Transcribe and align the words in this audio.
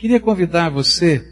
Queria 0.00 0.18
convidar 0.18 0.70
você 0.70 1.22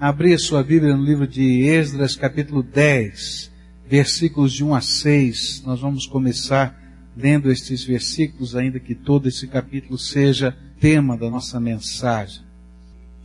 a 0.00 0.08
abrir 0.08 0.32
a 0.32 0.38
sua 0.38 0.62
Bíblia 0.62 0.96
no 0.96 1.04
livro 1.04 1.28
de 1.28 1.60
Esdras, 1.66 2.16
capítulo 2.16 2.62
10, 2.62 3.52
versículos 3.86 4.50
de 4.50 4.64
1 4.64 4.74
a 4.74 4.80
6. 4.80 5.62
Nós 5.66 5.78
vamos 5.78 6.06
começar 6.06 6.74
lendo 7.14 7.52
estes 7.52 7.84
versículos, 7.84 8.56
ainda 8.56 8.80
que 8.80 8.94
todo 8.94 9.28
esse 9.28 9.46
capítulo 9.46 9.98
seja 9.98 10.56
tema 10.80 11.18
da 11.18 11.28
nossa 11.28 11.60
mensagem. 11.60 12.40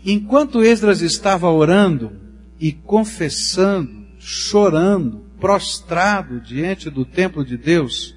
Enquanto 0.04 0.62
Esdras 0.62 1.00
estava 1.00 1.50
orando 1.50 2.12
e 2.60 2.74
confessando, 2.74 4.06
chorando, 4.20 5.24
prostrado 5.40 6.42
diante 6.42 6.90
do 6.90 7.06
templo 7.06 7.46
de 7.46 7.56
Deus, 7.56 8.14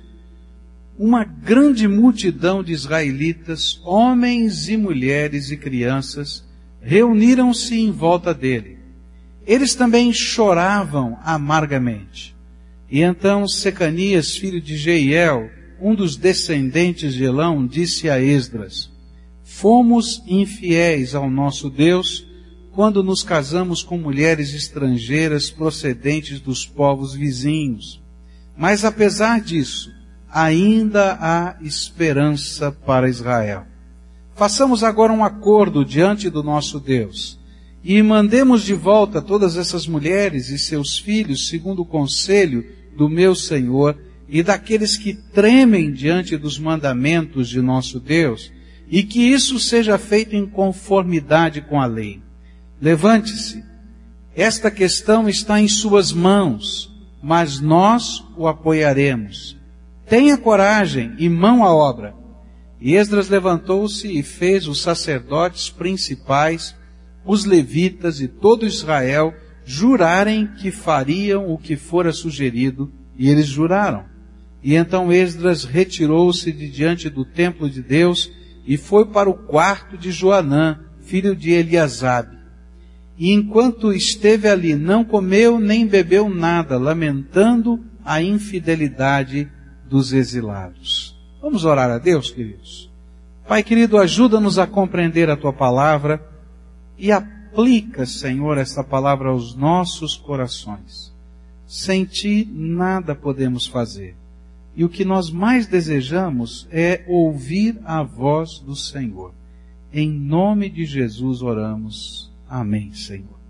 uma 0.98 1.22
grande 1.22 1.86
multidão 1.86 2.60
de 2.60 2.72
israelitas, 2.72 3.80
homens 3.84 4.68
e 4.68 4.76
mulheres 4.76 5.52
e 5.52 5.56
crianças, 5.56 6.50
reuniram-se 6.82 7.78
em 7.78 7.90
volta 7.90 8.34
dele. 8.34 8.78
Eles 9.46 9.74
também 9.74 10.12
choravam 10.12 11.18
amargamente. 11.22 12.34
E 12.90 13.00
então 13.00 13.48
Secanias, 13.48 14.36
filho 14.36 14.60
de 14.60 14.76
Jeiel, 14.76 15.48
um 15.80 15.94
dos 15.94 16.16
descendentes 16.16 17.14
de 17.14 17.24
Elão, 17.24 17.66
disse 17.66 18.10
a 18.10 18.20
Esdras, 18.20 18.90
Fomos 19.42 20.22
infiéis 20.26 21.14
ao 21.14 21.30
nosso 21.30 21.68
Deus 21.68 22.26
quando 22.72 23.02
nos 23.02 23.22
casamos 23.22 23.82
com 23.82 23.98
mulheres 23.98 24.54
estrangeiras 24.54 25.50
procedentes 25.50 26.40
dos 26.40 26.66
povos 26.66 27.14
vizinhos. 27.14 28.02
Mas 28.56 28.84
apesar 28.84 29.40
disso, 29.40 29.90
ainda 30.30 31.18
há 31.20 31.56
esperança 31.60 32.72
para 32.72 33.08
Israel. 33.08 33.66
Façamos 34.34 34.82
agora 34.82 35.12
um 35.12 35.24
acordo 35.24 35.84
diante 35.84 36.30
do 36.30 36.42
nosso 36.42 36.80
Deus 36.80 37.38
e 37.84 38.00
mandemos 38.02 38.62
de 38.62 38.74
volta 38.74 39.20
todas 39.20 39.56
essas 39.56 39.86
mulheres 39.86 40.48
e 40.48 40.58
seus 40.58 40.98
filhos 40.98 41.48
segundo 41.48 41.82
o 41.82 41.86
conselho 41.86 42.64
do 42.96 43.08
meu 43.08 43.34
Senhor 43.34 43.98
e 44.28 44.42
daqueles 44.42 44.96
que 44.96 45.12
tremem 45.14 45.92
diante 45.92 46.36
dos 46.36 46.58
mandamentos 46.58 47.48
de 47.48 47.60
nosso 47.60 48.00
Deus 48.00 48.50
e 48.88 49.02
que 49.02 49.20
isso 49.20 49.58
seja 49.58 49.98
feito 49.98 50.34
em 50.34 50.46
conformidade 50.46 51.60
com 51.60 51.80
a 51.80 51.86
lei. 51.86 52.20
Levante-se. 52.80 53.62
Esta 54.34 54.70
questão 54.70 55.28
está 55.28 55.60
em 55.60 55.68
suas 55.68 56.10
mãos, 56.10 56.90
mas 57.22 57.60
nós 57.60 58.24
o 58.36 58.48
apoiaremos. 58.48 59.58
Tenha 60.06 60.38
coragem 60.38 61.14
e 61.18 61.28
mão 61.28 61.62
à 61.62 61.74
obra 61.74 62.21
e 62.84 62.96
Esdras 62.96 63.28
levantou-se 63.28 64.08
e 64.08 64.24
fez 64.24 64.66
os 64.66 64.82
sacerdotes 64.82 65.70
principais, 65.70 66.74
os 67.24 67.44
levitas 67.44 68.20
e 68.20 68.26
todo 68.26 68.66
Israel 68.66 69.32
jurarem 69.64 70.48
que 70.58 70.72
fariam 70.72 71.48
o 71.48 71.56
que 71.56 71.76
fora 71.76 72.12
sugerido, 72.12 72.92
e 73.16 73.30
eles 73.30 73.46
juraram. 73.46 74.04
E 74.64 74.74
então 74.74 75.12
Esdras 75.12 75.62
retirou-se 75.62 76.50
de 76.50 76.68
diante 76.68 77.08
do 77.08 77.24
templo 77.24 77.70
de 77.70 77.80
Deus 77.80 78.28
e 78.66 78.76
foi 78.76 79.06
para 79.06 79.30
o 79.30 79.34
quarto 79.34 79.96
de 79.96 80.10
Joanã, 80.10 80.80
filho 81.02 81.36
de 81.36 81.50
Eliasabe. 81.50 82.36
E 83.16 83.30
enquanto 83.30 83.92
esteve 83.92 84.48
ali, 84.48 84.74
não 84.74 85.04
comeu 85.04 85.60
nem 85.60 85.86
bebeu 85.86 86.28
nada, 86.28 86.78
lamentando 86.78 87.78
a 88.04 88.20
infidelidade 88.20 89.48
dos 89.88 90.12
exilados. 90.12 91.01
Vamos 91.42 91.64
orar 91.64 91.90
a 91.90 91.98
Deus, 91.98 92.30
queridos? 92.30 92.88
Pai 93.48 93.64
querido, 93.64 93.98
ajuda-nos 93.98 94.60
a 94.60 94.66
compreender 94.66 95.28
a 95.28 95.36
tua 95.36 95.52
palavra 95.52 96.24
e 96.96 97.10
aplica, 97.10 98.06
Senhor, 98.06 98.56
esta 98.58 98.84
palavra 98.84 99.30
aos 99.30 99.56
nossos 99.56 100.16
corações. 100.16 101.12
Sem 101.66 102.04
ti 102.04 102.48
nada 102.48 103.12
podemos 103.12 103.66
fazer. 103.66 104.14
E 104.76 104.84
o 104.84 104.88
que 104.88 105.04
nós 105.04 105.30
mais 105.30 105.66
desejamos 105.66 106.68
é 106.70 107.04
ouvir 107.08 107.76
a 107.84 108.04
voz 108.04 108.60
do 108.60 108.76
Senhor. 108.76 109.34
Em 109.92 110.08
nome 110.08 110.70
de 110.70 110.84
Jesus 110.84 111.42
oramos. 111.42 112.30
Amém, 112.48 112.94
Senhor. 112.94 113.40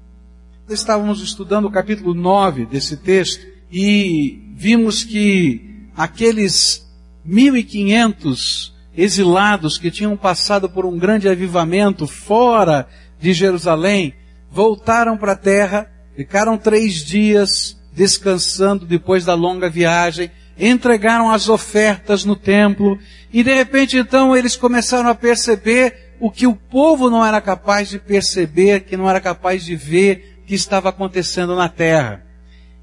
Estávamos 0.66 1.20
estudando 1.20 1.66
o 1.66 1.70
capítulo 1.70 2.14
9 2.14 2.64
desse 2.64 2.96
texto 2.96 3.46
e 3.70 4.42
vimos 4.56 5.04
que 5.04 5.88
aqueles 5.94 6.90
1.500 7.28 8.72
exilados 8.96 9.78
que 9.78 9.90
tinham 9.90 10.16
passado 10.16 10.68
por 10.68 10.84
um 10.84 10.98
grande 10.98 11.28
avivamento 11.28 12.06
fora 12.06 12.86
de 13.20 13.32
Jerusalém, 13.32 14.14
voltaram 14.50 15.16
para 15.16 15.32
a 15.32 15.36
terra, 15.36 15.90
ficaram 16.14 16.58
três 16.58 17.04
dias 17.04 17.80
descansando 17.94 18.84
depois 18.84 19.24
da 19.24 19.34
longa 19.34 19.70
viagem, 19.70 20.30
entregaram 20.58 21.30
as 21.30 21.48
ofertas 21.48 22.24
no 22.24 22.36
templo, 22.36 22.98
e 23.32 23.42
de 23.42 23.54
repente 23.54 23.96
então 23.96 24.36
eles 24.36 24.56
começaram 24.56 25.08
a 25.08 25.14
perceber 25.14 26.14
o 26.20 26.30
que 26.30 26.46
o 26.46 26.54
povo 26.54 27.10
não 27.10 27.24
era 27.24 27.40
capaz 27.40 27.88
de 27.88 27.98
perceber, 27.98 28.80
que 28.80 28.96
não 28.96 29.08
era 29.08 29.20
capaz 29.20 29.64
de 29.64 29.74
ver 29.74 30.42
que 30.46 30.54
estava 30.54 30.90
acontecendo 30.90 31.56
na 31.56 31.68
terra. 31.68 32.24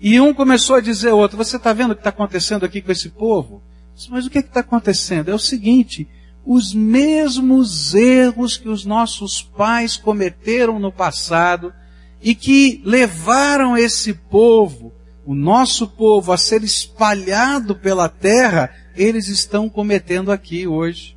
E 0.02 0.20
um 0.20 0.34
começou 0.34 0.78
a 0.78 0.82
dizer 0.82 1.10
ao 1.10 1.18
outro, 1.18 1.38
você 1.38 1.58
está 1.58 1.72
vendo 1.74 1.92
o 1.92 1.96
que 1.96 2.02
está 2.02 2.10
acontecendo 2.10 2.66
aqui 2.66 2.82
com 2.82 2.92
esse 2.92 3.10
povo? 3.10 3.62
Mas 4.08 4.26
o 4.26 4.30
que 4.30 4.38
é 4.38 4.42
está 4.42 4.62
acontecendo? 4.62 5.30
É 5.30 5.34
o 5.34 5.40
seguinte, 5.40 6.08
os 6.46 6.74
mesmos 6.74 7.94
erros 7.94 8.58
que 8.58 8.70
os 8.70 8.86
nossos 8.86 9.42
pais 9.42 9.98
cometeram 9.98 10.80
no 10.80 10.92
passado 10.92 11.74
e 12.22 12.34
que 12.34 12.82
levaram 12.86 13.78
esse 13.78 14.14
povo, 14.14 14.94
o 15.26 15.36
nosso 15.36 15.88
povo, 15.88 16.32
a 16.32 16.38
ser 16.38 16.64
espalhado 16.64 17.76
pela 17.76 18.10
terra, 18.10 18.70
eles 18.96 19.28
estão 19.28 19.70
cometendo 19.70 20.32
aqui 20.32 20.66
hoje. 20.66 21.16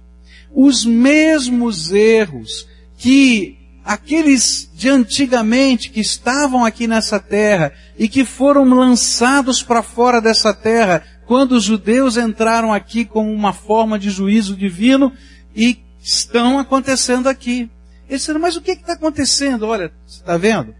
Os 0.55 0.85
mesmos 0.85 1.93
erros 1.93 2.69
que 2.99 3.59
aqueles 3.85 4.71
de 4.75 4.89
antigamente 4.89 5.91
que 5.91 6.01
estavam 6.01 6.65
aqui 6.65 6.87
nessa 6.87 7.19
terra 7.19 7.73
e 7.99 8.09
que 8.09 8.25
foram 8.25 8.65
lançados 8.65 9.63
para 9.63 9.83
fora 9.83 10.21
dessa 10.21 10.55
terra 10.55 11.03
quando 11.33 11.53
os 11.53 11.65
judeus 11.65 12.19
entraram 12.19 12.75
aqui 12.75 13.07
como 13.07 13.33
uma 13.33 13.55
forma 13.55 13.99
de 13.99 14.11
juízo 14.11 14.55
divino 14.55 15.11
e 15.57 15.83
estão 15.99 16.59
acontecendo 16.59 17.27
aqui. 17.27 17.71
Eles 18.07 18.21
disseram, 18.21 18.39
mas 18.39 18.55
o 18.55 18.61
que 18.61 18.73
está 18.73 18.93
acontecendo? 18.93 19.67
Olha, 19.67 19.91
você 20.07 20.21
está 20.21 20.37
vendo? 20.37 20.75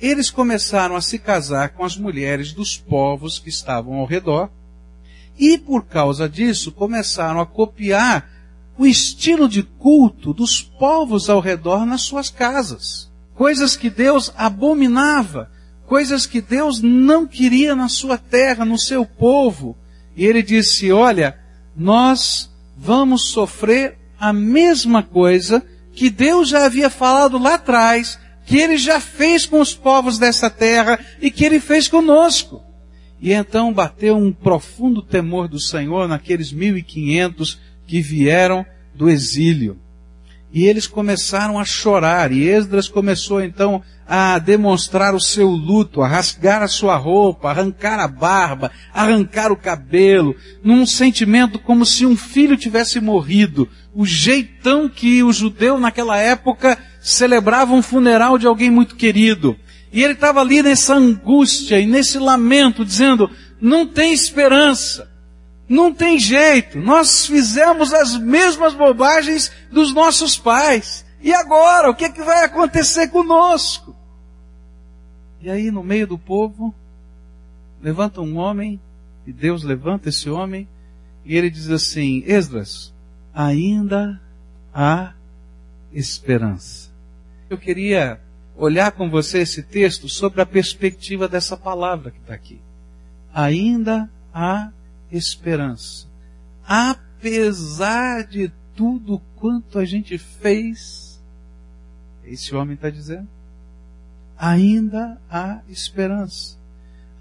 Eles 0.00 0.30
começaram 0.30 0.94
a 0.94 1.00
se 1.00 1.18
casar 1.18 1.70
com 1.70 1.84
as 1.84 1.96
mulheres 1.96 2.52
dos 2.52 2.76
povos 2.76 3.40
que 3.40 3.48
estavam 3.48 3.94
ao 3.94 4.06
redor 4.06 4.48
e 5.36 5.58
por 5.58 5.84
causa 5.84 6.28
disso 6.28 6.70
começaram 6.70 7.40
a 7.40 7.46
copiar 7.46 8.30
o 8.78 8.86
estilo 8.86 9.48
de 9.48 9.64
culto 9.64 10.32
dos 10.32 10.62
povos 10.62 11.28
ao 11.28 11.40
redor 11.40 11.84
nas 11.84 12.02
suas 12.02 12.30
casas. 12.30 13.10
Coisas 13.34 13.74
que 13.74 13.90
Deus 13.90 14.32
abominava 14.36 15.50
coisas 15.90 16.24
que 16.24 16.40
Deus 16.40 16.80
não 16.80 17.26
queria 17.26 17.74
na 17.74 17.88
sua 17.88 18.16
terra, 18.16 18.64
no 18.64 18.78
seu 18.78 19.04
povo. 19.04 19.76
E 20.20 20.26
ele 20.26 20.42
disse: 20.42 20.92
Olha, 20.92 21.34
nós 21.74 22.50
vamos 22.76 23.30
sofrer 23.30 23.96
a 24.18 24.34
mesma 24.34 25.02
coisa 25.02 25.64
que 25.94 26.10
Deus 26.10 26.50
já 26.50 26.66
havia 26.66 26.90
falado 26.90 27.38
lá 27.38 27.54
atrás, 27.54 28.18
que 28.44 28.58
ele 28.58 28.76
já 28.76 29.00
fez 29.00 29.46
com 29.46 29.62
os 29.62 29.74
povos 29.74 30.18
dessa 30.18 30.50
terra 30.50 31.00
e 31.22 31.30
que 31.30 31.42
ele 31.42 31.58
fez 31.58 31.88
conosco. 31.88 32.62
E 33.18 33.32
então 33.32 33.72
bateu 33.72 34.14
um 34.14 34.30
profundo 34.30 35.00
temor 35.00 35.48
do 35.48 35.58
Senhor 35.58 36.06
naqueles 36.06 36.52
mil 36.52 36.76
e 36.76 36.82
quinhentos 36.82 37.58
que 37.86 38.02
vieram 38.02 38.66
do 38.94 39.08
exílio. 39.08 39.78
E 40.52 40.66
eles 40.66 40.86
começaram 40.86 41.58
a 41.58 41.64
chorar, 41.64 42.32
e 42.32 42.48
Esdras 42.48 42.88
começou 42.88 43.42
então 43.42 43.82
a 44.06 44.40
demonstrar 44.40 45.14
o 45.14 45.20
seu 45.20 45.48
luto, 45.48 46.02
a 46.02 46.08
rasgar 46.08 46.62
a 46.62 46.66
sua 46.66 46.96
roupa, 46.96 47.48
arrancar 47.48 48.00
a 48.00 48.08
barba, 48.08 48.72
arrancar 48.92 49.52
o 49.52 49.56
cabelo, 49.56 50.34
num 50.64 50.84
sentimento 50.84 51.60
como 51.60 51.86
se 51.86 52.04
um 52.04 52.16
filho 52.16 52.56
tivesse 52.56 53.00
morrido, 53.00 53.68
o 53.94 54.04
jeitão 54.04 54.88
que 54.88 55.22
o 55.22 55.32
judeu 55.32 55.78
naquela 55.78 56.16
época 56.16 56.76
celebrava 57.00 57.72
um 57.72 57.82
funeral 57.82 58.36
de 58.36 58.48
alguém 58.48 58.68
muito 58.68 58.96
querido. 58.96 59.56
E 59.92 60.02
ele 60.02 60.14
estava 60.14 60.40
ali 60.40 60.60
nessa 60.60 60.94
angústia 60.94 61.78
e 61.78 61.86
nesse 61.86 62.18
lamento, 62.18 62.84
dizendo, 62.84 63.30
não 63.60 63.86
tem 63.86 64.12
esperança. 64.12 65.08
Não 65.70 65.94
tem 65.94 66.18
jeito. 66.18 66.80
Nós 66.80 67.26
fizemos 67.26 67.94
as 67.94 68.18
mesmas 68.18 68.74
bobagens 68.74 69.52
dos 69.70 69.94
nossos 69.94 70.36
pais. 70.36 71.06
E 71.22 71.32
agora, 71.32 71.88
o 71.88 71.94
que, 71.94 72.06
é 72.06 72.10
que 72.10 72.24
vai 72.24 72.44
acontecer 72.44 73.06
conosco? 73.06 73.94
E 75.40 75.48
aí, 75.48 75.70
no 75.70 75.84
meio 75.84 76.08
do 76.08 76.18
povo, 76.18 76.74
levanta 77.80 78.20
um 78.20 78.36
homem, 78.36 78.80
e 79.24 79.32
Deus 79.32 79.62
levanta 79.62 80.08
esse 80.08 80.28
homem, 80.28 80.66
e 81.24 81.36
ele 81.36 81.48
diz 81.48 81.70
assim: 81.70 82.24
Esdras, 82.26 82.92
ainda 83.32 84.20
há 84.74 85.12
esperança. 85.92 86.90
Eu 87.48 87.56
queria 87.56 88.20
olhar 88.56 88.90
com 88.90 89.08
você 89.08 89.38
esse 89.38 89.62
texto 89.62 90.08
sobre 90.08 90.40
a 90.40 90.46
perspectiva 90.46 91.28
dessa 91.28 91.56
palavra 91.56 92.10
que 92.10 92.18
está 92.18 92.34
aqui. 92.34 92.60
Ainda 93.32 94.10
há 94.34 94.72
esperança. 95.10 96.06
Apesar 96.66 98.24
de 98.24 98.52
tudo 98.74 99.20
quanto 99.36 99.78
a 99.78 99.84
gente 99.84 100.16
fez, 100.16 101.20
esse 102.24 102.54
homem 102.54 102.74
está 102.74 102.90
dizendo, 102.90 103.28
ainda 104.38 105.20
há 105.30 105.60
esperança. 105.68 106.56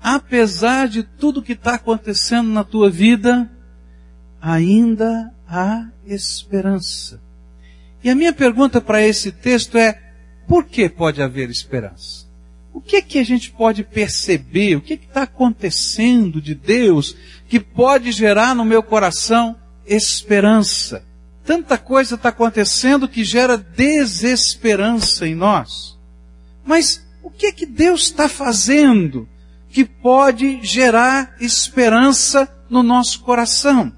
Apesar 0.01 0.87
de 0.87 1.03
tudo 1.03 1.41
que 1.41 1.53
está 1.53 1.75
acontecendo 1.75 2.49
na 2.49 2.63
tua 2.63 2.89
vida, 2.89 3.51
ainda 4.41 5.33
há 5.47 5.89
esperança. 6.05 7.19
E 8.03 8.09
a 8.09 8.15
minha 8.15 8.31
pergunta 8.31 8.79
para 8.79 9.05
esse 9.05 9.31
texto 9.31 9.77
é, 9.77 9.99
por 10.47 10.65
que 10.65 10.87
pode 10.87 11.21
haver 11.21 11.49
esperança? 11.49 12.29
O 12.73 12.79
que 12.79 12.95
é 12.95 13.01
que 13.01 13.19
a 13.19 13.23
gente 13.23 13.51
pode 13.51 13.83
perceber? 13.83 14.77
O 14.77 14.81
que 14.81 14.93
é 14.93 14.95
está 14.95 15.23
acontecendo 15.23 16.41
de 16.41 16.55
Deus 16.55 17.15
que 17.49 17.59
pode 17.59 18.11
gerar 18.11 18.53
no 18.53 18.63
meu 18.63 18.83
coração 18.83 19.57
esperança? 19.85 21.03
Tanta 21.43 21.79
coisa 21.79 22.13
está 22.13 22.29
acontecendo 22.29 23.09
que 23.09 23.23
gera 23.23 23.57
desesperança 23.57 25.27
em 25.27 25.33
nós. 25.33 25.97
Mas 26.63 27.03
o 27.23 27.31
que 27.31 27.47
é 27.47 27.51
que 27.51 27.65
Deus 27.65 28.03
está 28.03 28.29
fazendo 28.29 29.27
que 29.69 29.83
pode 29.83 30.59
gerar 30.61 31.35
esperança 31.39 32.47
no 32.69 32.83
nosso 32.83 33.21
coração? 33.21 33.91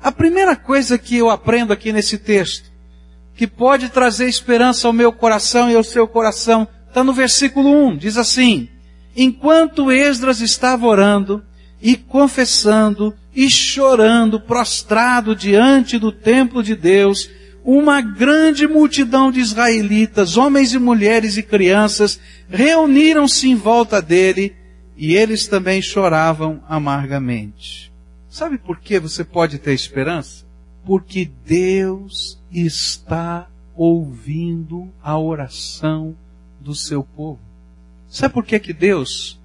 A 0.00 0.12
primeira 0.12 0.54
coisa 0.54 0.96
que 0.96 1.16
eu 1.16 1.28
aprendo 1.28 1.72
aqui 1.72 1.92
nesse 1.92 2.18
texto, 2.18 2.70
que 3.34 3.48
pode 3.48 3.88
trazer 3.88 4.28
esperança 4.28 4.86
ao 4.86 4.92
meu 4.92 5.12
coração 5.12 5.68
e 5.68 5.74
ao 5.74 5.82
seu 5.82 6.06
coração, 6.06 6.68
está 6.86 7.02
no 7.02 7.12
versículo 7.12 7.68
1, 7.88 7.96
diz 7.96 8.16
assim, 8.16 8.68
enquanto 9.16 9.90
Esdras 9.90 10.40
estava 10.40 10.86
orando 10.86 11.44
e 11.80 11.96
confessando 11.96 13.14
e 13.34 13.50
chorando, 13.50 14.40
prostrado 14.40 15.36
diante 15.36 15.98
do 15.98 16.10
templo 16.10 16.62
de 16.62 16.74
Deus, 16.74 17.28
uma 17.64 18.00
grande 18.00 18.66
multidão 18.66 19.30
de 19.30 19.40
israelitas, 19.40 20.36
homens 20.36 20.72
e 20.72 20.78
mulheres 20.78 21.36
e 21.36 21.42
crianças, 21.42 22.20
reuniram-se 22.48 23.48
em 23.48 23.56
volta 23.56 24.00
dele 24.00 24.54
e 24.96 25.14
eles 25.14 25.46
também 25.46 25.82
choravam 25.82 26.62
amargamente. 26.68 27.92
Sabe 28.30 28.56
por 28.56 28.78
que 28.80 28.98
você 28.98 29.24
pode 29.24 29.58
ter 29.58 29.74
esperança? 29.74 30.46
Porque 30.84 31.28
Deus 31.44 32.40
está 32.52 33.48
ouvindo 33.74 34.88
a 35.02 35.18
oração 35.18 36.16
do 36.60 36.74
seu 36.74 37.02
povo. 37.02 37.40
Sabe 38.08 38.32
por 38.32 38.44
que, 38.44 38.58
que 38.58 38.72
Deus 38.72 39.40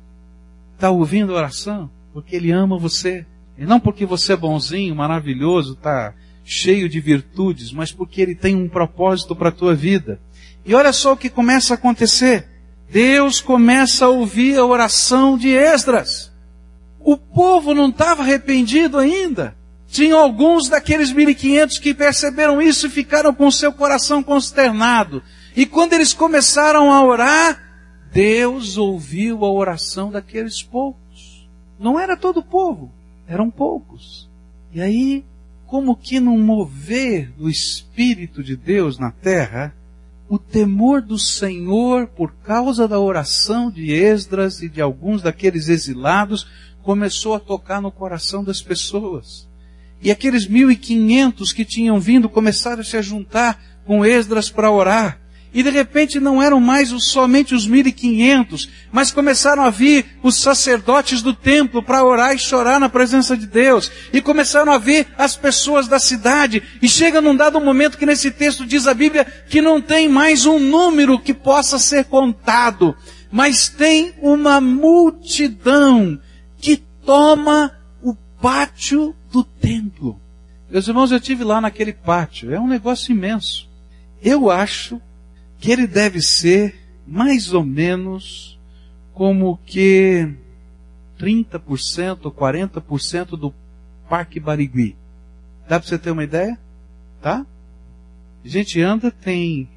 está 0.76 0.90
ouvindo 0.90 1.34
a 1.34 1.38
oração? 1.38 1.90
Porque 2.14 2.36
Ele 2.36 2.52
ama 2.52 2.78
você. 2.78 3.26
E 3.58 3.66
não 3.66 3.80
porque 3.80 4.06
você 4.06 4.34
é 4.34 4.38
bonzinho, 4.38 4.96
maravilhoso, 4.96 5.74
está 5.74 6.14
cheio 6.44 6.90
de 6.90 7.00
virtudes, 7.00 7.72
mas 7.72 7.92
porque 7.92 8.22
Ele 8.22 8.36
tem 8.36 8.56
um 8.56 8.68
propósito 8.68 9.36
para 9.36 9.50
a 9.50 9.54
tua 9.54 9.76
vida. 9.76 10.20
E 10.66 10.74
olha 10.74 10.94
só 10.94 11.14
o 11.14 11.18
que 11.18 11.30
começa 11.30 11.74
a 11.74 11.76
acontecer. 11.76 12.48
Deus 12.90 13.40
começa 13.40 14.06
a 14.06 14.10
ouvir 14.10 14.58
a 14.58 14.66
oração 14.66 15.38
de 15.38 15.50
Esdras. 15.50 16.32
O 17.00 17.18
povo 17.18 17.74
não 17.74 17.90
estava 17.90 18.22
arrependido 18.22 18.98
ainda. 18.98 19.56
Tinha 19.88 20.16
alguns 20.16 20.70
daqueles 20.70 21.12
1500 21.12 21.78
que 21.80 21.94
perceberam 21.94 22.62
isso 22.62 22.88
e 22.88 22.90
ficaram 22.90 23.34
com 23.34 23.50
seu 23.52 23.74
coração 23.74 24.22
consternado. 24.22 25.22
E 25.56 25.66
quando 25.66 25.94
eles 25.94 26.14
começaram 26.14 26.92
a 26.92 27.04
orar, 27.04 27.62
Deus 28.14 28.78
ouviu 28.78 29.44
a 29.44 29.52
oração 29.52 30.12
daqueles 30.12 30.62
poucos. 30.62 31.02
Não 31.82 32.00
era 32.00 32.16
todo 32.16 32.42
o 32.42 32.44
povo, 32.44 32.92
eram 33.28 33.50
poucos. 33.50 34.30
E 34.72 34.80
aí, 34.80 35.26
como 35.66 35.96
que 35.96 36.20
num 36.20 36.38
mover 36.38 37.32
do 37.32 37.50
Espírito 37.50 38.44
de 38.44 38.56
Deus 38.56 39.00
na 39.00 39.10
terra, 39.10 39.74
o 40.30 40.38
temor 40.38 41.02
do 41.02 41.18
Senhor 41.18 42.08
por 42.08 42.34
causa 42.44 42.88
da 42.88 43.00
oração 43.00 43.72
de 43.72 43.92
Esdras 43.92 44.62
e 44.62 44.70
de 44.70 44.80
alguns 44.80 45.22
daqueles 45.22 45.70
exilados 45.70 46.48
começou 46.84 47.34
a 47.34 47.40
tocar 47.40 47.82
no 47.82 47.92
coração 47.92 48.44
das 48.44 48.62
pessoas. 48.62 49.48
E 50.02 50.12
aqueles 50.12 50.48
mil 50.48 50.72
e 50.72 50.76
quinhentos 50.76 51.54
que 51.54 51.64
tinham 51.64 52.00
vindo 52.00 52.28
começaram 52.30 52.82
a 52.82 52.84
se 52.84 53.02
juntar 53.02 53.62
com 53.86 54.06
Esdras 54.06 54.50
para 54.50 54.72
orar. 54.72 55.21
E 55.54 55.62
de 55.62 55.70
repente 55.70 56.20
não 56.20 56.42
eram 56.42 56.62
mais 56.62 56.94
os, 56.94 57.08
somente 57.08 57.54
os 57.54 57.68
mil 57.68 57.86
e 57.86 57.92
quinhentos, 57.92 58.70
mas 58.90 59.12
começaram 59.12 59.64
a 59.64 59.70
vir 59.70 60.06
os 60.24 60.38
sacerdotes 60.38 61.22
do 61.22 61.34
templo 61.34 61.84
para 61.84 62.06
orar 62.06 62.34
e 62.34 62.40
chorar 62.40 62.80
na 62.80 62.88
presença 62.88 63.36
de 63.36 63.46
Deus. 63.46 63.92
E 64.14 64.22
começaram 64.22 64.72
a 64.72 64.78
vir 64.78 65.08
as 65.18 65.36
pessoas 65.36 65.90
da 65.90 66.00
cidade. 66.00 66.64
E 66.82 66.88
chega 66.88 67.20
num 67.20 67.36
dado 67.36 67.60
momento 67.60 67.98
que 67.98 68.06
nesse 68.06 68.32
texto 68.32 68.66
diz 68.66 68.88
a 68.88 68.94
Bíblia 68.94 69.26
que 69.50 69.62
não 69.62 69.82
tem 69.82 70.08
mais 70.08 70.46
um 70.46 70.58
número 70.58 71.20
que 71.20 71.34
possa 71.34 71.78
ser 71.78 72.06
contado, 72.06 72.96
mas 73.30 73.68
tem 73.68 74.14
uma 74.22 74.62
multidão 74.62 76.18
que 76.62 76.82
toma 77.06 77.74
o 78.02 78.16
pátio 78.42 79.14
do 79.30 79.44
templo. 79.44 80.18
Meus 80.70 80.88
irmãos, 80.88 81.12
eu 81.12 81.20
tive 81.20 81.44
lá 81.44 81.60
naquele 81.60 81.92
pátio. 81.92 82.54
É 82.54 82.60
um 82.60 82.68
negócio 82.68 83.12
imenso. 83.12 83.70
Eu 84.24 84.50
acho 84.50 85.02
que 85.62 85.72
ele 85.72 85.86
deve 85.86 86.22
ser 86.24 86.76
mais 87.06 87.54
ou 87.54 87.64
menos 87.64 88.60
como 89.14 89.60
que 89.64 90.28
30% 91.20 92.20
ou 92.24 92.32
40% 92.32 93.38
do 93.38 93.54
Parque 94.10 94.40
Barigui. 94.40 94.96
Dá 95.70 95.80
para 95.80 95.88
você 95.88 96.00
ter 96.00 96.10
uma 96.10 96.24
ideia? 96.24 96.60
Tá? 97.22 97.46
A 98.44 98.48
gente 98.48 98.82
anda, 98.82 99.12
tem 99.12 99.70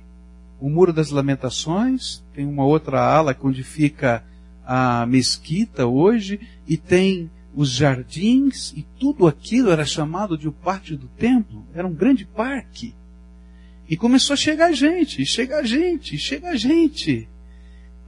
o 0.59 0.71
Muro 0.71 0.91
das 0.91 1.11
Lamentações, 1.11 2.25
tem 2.33 2.47
uma 2.47 2.65
outra 2.65 3.03
ala 3.03 3.37
onde 3.43 3.63
fica 3.63 4.25
a 4.65 5.05
mesquita 5.05 5.87
hoje, 5.87 6.41
e 6.67 6.79
tem 6.79 7.31
os 7.55 7.71
jardins, 7.71 8.73
e 8.75 8.87
tudo 8.99 9.27
aquilo 9.27 9.71
era 9.71 9.85
chamado 9.85 10.39
de 10.39 10.49
o 10.49 10.53
pátio 10.53 10.97
do 10.97 11.09
templo, 11.09 11.67
era 11.75 11.87
um 11.87 11.93
grande 11.93 12.25
parque. 12.25 12.95
E 13.89 13.97
começou 13.97 14.35
a 14.35 14.37
chegar 14.37 14.73
gente, 14.73 15.25
chegar 15.27 15.65
gente, 15.65 16.17
chegar 16.17 16.57
gente, 16.57 17.29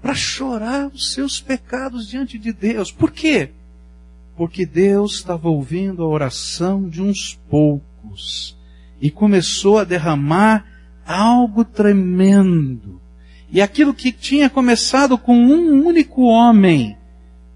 para 0.00 0.14
chorar 0.14 0.88
os 0.88 1.12
seus 1.12 1.40
pecados 1.40 2.08
diante 2.08 2.38
de 2.38 2.52
Deus. 2.52 2.90
Por 2.90 3.10
quê? 3.10 3.50
Porque 4.36 4.64
Deus 4.64 5.14
estava 5.14 5.48
ouvindo 5.48 6.02
a 6.02 6.08
oração 6.08 6.88
de 6.88 7.02
uns 7.02 7.38
poucos 7.50 8.56
e 9.00 9.10
começou 9.10 9.78
a 9.78 9.84
derramar 9.84 10.64
algo 11.06 11.64
tremendo. 11.64 13.00
E 13.50 13.62
aquilo 13.62 13.94
que 13.94 14.10
tinha 14.10 14.50
começado 14.50 15.16
com 15.16 15.36
um 15.36 15.86
único 15.86 16.22
homem, 16.22 16.96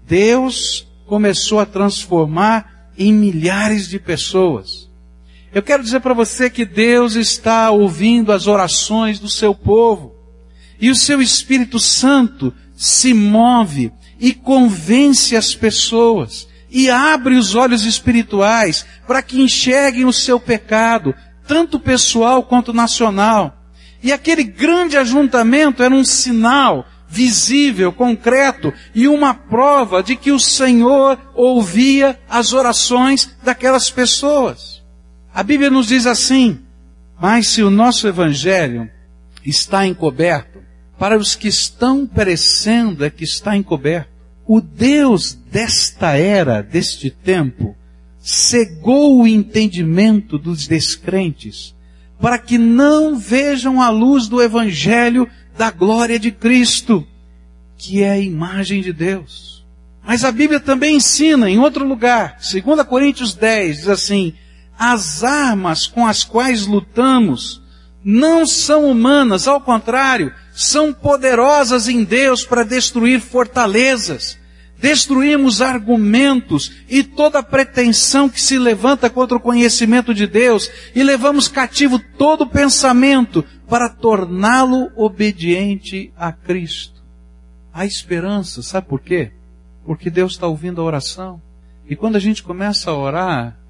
Deus 0.07 0.87
começou 1.05 1.59
a 1.59 1.65
transformar 1.65 2.91
em 2.97 3.13
milhares 3.13 3.87
de 3.89 3.99
pessoas. 3.99 4.80
Eu 5.53 5.61
quero 5.61 5.83
dizer 5.83 5.99
para 5.99 6.13
você 6.13 6.49
que 6.49 6.63
Deus 6.63 7.15
está 7.15 7.71
ouvindo 7.71 8.31
as 8.31 8.47
orações 8.47 9.19
do 9.19 9.29
seu 9.29 9.53
povo. 9.53 10.15
E 10.79 10.89
o 10.89 10.95
seu 10.95 11.21
Espírito 11.21 11.77
Santo 11.77 12.53
se 12.75 13.13
move 13.13 13.91
e 14.19 14.33
convence 14.33 15.35
as 15.35 15.53
pessoas 15.53 16.47
e 16.69 16.89
abre 16.89 17.35
os 17.35 17.53
olhos 17.53 17.83
espirituais 17.83 18.85
para 19.05 19.21
que 19.21 19.41
enxerguem 19.41 20.05
o 20.05 20.13
seu 20.13 20.39
pecado, 20.39 21.13
tanto 21.45 21.79
pessoal 21.79 22.43
quanto 22.43 22.71
nacional. 22.71 23.57
E 24.01 24.11
aquele 24.11 24.43
grande 24.43 24.97
ajuntamento 24.97 25.83
era 25.83 25.93
um 25.93 26.05
sinal 26.05 26.85
visível, 27.09 27.91
concreto 27.91 28.73
e 28.95 29.05
uma 29.07 29.33
prova 29.33 30.01
de 30.01 30.15
que 30.15 30.31
o 30.31 30.39
Senhor 30.39 31.19
ouvia 31.35 32.17
as 32.29 32.53
orações 32.53 33.35
daquelas 33.43 33.91
pessoas. 33.91 34.80
A 35.33 35.43
Bíblia 35.43 35.69
nos 35.69 35.87
diz 35.87 36.05
assim, 36.05 36.59
mas 37.19 37.47
se 37.47 37.63
o 37.63 37.69
nosso 37.69 38.07
evangelho 38.07 38.89
está 39.45 39.85
encoberto, 39.87 40.59
para 40.99 41.17
os 41.17 41.35
que 41.35 41.47
estão 41.47 42.05
perecendo 42.05 43.03
é 43.03 43.09
que 43.09 43.23
está 43.23 43.55
encoberto. 43.55 44.09
O 44.45 44.59
Deus 44.59 45.33
desta 45.33 46.17
era, 46.17 46.61
deste 46.61 47.09
tempo, 47.09 47.75
cegou 48.19 49.21
o 49.21 49.27
entendimento 49.27 50.37
dos 50.37 50.67
descrentes, 50.67 51.73
para 52.19 52.37
que 52.37 52.57
não 52.57 53.17
vejam 53.17 53.81
a 53.81 53.89
luz 53.89 54.27
do 54.27 54.41
evangelho 54.41 55.27
da 55.57 55.71
glória 55.71 56.19
de 56.19 56.31
Cristo, 56.31 57.07
que 57.77 58.03
é 58.03 58.11
a 58.11 58.19
imagem 58.19 58.81
de 58.81 58.93
Deus. 58.93 59.65
Mas 60.05 60.23
a 60.23 60.31
Bíblia 60.31 60.59
também 60.59 60.97
ensina 60.97 61.49
em 61.49 61.57
outro 61.57 61.87
lugar, 61.87 62.37
2 62.39 62.85
Coríntios 62.87 63.33
10, 63.33 63.77
diz 63.77 63.87
assim, 63.87 64.33
as 64.77 65.23
armas 65.23 65.87
com 65.87 66.05
as 66.05 66.23
quais 66.23 66.65
lutamos 66.65 67.61
não 68.03 68.45
são 68.45 68.89
humanas, 68.89 69.47
ao 69.47 69.61
contrário, 69.61 70.33
são 70.53 70.91
poderosas 70.91 71.87
em 71.87 72.03
Deus 72.03 72.43
para 72.43 72.63
destruir 72.63 73.21
fortalezas. 73.21 74.39
Destruímos 74.79 75.61
argumentos 75.61 76.71
e 76.89 77.03
toda 77.03 77.43
pretensão 77.43 78.27
que 78.27 78.41
se 78.41 78.57
levanta 78.57 79.11
contra 79.11 79.37
o 79.37 79.41
conhecimento 79.41 80.11
de 80.11 80.25
Deus 80.25 80.71
e 80.95 81.03
levamos 81.03 81.47
cativo 81.47 81.99
todo 82.17 82.47
pensamento 82.47 83.45
para 83.69 83.87
torná-lo 83.87 84.91
obediente 84.95 86.11
a 86.17 86.31
Cristo. 86.31 86.99
Há 87.71 87.85
esperança, 87.85 88.63
sabe 88.63 88.87
por 88.87 89.01
quê? 89.01 89.31
Porque 89.85 90.09
Deus 90.09 90.33
está 90.33 90.47
ouvindo 90.47 90.81
a 90.81 90.83
oração. 90.83 91.39
E 91.87 91.95
quando 91.95 92.15
a 92.15 92.19
gente 92.19 92.41
começa 92.41 92.89
a 92.89 92.97
orar, 92.97 93.60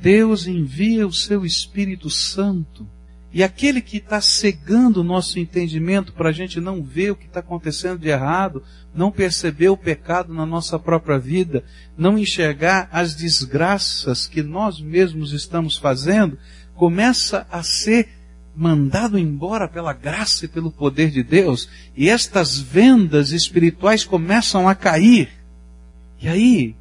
Deus 0.00 0.46
envia 0.46 1.06
o 1.06 1.12
seu 1.12 1.44
Espírito 1.44 2.10
Santo 2.10 2.86
e 3.32 3.42
aquele 3.42 3.82
que 3.82 3.98
está 3.98 4.18
cegando 4.18 5.02
o 5.02 5.04
nosso 5.04 5.38
entendimento 5.38 6.12
para 6.14 6.30
a 6.30 6.32
gente 6.32 6.58
não 6.58 6.82
ver 6.82 7.10
o 7.10 7.16
que 7.16 7.26
está 7.26 7.40
acontecendo 7.40 7.98
de 7.98 8.08
errado, 8.08 8.62
não 8.94 9.12
perceber 9.12 9.68
o 9.68 9.76
pecado 9.76 10.32
na 10.32 10.46
nossa 10.46 10.78
própria 10.78 11.18
vida, 11.18 11.62
não 11.98 12.16
enxergar 12.16 12.88
as 12.90 13.14
desgraças 13.14 14.26
que 14.26 14.42
nós 14.42 14.80
mesmos 14.80 15.32
estamos 15.32 15.76
fazendo, 15.76 16.38
começa 16.74 17.46
a 17.50 17.62
ser 17.62 18.08
mandado 18.56 19.18
embora 19.18 19.68
pela 19.68 19.92
graça 19.92 20.46
e 20.46 20.48
pelo 20.48 20.72
poder 20.72 21.10
de 21.10 21.22
Deus, 21.22 21.68
e 21.94 22.08
estas 22.08 22.58
vendas 22.58 23.32
espirituais 23.32 24.02
começam 24.02 24.66
a 24.66 24.74
cair. 24.74 25.28
E 26.18 26.26
aí, 26.26 26.74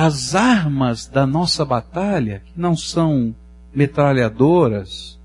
as 0.00 0.36
armas 0.36 1.06
da 1.06 1.26
nossa 1.26 1.64
batalha, 1.64 2.40
que 2.46 2.52
não 2.54 2.76
são 2.76 3.34
metralhadoras, 3.74 5.18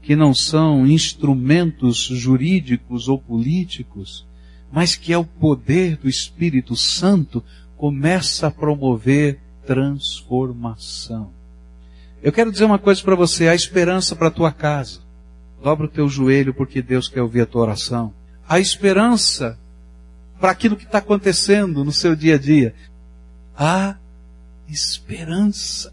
que 0.00 0.14
não 0.14 0.32
são 0.32 0.86
instrumentos 0.86 1.98
jurídicos 1.98 3.08
ou 3.08 3.18
políticos, 3.18 4.24
mas 4.70 4.94
que 4.94 5.12
é 5.12 5.18
o 5.18 5.24
poder 5.24 5.96
do 5.96 6.08
Espírito 6.08 6.76
Santo, 6.76 7.42
começa 7.76 8.46
a 8.46 8.52
promover 8.52 9.40
transformação. 9.66 11.32
Eu 12.22 12.30
quero 12.30 12.52
dizer 12.52 12.66
uma 12.66 12.78
coisa 12.78 13.02
para 13.02 13.16
você, 13.16 13.48
há 13.48 13.54
esperança 13.56 14.14
para 14.14 14.28
a 14.28 14.30
tua 14.30 14.52
casa. 14.52 15.00
Dobra 15.60 15.86
o 15.86 15.90
teu 15.90 16.08
joelho 16.08 16.54
porque 16.54 16.80
Deus 16.80 17.08
quer 17.08 17.20
ouvir 17.20 17.40
a 17.40 17.46
tua 17.46 17.62
oração. 17.62 18.14
Há 18.48 18.60
esperança 18.60 19.58
para 20.40 20.52
aquilo 20.52 20.76
que 20.76 20.84
está 20.84 20.98
acontecendo 20.98 21.84
no 21.84 21.90
seu 21.90 22.14
dia 22.14 22.36
a 22.36 22.38
dia. 22.38 22.76
Há 23.58 23.96
esperança 24.72 25.92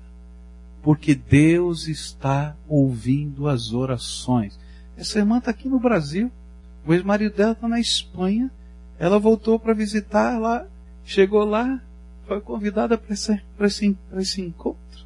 porque 0.82 1.14
Deus 1.14 1.88
está 1.88 2.56
ouvindo 2.68 3.48
as 3.50 3.74
orações. 3.74 4.58
Essa 4.96 5.20
irmã 5.20 5.38
está 5.38 5.52
aqui 5.52 5.68
no 5.68 5.80
Brasil, 5.80 6.32
o 6.86 6.94
ex-marido 6.94 7.36
dela 7.36 7.52
está 7.52 7.68
na 7.68 7.80
Espanha, 7.80 8.50
ela 8.98 9.20
voltou 9.20 9.60
para 9.60 9.74
visitar 9.74 10.40
lá, 10.40 10.66
chegou 11.04 11.44
lá, 11.44 11.82
foi 12.26 12.40
convidada 12.40 12.98
para 12.98 13.14
esse, 13.14 13.42
esse, 13.60 13.98
esse 14.16 14.42
encontro. 14.42 15.06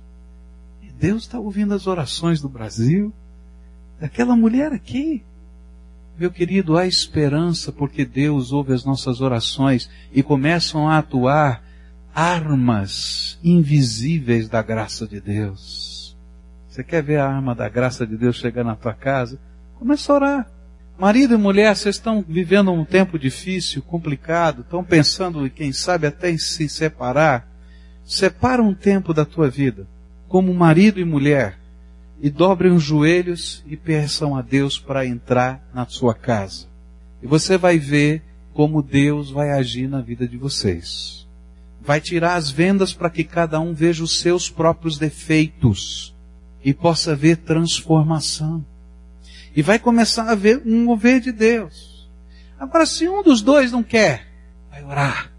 E 0.83 0.91
Deus 0.91 1.23
está 1.23 1.39
ouvindo 1.39 1.73
as 1.73 1.87
orações 1.87 2.39
do 2.39 2.47
Brasil, 2.47 3.11
daquela 3.99 4.35
mulher 4.35 4.71
aqui. 4.71 5.23
Meu 6.17 6.29
querido, 6.29 6.77
há 6.77 6.85
esperança 6.85 7.71
porque 7.71 8.05
Deus 8.05 8.51
ouve 8.51 8.73
as 8.73 8.85
nossas 8.85 9.19
orações 9.19 9.89
e 10.13 10.21
começam 10.21 10.87
a 10.87 10.99
atuar 10.99 11.63
armas 12.13 13.39
invisíveis 13.43 14.49
da 14.49 14.61
graça 14.61 15.07
de 15.07 15.19
Deus. 15.19 16.17
Você 16.67 16.83
quer 16.83 17.01
ver 17.01 17.17
a 17.17 17.27
arma 17.27 17.55
da 17.55 17.67
graça 17.67 18.05
de 18.05 18.17
Deus 18.17 18.35
chegar 18.35 18.63
na 18.63 18.75
tua 18.75 18.93
casa? 18.93 19.39
Começa 19.75 20.11
a 20.11 20.15
orar. 20.15 20.51
Marido 20.97 21.33
e 21.33 21.37
mulher, 21.37 21.75
vocês 21.75 21.95
estão 21.95 22.23
vivendo 22.27 22.71
um 22.71 22.85
tempo 22.85 23.17
difícil, 23.17 23.81
complicado, 23.81 24.61
estão 24.61 24.83
pensando, 24.83 25.49
quem 25.49 25.73
sabe, 25.73 26.05
até 26.05 26.29
em 26.29 26.37
se 26.37 26.69
separar. 26.69 27.49
Separa 28.05 28.61
um 28.61 28.73
tempo 28.73 29.13
da 29.13 29.25
tua 29.25 29.49
vida, 29.49 29.87
como 30.27 30.53
marido 30.53 30.99
e 30.99 31.05
mulher, 31.05 31.57
e 32.21 32.29
dobrem 32.29 32.71
os 32.71 32.83
joelhos 32.83 33.63
e 33.65 33.75
peçam 33.75 34.35
a 34.35 34.41
Deus 34.41 34.77
para 34.77 35.05
entrar 35.05 35.63
na 35.73 35.85
sua 35.87 36.13
casa. 36.13 36.67
E 37.23 37.27
você 37.27 37.57
vai 37.57 37.79
ver 37.79 38.21
como 38.53 38.83
Deus 38.83 39.31
vai 39.31 39.51
agir 39.51 39.87
na 39.87 40.01
vida 40.01 40.27
de 40.27 40.37
vocês 40.37 41.21
vai 41.83 41.99
tirar 41.99 42.35
as 42.35 42.51
vendas 42.51 42.93
para 42.93 43.09
que 43.09 43.23
cada 43.23 43.59
um 43.59 43.73
veja 43.73 44.03
os 44.03 44.19
seus 44.19 44.49
próprios 44.49 44.97
defeitos 44.97 46.15
e 46.63 46.73
possa 46.73 47.15
ver 47.15 47.37
transformação. 47.37 48.63
E 49.55 49.61
vai 49.61 49.79
começar 49.79 50.29
a 50.29 50.35
ver 50.35 50.61
um 50.65 50.85
mover 50.85 51.19
de 51.19 51.31
Deus. 51.31 52.07
Agora, 52.59 52.85
se 52.85 53.09
um 53.09 53.23
dos 53.23 53.41
dois 53.41 53.71
não 53.71 53.81
quer, 53.81 54.27
vai 54.69 54.83
orar, 54.83 55.31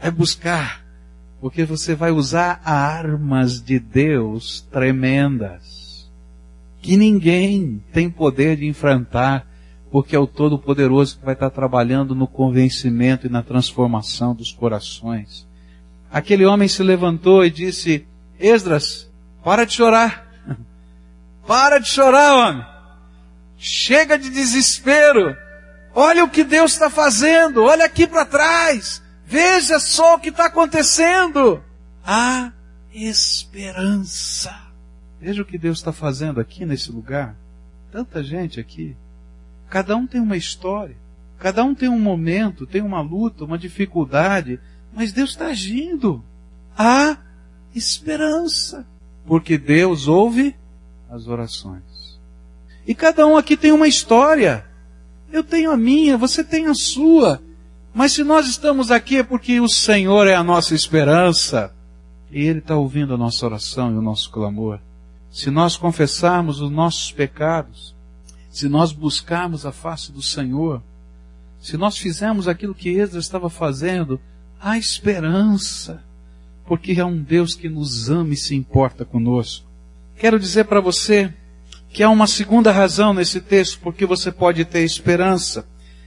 vai 0.00 0.10
buscar, 0.10 0.84
porque 1.40 1.64
você 1.64 1.94
vai 1.94 2.10
usar 2.10 2.62
armas 2.64 3.62
de 3.62 3.78
Deus 3.78 4.66
tremendas, 4.72 6.10
que 6.80 6.96
ninguém 6.96 7.84
tem 7.92 8.08
poder 8.08 8.56
de 8.56 8.66
enfrentar, 8.66 9.46
porque 9.90 10.16
é 10.16 10.18
o 10.18 10.26
Todo-Poderoso 10.26 11.18
que 11.18 11.24
vai 11.24 11.34
estar 11.34 11.50
trabalhando 11.50 12.14
no 12.14 12.26
convencimento 12.26 13.26
e 13.26 13.30
na 13.30 13.42
transformação 13.42 14.34
dos 14.34 14.50
corações 14.50 15.47
aquele 16.10 16.44
homem 16.44 16.68
se 16.68 16.82
levantou 16.82 17.44
e 17.44 17.50
disse: 17.50 18.06
Esdras, 18.38 19.08
para 19.44 19.64
de 19.64 19.72
chorar. 19.74 20.26
Para 21.46 21.78
de 21.78 21.88
chorar, 21.88 22.34
homem. 22.34 22.66
Chega 23.56 24.18
de 24.18 24.28
desespero. 24.28 25.36
Olha 25.94 26.22
o 26.22 26.28
que 26.28 26.44
Deus 26.44 26.72
está 26.72 26.90
fazendo. 26.90 27.64
Olha 27.64 27.86
aqui 27.86 28.06
para 28.06 28.24
trás. 28.24 29.02
Veja 29.24 29.78
só 29.78 30.16
o 30.16 30.20
que 30.20 30.28
está 30.28 30.46
acontecendo. 30.46 31.62
Há 32.04 32.52
esperança. 32.92 34.54
Veja 35.20 35.42
o 35.42 35.44
que 35.44 35.58
Deus 35.58 35.78
está 35.78 35.92
fazendo 35.92 36.40
aqui 36.40 36.64
nesse 36.64 36.92
lugar. 36.92 37.34
Tanta 37.90 38.22
gente 38.22 38.60
aqui. 38.60 38.96
Cada 39.68 39.96
um 39.96 40.06
tem 40.06 40.20
uma 40.20 40.36
história. 40.36 40.96
Cada 41.38 41.64
um 41.64 41.74
tem 41.74 41.88
um 41.88 42.00
momento, 42.00 42.66
tem 42.66 42.82
uma 42.82 43.00
luta, 43.00 43.44
uma 43.44 43.58
dificuldade, 43.58 44.58
mas 44.92 45.12
Deus 45.12 45.30
está 45.30 45.46
agindo. 45.46 46.22
Há 46.76 47.18
esperança. 47.74 48.86
Porque 49.26 49.58
Deus 49.58 50.08
ouve 50.08 50.56
as 51.10 51.26
orações. 51.26 52.18
E 52.86 52.94
cada 52.94 53.26
um 53.26 53.36
aqui 53.36 53.56
tem 53.56 53.72
uma 53.72 53.86
história. 53.86 54.64
Eu 55.30 55.44
tenho 55.44 55.70
a 55.70 55.76
minha, 55.76 56.16
você 56.16 56.42
tem 56.42 56.66
a 56.66 56.74
sua. 56.74 57.42
Mas 57.92 58.12
se 58.12 58.24
nós 58.24 58.48
estamos 58.48 58.90
aqui 58.90 59.18
é 59.18 59.22
porque 59.22 59.60
o 59.60 59.68
Senhor 59.68 60.26
é 60.26 60.34
a 60.34 60.42
nossa 60.42 60.74
esperança. 60.74 61.74
E 62.30 62.42
Ele 62.42 62.60
está 62.60 62.76
ouvindo 62.76 63.14
a 63.14 63.18
nossa 63.18 63.44
oração 63.44 63.92
e 63.92 63.98
o 63.98 64.02
nosso 64.02 64.30
clamor. 64.30 64.80
Se 65.30 65.50
nós 65.50 65.76
confessarmos 65.76 66.60
os 66.60 66.70
nossos 66.70 67.12
pecados, 67.12 67.94
se 68.50 68.68
nós 68.68 68.92
buscarmos 68.92 69.66
a 69.66 69.72
face 69.72 70.10
do 70.10 70.22
Senhor, 70.22 70.82
se 71.60 71.76
nós 71.76 71.98
fizermos 71.98 72.48
aquilo 72.48 72.74
que 72.74 72.90
Esdras 72.90 73.24
estava 73.24 73.50
fazendo, 73.50 74.20
há 74.60 74.78
esperança, 74.78 76.02
porque 76.66 77.00
há 77.00 77.06
um 77.06 77.22
Deus 77.22 77.54
que 77.54 77.68
nos 77.68 78.10
ama 78.10 78.34
e 78.34 78.36
se 78.36 78.54
importa 78.54 79.04
conosco. 79.04 79.66
Quero 80.16 80.38
dizer 80.38 80.64
para 80.64 80.80
você 80.80 81.32
que 81.90 82.02
há 82.02 82.10
uma 82.10 82.26
segunda 82.26 82.70
razão 82.70 83.14
nesse 83.14 83.40
texto 83.40 83.78
porque 83.80 84.04
você 84.04 84.30
pode 84.30 84.64
ter 84.64 84.82
esperança. 84.82 85.66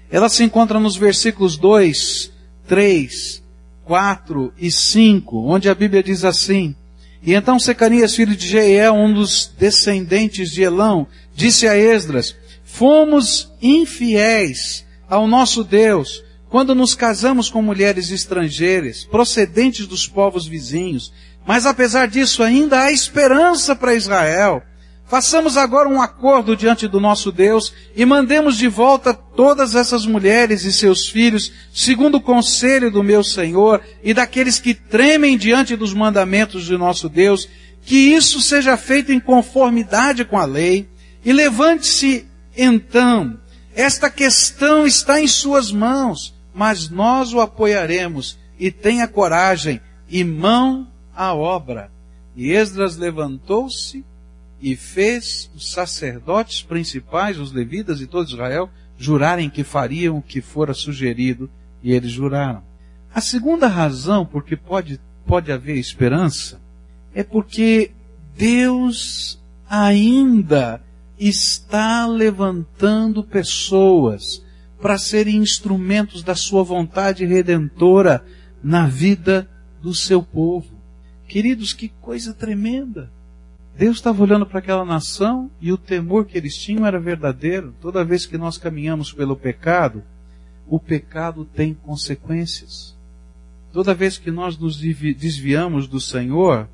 Ela 0.10 0.30
se 0.30 0.44
encontra 0.44 0.80
nos 0.80 0.96
versículos 0.96 1.58
2, 1.58 2.32
3, 2.68 3.42
4 3.86 4.54
e 4.58 4.72
5, 4.72 5.46
onde 5.48 5.70
a 5.70 5.76
Bíblia 5.76 6.04
diz 6.04 6.24
assim: 6.24 6.76
E 7.24 7.34
então 7.34 7.60
Secanias, 7.60 8.16
filho 8.16 8.36
de 8.36 8.48
Jeiel, 8.48 8.94
um 8.94 9.14
dos 9.14 9.52
descendentes 9.58 10.52
de 10.52 10.62
Elão, 10.62 11.08
disse 11.36 11.68
a 11.68 11.76
Esdras: 11.76 12.36
Fomos 12.64 13.52
infiéis 13.62 14.86
ao 15.10 15.28
nosso 15.28 15.64
Deus, 15.64 16.24
quando 16.52 16.76
nos 16.76 16.94
casamos 16.94 17.50
com 17.50 17.62
mulheres 17.62 18.12
estrangeiras, 18.12 19.06
procedentes 19.06 19.88
dos 19.88 20.06
povos 20.06 20.46
vizinhos, 20.46 21.14
mas 21.48 21.66
apesar 21.66 22.10
disso 22.10 22.44
ainda 22.44 22.82
há 22.82 22.92
esperança 22.92 23.74
para 23.74 23.96
Israel. 23.96 24.62
Façamos 25.06 25.56
agora 25.56 25.88
um 25.88 26.02
acordo 26.02 26.54
diante 26.56 26.90
do 26.90 27.00
nosso 27.00 27.32
Deus 27.32 27.74
e 27.96 28.06
mandemos 28.06 28.58
de 28.58 28.68
volta 28.68 29.14
todas 29.14 29.76
essas 29.76 30.06
mulheres 30.06 30.66
e 30.66 30.74
seus 30.74 31.08
filhos, 31.08 31.54
segundo 31.74 32.16
o 32.16 32.22
conselho 32.22 32.92
do 32.92 33.02
meu 33.02 33.24
Senhor 33.24 33.82
e 34.04 34.14
daqueles 34.14 34.60
que 34.60 34.74
tremem 34.74 35.38
diante 35.38 35.78
dos 35.78 35.94
mandamentos 35.94 36.66
de 36.66 36.78
nosso 36.78 37.08
Deus, 37.08 37.48
que 37.82 37.96
isso 37.96 38.42
seja 38.42 38.76
feito 38.76 39.14
em 39.14 39.22
conformidade 39.22 40.26
com 40.26 40.38
a 40.38 40.44
lei, 40.44 40.90
e 41.24 41.32
levante-se 41.32 42.28
então. 42.58 43.40
Esta 43.74 44.10
questão 44.10 44.86
está 44.86 45.22
em 45.22 45.28
suas 45.30 45.72
mãos 45.72 46.41
mas 46.54 46.90
nós 46.90 47.34
o 47.34 47.40
apoiaremos 47.40 48.38
e 48.60 48.72
tenha 48.72 49.08
coragem 49.08 49.82
e 50.10 50.24
mão 50.24 50.88
à 51.16 51.34
obra. 51.34 51.92
E 52.36 52.52
Esdras 52.52 52.98
levantou-se 52.98 54.06
e 54.62 54.76
fez 54.76 55.50
os 55.56 55.72
sacerdotes 55.72 56.62
principais, 56.62 57.40
os 57.40 57.52
levitas 57.52 58.00
e 58.02 58.08
todo 58.08 58.28
Israel, 58.28 58.70
jurarem 58.98 59.50
que 59.50 59.64
fariam 59.64 60.18
o 60.18 60.22
que 60.22 60.42
fora 60.42 60.74
sugerido, 60.74 61.50
e 61.82 61.92
eles 61.92 62.12
juraram. 62.12 62.62
A 63.14 63.20
segunda 63.20 63.68
razão 63.68 64.26
por 64.26 64.44
que 64.44 64.56
pode, 64.56 65.00
pode 65.26 65.52
haver 65.52 65.78
esperança 65.78 66.62
é 67.14 67.24
porque 67.24 67.92
Deus 68.38 69.42
ainda 69.70 70.82
está 71.20 72.06
levantando 72.06 73.24
pessoas 73.24 74.44
para 74.82 74.98
serem 74.98 75.38
instrumentos 75.38 76.24
da 76.24 76.36
sua 76.36 76.64
vontade 76.64 77.26
redentora 77.26 78.26
na 78.64 78.88
vida 78.88 79.50
do 79.82 79.94
seu 79.94 80.24
povo. 80.24 80.70
Queridos, 81.28 81.74
que 81.74 81.90
coisa 82.02 82.34
tremenda! 82.34 83.10
Deus 83.78 83.98
estava 83.98 84.22
olhando 84.22 84.46
para 84.46 84.60
aquela 84.60 84.84
nação 84.84 85.50
e 85.62 85.72
o 85.72 85.78
temor 85.78 86.26
que 86.26 86.38
eles 86.38 86.58
tinham 86.58 86.86
era 86.86 87.00
verdadeiro. 87.00 87.74
Toda 87.80 88.04
vez 88.04 88.26
que 88.26 88.38
nós 88.38 88.58
caminhamos 88.58 89.14
pelo 89.14 89.36
pecado, 89.36 90.04
o 90.68 90.78
pecado 90.80 91.46
tem 91.46 91.74
consequências. 91.74 92.96
Toda 93.72 93.94
vez 93.94 94.18
que 94.18 94.30
nós 94.30 94.58
nos 94.58 94.78
desviamos 94.78 95.88
do 95.88 96.02
Senhor, 96.02 96.68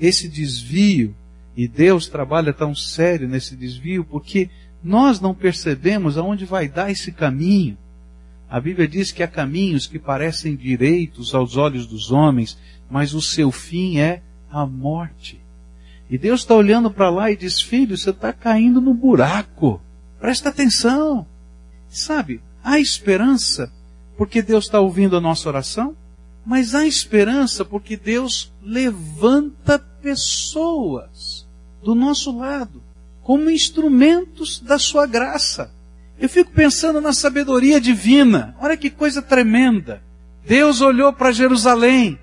esse 0.00 0.28
desvio, 0.28 1.14
e 1.56 1.68
Deus 1.68 2.08
trabalha 2.08 2.52
tão 2.52 2.74
sério 2.74 3.28
nesse 3.28 3.54
desvio, 3.54 4.04
porque 4.04 4.50
nós 4.82 5.20
não 5.20 5.34
percebemos 5.34 6.16
aonde 6.16 6.44
vai 6.44 6.68
dar 6.68 6.90
esse 6.90 7.12
caminho. 7.12 7.76
A 8.48 8.58
Bíblia 8.60 8.88
diz 8.88 9.12
que 9.12 9.22
há 9.22 9.28
caminhos 9.28 9.86
que 9.86 9.98
parecem 9.98 10.56
direitos 10.56 11.34
aos 11.34 11.56
olhos 11.56 11.86
dos 11.86 12.10
homens, 12.10 12.58
mas 12.90 13.14
o 13.14 13.20
seu 13.20 13.52
fim 13.52 13.98
é 13.98 14.22
a 14.50 14.66
morte. 14.66 15.40
E 16.08 16.18
Deus 16.18 16.40
está 16.40 16.54
olhando 16.54 16.90
para 16.90 17.10
lá 17.10 17.30
e 17.30 17.36
diz: 17.36 17.60
Filho, 17.60 17.96
você 17.96 18.10
está 18.10 18.32
caindo 18.32 18.80
no 18.80 18.92
buraco. 18.92 19.80
Presta 20.18 20.48
atenção. 20.48 21.26
Sabe, 21.88 22.40
há 22.64 22.80
esperança 22.80 23.72
porque 24.16 24.42
Deus 24.42 24.64
está 24.64 24.80
ouvindo 24.80 25.16
a 25.16 25.20
nossa 25.20 25.48
oração, 25.48 25.96
mas 26.44 26.74
há 26.74 26.86
esperança 26.86 27.64
porque 27.64 27.96
Deus 27.96 28.52
levanta 28.62 29.78
pessoas 29.78 31.46
do 31.82 31.94
nosso 31.94 32.36
lado 32.36 32.79
como 33.30 33.48
instrumentos 33.48 34.58
da 34.58 34.76
sua 34.76 35.06
graça. 35.06 35.72
Eu 36.18 36.28
fico 36.28 36.50
pensando 36.50 37.00
na 37.00 37.12
sabedoria 37.12 37.80
divina. 37.80 38.56
Olha 38.60 38.76
que 38.76 38.90
coisa 38.90 39.22
tremenda. 39.22 40.02
Deus 40.44 40.80
olhou 40.80 41.12
para 41.12 41.30
Jerusalém, 41.30 42.18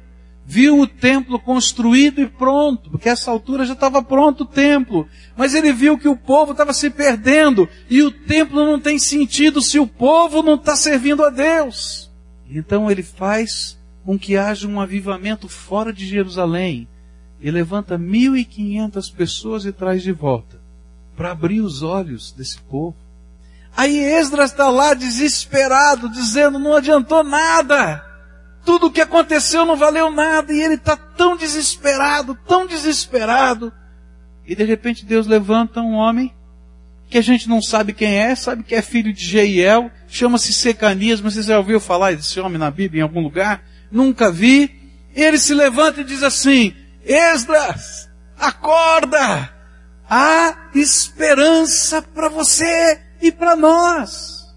viu 0.45 0.77
o 0.81 0.85
templo 0.85 1.39
construído 1.39 2.19
e 2.19 2.27
pronto, 2.27 2.89
porque 2.89 3.07
essa 3.07 3.31
altura 3.31 3.63
já 3.63 3.71
estava 3.71 4.03
pronto 4.03 4.41
o 4.41 4.45
templo. 4.45 5.07
Mas 5.37 5.55
ele 5.55 5.71
viu 5.71 5.97
que 5.97 6.09
o 6.09 6.17
povo 6.17 6.51
estava 6.51 6.73
se 6.73 6.89
perdendo 6.89 7.69
e 7.89 8.03
o 8.03 8.11
templo 8.11 8.65
não 8.65 8.77
tem 8.77 8.99
sentido 8.99 9.61
se 9.61 9.79
o 9.79 9.87
povo 9.87 10.43
não 10.43 10.55
está 10.55 10.75
servindo 10.75 11.23
a 11.23 11.29
Deus. 11.29 12.11
Então 12.49 12.91
ele 12.91 13.01
faz 13.01 13.79
com 14.03 14.19
que 14.19 14.35
haja 14.35 14.67
um 14.67 14.81
avivamento 14.81 15.47
fora 15.47 15.93
de 15.93 16.05
Jerusalém 16.05 16.85
e 17.39 17.49
levanta 17.49 17.97
1.500 17.97 19.15
pessoas 19.15 19.63
e 19.63 19.71
traz 19.71 20.03
de 20.03 20.11
volta 20.11 20.66
para 21.17 21.31
abrir 21.31 21.61
os 21.61 21.81
olhos 21.81 22.31
desse 22.31 22.59
povo. 22.61 22.95
Aí 23.75 23.97
Esdras 23.97 24.51
está 24.51 24.69
lá 24.69 24.93
desesperado, 24.93 26.09
dizendo: 26.09 26.59
não 26.59 26.75
adiantou 26.75 27.23
nada. 27.23 28.05
Tudo 28.63 28.87
o 28.87 28.91
que 28.91 29.01
aconteceu 29.01 29.65
não 29.65 29.75
valeu 29.75 30.11
nada. 30.11 30.53
E 30.53 30.61
ele 30.61 30.75
está 30.75 30.95
tão 30.95 31.35
desesperado, 31.35 32.37
tão 32.47 32.67
desesperado. 32.67 33.73
E 34.45 34.55
de 34.55 34.63
repente 34.63 35.05
Deus 35.05 35.25
levanta 35.25 35.81
um 35.81 35.93
homem 35.93 36.33
que 37.09 37.17
a 37.17 37.21
gente 37.21 37.47
não 37.49 37.61
sabe 37.61 37.93
quem 37.93 38.15
é, 38.15 38.35
sabe 38.35 38.63
que 38.63 38.75
é 38.75 38.81
filho 38.81 39.13
de 39.13 39.25
Jeiel, 39.25 39.89
chama-se 40.09 40.51
Secanias, 40.51 41.21
mas 41.21 41.35
você 41.35 41.43
já 41.43 41.57
ouviu 41.57 41.79
falar 41.79 42.13
desse 42.13 42.37
homem 42.39 42.57
na 42.57 42.69
Bíblia 42.69 42.99
em 42.99 43.03
algum 43.03 43.21
lugar? 43.21 43.63
Nunca 43.89 44.29
vi. 44.29 44.75
Ele 45.15 45.37
se 45.37 45.53
levanta 45.53 46.01
e 46.01 46.03
diz 46.03 46.21
assim: 46.21 46.75
Esdras, 47.05 48.09
acorda! 48.37 49.56
Há 50.09 50.69
esperança 50.73 52.01
para 52.01 52.29
você 52.29 53.01
e 53.21 53.31
para 53.31 53.55
nós. 53.55 54.55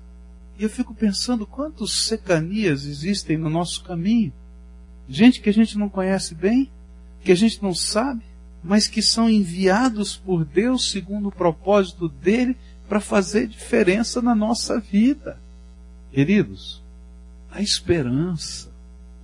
E 0.57 0.63
eu 0.63 0.71
fico 0.71 0.95
pensando 0.95 1.47
quantos 1.47 2.07
secanias 2.07 2.85
existem 2.85 3.37
no 3.37 3.51
nosso 3.51 3.83
caminho. 3.83 4.33
Gente 5.09 5.41
que 5.41 5.51
a 5.51 5.53
gente 5.53 5.77
não 5.77 5.89
conhece 5.89 6.35
bem, 6.35 6.71
que 7.25 7.33
a 7.33 7.35
gente 7.35 7.61
não 7.63 7.75
sabe, 7.75 8.23
mas 8.63 8.87
que 8.87 9.03
são 9.03 9.29
enviados 9.29 10.17
por 10.17 10.45
Deus 10.45 10.91
segundo 10.91 11.29
o 11.29 11.33
propósito 11.33 12.09
dele 12.09 12.57
para 12.89 13.01
fazer 13.01 13.49
diferença 13.49 14.23
na 14.23 14.35
nossa 14.35 14.79
vida. 14.79 15.37
Queridos, 16.13 16.81
a 17.51 17.61
esperança, 17.61 18.71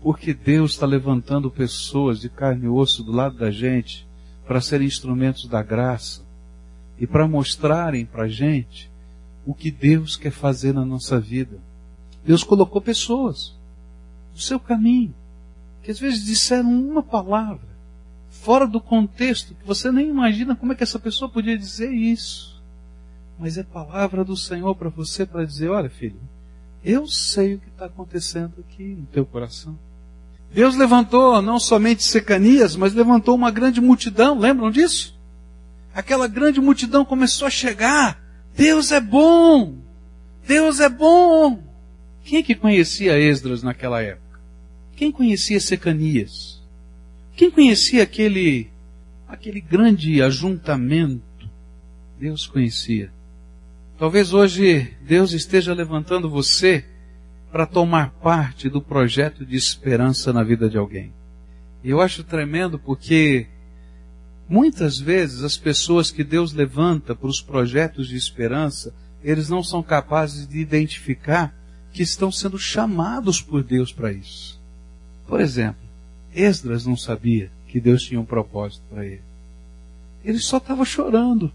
porque 0.02 0.34
Deus 0.34 0.72
está 0.72 0.86
levantando 0.86 1.50
pessoas 1.50 2.20
de 2.20 2.28
carne 2.28 2.64
e 2.64 2.68
osso 2.68 3.04
do 3.04 3.12
lado 3.12 3.36
da 3.36 3.50
gente 3.50 4.05
para 4.46 4.60
serem 4.60 4.86
instrumentos 4.86 5.48
da 5.48 5.62
graça 5.62 6.22
e 6.98 7.06
para 7.06 7.26
mostrarem 7.26 8.06
para 8.06 8.24
a 8.24 8.28
gente 8.28 8.90
o 9.44 9.54
que 9.54 9.70
Deus 9.70 10.16
quer 10.16 10.30
fazer 10.30 10.72
na 10.72 10.84
nossa 10.84 11.20
vida. 11.20 11.58
Deus 12.24 12.42
colocou 12.42 12.80
pessoas 12.80 13.54
no 14.32 14.40
seu 14.40 14.58
caminho, 14.58 15.14
que 15.82 15.90
às 15.90 15.98
vezes 15.98 16.24
disseram 16.24 16.70
uma 16.70 17.02
palavra, 17.02 17.68
fora 18.28 18.66
do 18.66 18.80
contexto, 18.80 19.54
que 19.54 19.66
você 19.66 19.90
nem 19.90 20.08
imagina 20.08 20.56
como 20.56 20.72
é 20.72 20.74
que 20.74 20.82
essa 20.82 20.98
pessoa 20.98 21.30
podia 21.30 21.56
dizer 21.56 21.92
isso. 21.92 22.60
Mas 23.38 23.58
é 23.58 23.62
palavra 23.62 24.24
do 24.24 24.36
Senhor 24.36 24.74
para 24.74 24.88
você 24.88 25.26
para 25.26 25.44
dizer, 25.44 25.68
olha 25.68 25.90
filho, 25.90 26.20
eu 26.84 27.06
sei 27.06 27.54
o 27.54 27.60
que 27.60 27.68
está 27.68 27.86
acontecendo 27.86 28.54
aqui 28.60 28.82
no 28.82 29.06
teu 29.06 29.26
coração. 29.26 29.78
Deus 30.52 30.76
levantou 30.76 31.40
não 31.42 31.58
somente 31.58 32.02
Secanias, 32.02 32.76
mas 32.76 32.94
levantou 32.94 33.34
uma 33.34 33.50
grande 33.50 33.80
multidão, 33.80 34.38
lembram 34.38 34.70
disso? 34.70 35.18
Aquela 35.94 36.28
grande 36.28 36.60
multidão 36.60 37.04
começou 37.04 37.46
a 37.46 37.50
chegar 37.50 38.26
Deus 38.56 38.90
é 38.90 39.00
bom! 39.00 39.76
Deus 40.46 40.80
é 40.80 40.88
bom! 40.88 41.62
Quem 42.24 42.42
que 42.42 42.54
conhecia 42.54 43.18
Esdras 43.18 43.62
naquela 43.62 44.02
época? 44.02 44.40
Quem 44.96 45.12
conhecia 45.12 45.60
Secanias? 45.60 46.62
Quem 47.36 47.50
conhecia 47.50 48.02
aquele, 48.02 48.70
aquele 49.28 49.60
grande 49.60 50.22
ajuntamento? 50.22 51.22
Deus 52.18 52.46
conhecia. 52.46 53.12
Talvez 53.98 54.32
hoje 54.32 54.94
Deus 55.02 55.32
esteja 55.32 55.74
levantando 55.74 56.30
você 56.30 56.84
para 57.50 57.66
tomar 57.66 58.10
parte 58.10 58.68
do 58.68 58.80
projeto 58.80 59.44
de 59.44 59.56
esperança 59.56 60.32
na 60.32 60.42
vida 60.42 60.68
de 60.68 60.76
alguém. 60.76 61.12
E 61.82 61.90
eu 61.90 62.00
acho 62.00 62.24
tremendo 62.24 62.78
porque 62.78 63.48
Muitas 64.48 64.98
vezes 64.98 65.42
as 65.42 65.56
pessoas 65.56 66.10
que 66.10 66.22
Deus 66.22 66.52
levanta 66.52 67.16
para 67.16 67.28
os 67.28 67.40
projetos 67.40 68.08
de 68.08 68.16
esperança, 68.16 68.94
eles 69.22 69.48
não 69.48 69.62
são 69.62 69.82
capazes 69.82 70.46
de 70.46 70.58
identificar 70.58 71.52
que 71.92 72.02
estão 72.02 72.30
sendo 72.30 72.58
chamados 72.58 73.40
por 73.40 73.64
Deus 73.64 73.92
para 73.92 74.12
isso. 74.12 74.60
Por 75.26 75.40
exemplo, 75.40 75.82
Esdras 76.32 76.86
não 76.86 76.96
sabia 76.96 77.50
que 77.66 77.80
Deus 77.80 78.04
tinha 78.04 78.20
um 78.20 78.24
propósito 78.24 78.84
para 78.88 79.04
ele. 79.04 79.22
Ele 80.24 80.38
só 80.38 80.58
estava 80.58 80.84
chorando. 80.84 81.52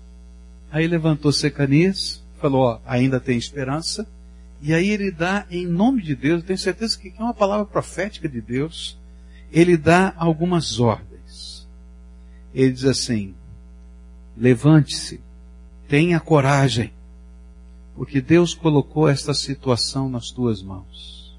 Aí 0.69 0.86
levantou 0.86 1.32
Secanias, 1.32 2.21
falou, 2.39 2.63
ó, 2.63 2.80
ainda 2.86 3.19
tem 3.21 3.38
esperança. 3.38 4.06
E 4.62 4.74
aí 4.74 4.89
ele 4.89 5.12
dá, 5.12 5.45
em 5.50 5.65
nome 5.65 6.02
de 6.02 6.15
Deus, 6.15 6.43
tenho 6.43 6.60
certeza 6.60 6.97
que 6.97 7.13
é 7.17 7.24
uma 7.24 7.34
palavra 7.34 7.65
profética 7.65 8.30
de 8.30 8.39
Deus, 8.39 8.97
ele 9.52 9.76
dá 9.76 10.13
algumas 10.17 10.80
ordens 10.80 11.12
ele 12.54 12.71
diz 12.71 12.86
assim: 12.86 13.34
levante-se, 14.38 15.19
tenha 15.88 16.19
coragem, 16.19 16.91
porque 17.95 18.21
Deus 18.21 18.54
colocou 18.54 19.08
esta 19.08 19.34
situação 19.34 20.10
nas 20.10 20.32
tuas 20.32 20.62
mãos. 20.62 21.38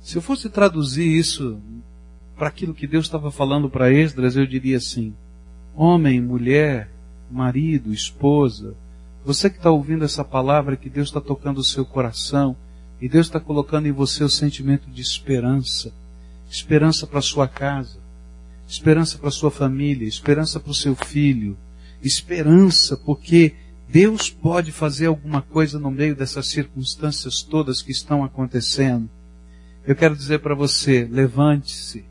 Se 0.00 0.16
eu 0.16 0.22
fosse 0.22 0.50
traduzir 0.50 1.06
isso 1.06 1.58
para 2.36 2.48
aquilo 2.48 2.74
que 2.74 2.86
Deus 2.86 3.06
estava 3.06 3.30
falando 3.30 3.70
para 3.70 3.92
Esdras, 3.92 4.36
eu 4.36 4.46
diria 4.46 4.76
assim: 4.76 5.14
homem, 5.74 6.20
mulher, 6.20 6.90
marido, 7.30 7.92
esposa, 7.92 8.74
você 9.24 9.48
que 9.48 9.56
está 9.56 9.70
ouvindo 9.70 10.04
essa 10.04 10.22
palavra 10.22 10.76
que 10.76 10.90
Deus 10.90 11.08
está 11.08 11.20
tocando 11.20 11.58
o 11.58 11.64
seu 11.64 11.84
coração 11.84 12.54
e 13.00 13.08
Deus 13.08 13.26
está 13.26 13.40
colocando 13.40 13.88
em 13.88 13.92
você 13.92 14.22
o 14.22 14.28
sentimento 14.28 14.90
de 14.90 15.00
esperança, 15.00 15.92
esperança 16.50 17.06
para 17.06 17.22
sua 17.22 17.48
casa, 17.48 17.98
esperança 18.68 19.16
para 19.16 19.30
sua 19.30 19.50
família, 19.50 20.06
esperança 20.06 20.60
para 20.60 20.70
o 20.70 20.74
seu 20.74 20.94
filho, 20.94 21.56
esperança 22.02 22.98
porque 22.98 23.54
Deus 23.88 24.28
pode 24.28 24.72
fazer 24.72 25.06
alguma 25.06 25.40
coisa 25.40 25.78
no 25.78 25.90
meio 25.90 26.14
dessas 26.14 26.46
circunstâncias 26.48 27.42
todas 27.42 27.80
que 27.80 27.92
estão 27.92 28.24
acontecendo. 28.24 29.08
Eu 29.86 29.96
quero 29.96 30.16
dizer 30.16 30.40
para 30.40 30.54
você, 30.54 31.08
levante-se, 31.10 32.04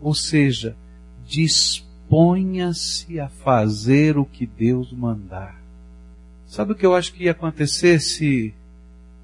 ou 0.00 0.14
seja, 0.14 0.76
disponha-se 1.26 3.18
a 3.18 3.28
fazer 3.28 4.18
o 4.18 4.24
que 4.24 4.46
Deus 4.46 4.92
mandar. 4.92 5.59
Sabe 6.50 6.72
o 6.72 6.74
que 6.74 6.84
eu 6.84 6.96
acho 6.96 7.12
que 7.12 7.24
ia 7.24 7.30
acontecer 7.30 8.00
se 8.00 8.52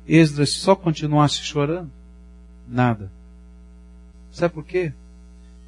Esdras 0.06 0.50
só 0.50 0.76
continuasse 0.76 1.42
chorando? 1.42 1.90
Nada. 2.68 3.10
Sabe 4.30 4.54
por 4.54 4.64
quê? 4.64 4.92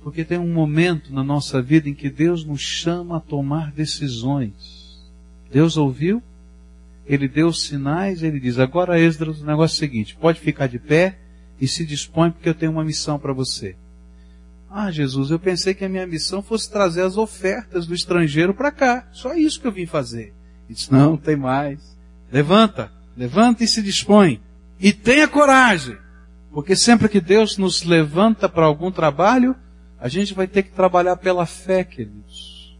Porque 0.00 0.24
tem 0.24 0.38
um 0.38 0.54
momento 0.54 1.12
na 1.12 1.24
nossa 1.24 1.60
vida 1.60 1.88
em 1.88 1.94
que 1.94 2.08
Deus 2.08 2.44
nos 2.44 2.60
chama 2.60 3.16
a 3.16 3.20
tomar 3.20 3.72
decisões. 3.72 5.04
Deus 5.50 5.76
ouviu, 5.76 6.22
ele 7.04 7.26
deu 7.26 7.52
sinais, 7.52 8.22
ele 8.22 8.38
diz: 8.38 8.60
agora 8.60 9.00
Esdras, 9.00 9.40
o 9.40 9.44
negócio 9.44 9.74
é 9.74 9.78
o 9.78 9.80
seguinte, 9.80 10.14
pode 10.14 10.38
ficar 10.38 10.68
de 10.68 10.78
pé 10.78 11.18
e 11.60 11.66
se 11.66 11.84
dispõe 11.84 12.30
porque 12.30 12.48
eu 12.48 12.54
tenho 12.54 12.70
uma 12.70 12.84
missão 12.84 13.18
para 13.18 13.32
você. 13.32 13.74
Ah, 14.70 14.92
Jesus, 14.92 15.32
eu 15.32 15.40
pensei 15.40 15.74
que 15.74 15.84
a 15.84 15.88
minha 15.88 16.06
missão 16.06 16.40
fosse 16.40 16.70
trazer 16.70 17.02
as 17.02 17.16
ofertas 17.16 17.84
do 17.84 17.94
estrangeiro 17.94 18.54
para 18.54 18.70
cá. 18.70 19.08
Só 19.10 19.34
isso 19.34 19.60
que 19.60 19.66
eu 19.66 19.72
vim 19.72 19.86
fazer. 19.86 20.37
Disse, 20.68 20.92
não, 20.92 21.16
tem 21.16 21.36
mais. 21.36 21.96
Levanta, 22.30 22.90
levanta 23.16 23.64
e 23.64 23.68
se 23.68 23.82
dispõe. 23.82 24.40
E 24.78 24.92
tenha 24.92 25.26
coragem. 25.26 25.96
Porque 26.52 26.76
sempre 26.76 27.08
que 27.08 27.20
Deus 27.20 27.56
nos 27.56 27.82
levanta 27.82 28.48
para 28.48 28.66
algum 28.66 28.90
trabalho, 28.90 29.56
a 30.00 30.08
gente 30.08 30.34
vai 30.34 30.46
ter 30.46 30.62
que 30.62 30.70
trabalhar 30.70 31.16
pela 31.16 31.46
fé, 31.46 31.84
queridos. 31.84 32.76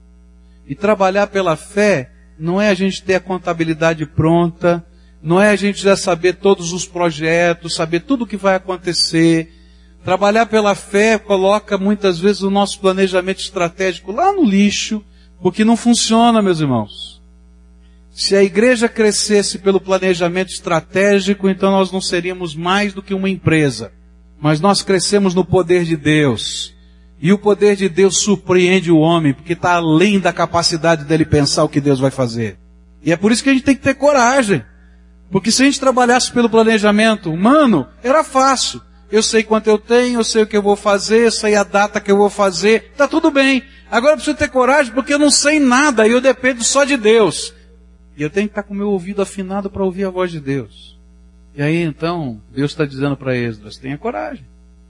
E 0.66 0.74
trabalhar 0.74 1.26
pela 1.28 1.56
fé 1.56 2.10
não 2.38 2.60
é 2.60 2.68
a 2.68 2.74
gente 2.74 3.02
ter 3.02 3.14
a 3.14 3.20
contabilidade 3.20 4.06
pronta, 4.06 4.84
não 5.22 5.40
é 5.40 5.50
a 5.50 5.56
gente 5.56 5.82
já 5.82 5.96
saber 5.96 6.34
todos 6.34 6.72
os 6.72 6.86
projetos, 6.86 7.74
saber 7.74 8.00
tudo 8.00 8.22
o 8.22 8.26
que 8.26 8.36
vai 8.36 8.54
acontecer. 8.54 9.52
Trabalhar 10.04 10.46
pela 10.46 10.74
fé 10.74 11.18
coloca 11.18 11.76
muitas 11.76 12.18
vezes 12.18 12.42
o 12.42 12.50
nosso 12.50 12.80
planejamento 12.80 13.40
estratégico 13.40 14.12
lá 14.12 14.32
no 14.32 14.44
lixo, 14.44 15.04
porque 15.42 15.64
não 15.64 15.76
funciona, 15.76 16.40
meus 16.40 16.60
irmãos. 16.60 17.17
Se 18.18 18.34
a 18.34 18.42
igreja 18.42 18.88
crescesse 18.88 19.58
pelo 19.58 19.80
planejamento 19.80 20.50
estratégico, 20.50 21.48
então 21.48 21.70
nós 21.70 21.92
não 21.92 22.00
seríamos 22.00 22.56
mais 22.56 22.92
do 22.92 23.00
que 23.00 23.14
uma 23.14 23.30
empresa. 23.30 23.92
Mas 24.40 24.60
nós 24.60 24.82
crescemos 24.82 25.36
no 25.36 25.44
poder 25.44 25.84
de 25.84 25.96
Deus. 25.96 26.74
E 27.22 27.32
o 27.32 27.38
poder 27.38 27.76
de 27.76 27.88
Deus 27.88 28.18
surpreende 28.18 28.90
o 28.90 28.98
homem, 28.98 29.32
porque 29.32 29.52
está 29.52 29.74
além 29.74 30.18
da 30.18 30.32
capacidade 30.32 31.04
dele 31.04 31.24
pensar 31.24 31.62
o 31.62 31.68
que 31.68 31.80
Deus 31.80 32.00
vai 32.00 32.10
fazer. 32.10 32.58
E 33.04 33.12
é 33.12 33.16
por 33.16 33.30
isso 33.30 33.40
que 33.40 33.50
a 33.50 33.52
gente 33.52 33.62
tem 33.62 33.76
que 33.76 33.82
ter 33.82 33.94
coragem. 33.94 34.64
Porque 35.30 35.52
se 35.52 35.62
a 35.62 35.66
gente 35.66 35.78
trabalhasse 35.78 36.32
pelo 36.32 36.50
planejamento 36.50 37.32
humano, 37.32 37.86
era 38.02 38.24
fácil. 38.24 38.82
Eu 39.12 39.22
sei 39.22 39.44
quanto 39.44 39.68
eu 39.68 39.78
tenho, 39.78 40.18
eu 40.18 40.24
sei 40.24 40.42
o 40.42 40.46
que 40.46 40.56
eu 40.56 40.62
vou 40.62 40.74
fazer, 40.74 41.26
eu 41.26 41.30
sei 41.30 41.54
a 41.54 41.62
data 41.62 42.00
que 42.00 42.10
eu 42.10 42.16
vou 42.16 42.28
fazer, 42.28 42.90
tá 42.96 43.06
tudo 43.06 43.30
bem. 43.30 43.62
Agora 43.88 44.14
eu 44.14 44.16
preciso 44.16 44.36
ter 44.36 44.48
coragem 44.48 44.92
porque 44.92 45.14
eu 45.14 45.20
não 45.20 45.30
sei 45.30 45.60
nada 45.60 46.04
e 46.04 46.10
eu 46.10 46.20
dependo 46.20 46.64
só 46.64 46.82
de 46.82 46.96
Deus. 46.96 47.56
E 48.18 48.22
eu 48.22 48.28
tenho 48.28 48.48
que 48.48 48.52
estar 48.52 48.64
com 48.64 48.74
o 48.74 48.76
meu 48.76 48.90
ouvido 48.90 49.22
afinado 49.22 49.70
para 49.70 49.84
ouvir 49.84 50.04
a 50.04 50.10
voz 50.10 50.32
de 50.32 50.40
Deus. 50.40 50.98
E 51.54 51.62
aí 51.62 51.76
então, 51.76 52.42
Deus 52.52 52.72
está 52.72 52.84
dizendo 52.84 53.16
para 53.16 53.36
Esdras, 53.36 53.78
tenha 53.78 53.96
coragem. 53.96 54.44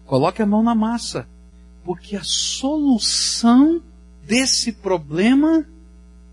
Coloque 0.07 0.41
a 0.41 0.47
mão 0.47 0.63
na 0.63 0.75
massa. 0.75 1.29
Porque 1.85 2.17
a 2.17 2.25
solução 2.25 3.83
desse 4.25 4.73
problema 4.73 5.67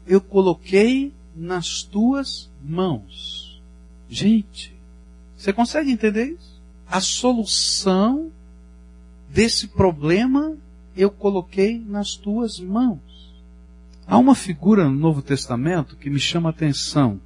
eu 0.08 0.22
coloquei 0.22 1.14
nas 1.36 1.84
tuas 1.84 2.50
mãos. 2.64 3.62
Gente, 4.10 4.74
você 5.36 5.52
consegue 5.52 5.92
entender 5.92 6.28
isso? 6.28 6.62
A 6.88 7.02
solução 7.02 8.32
desse 9.30 9.68
problema 9.68 10.56
eu 10.96 11.12
coloquei 11.12 11.78
nas 11.78 12.16
tuas 12.16 12.58
mãos. 12.58 13.02
Há 14.08 14.18
uma 14.18 14.36
figura 14.36 14.86
no 14.86 14.92
Novo 14.92 15.22
Testamento 15.22 15.96
que 15.96 16.10
me 16.10 16.20
chama 16.20 16.50
a 16.50 16.52
atenção. 16.52 17.20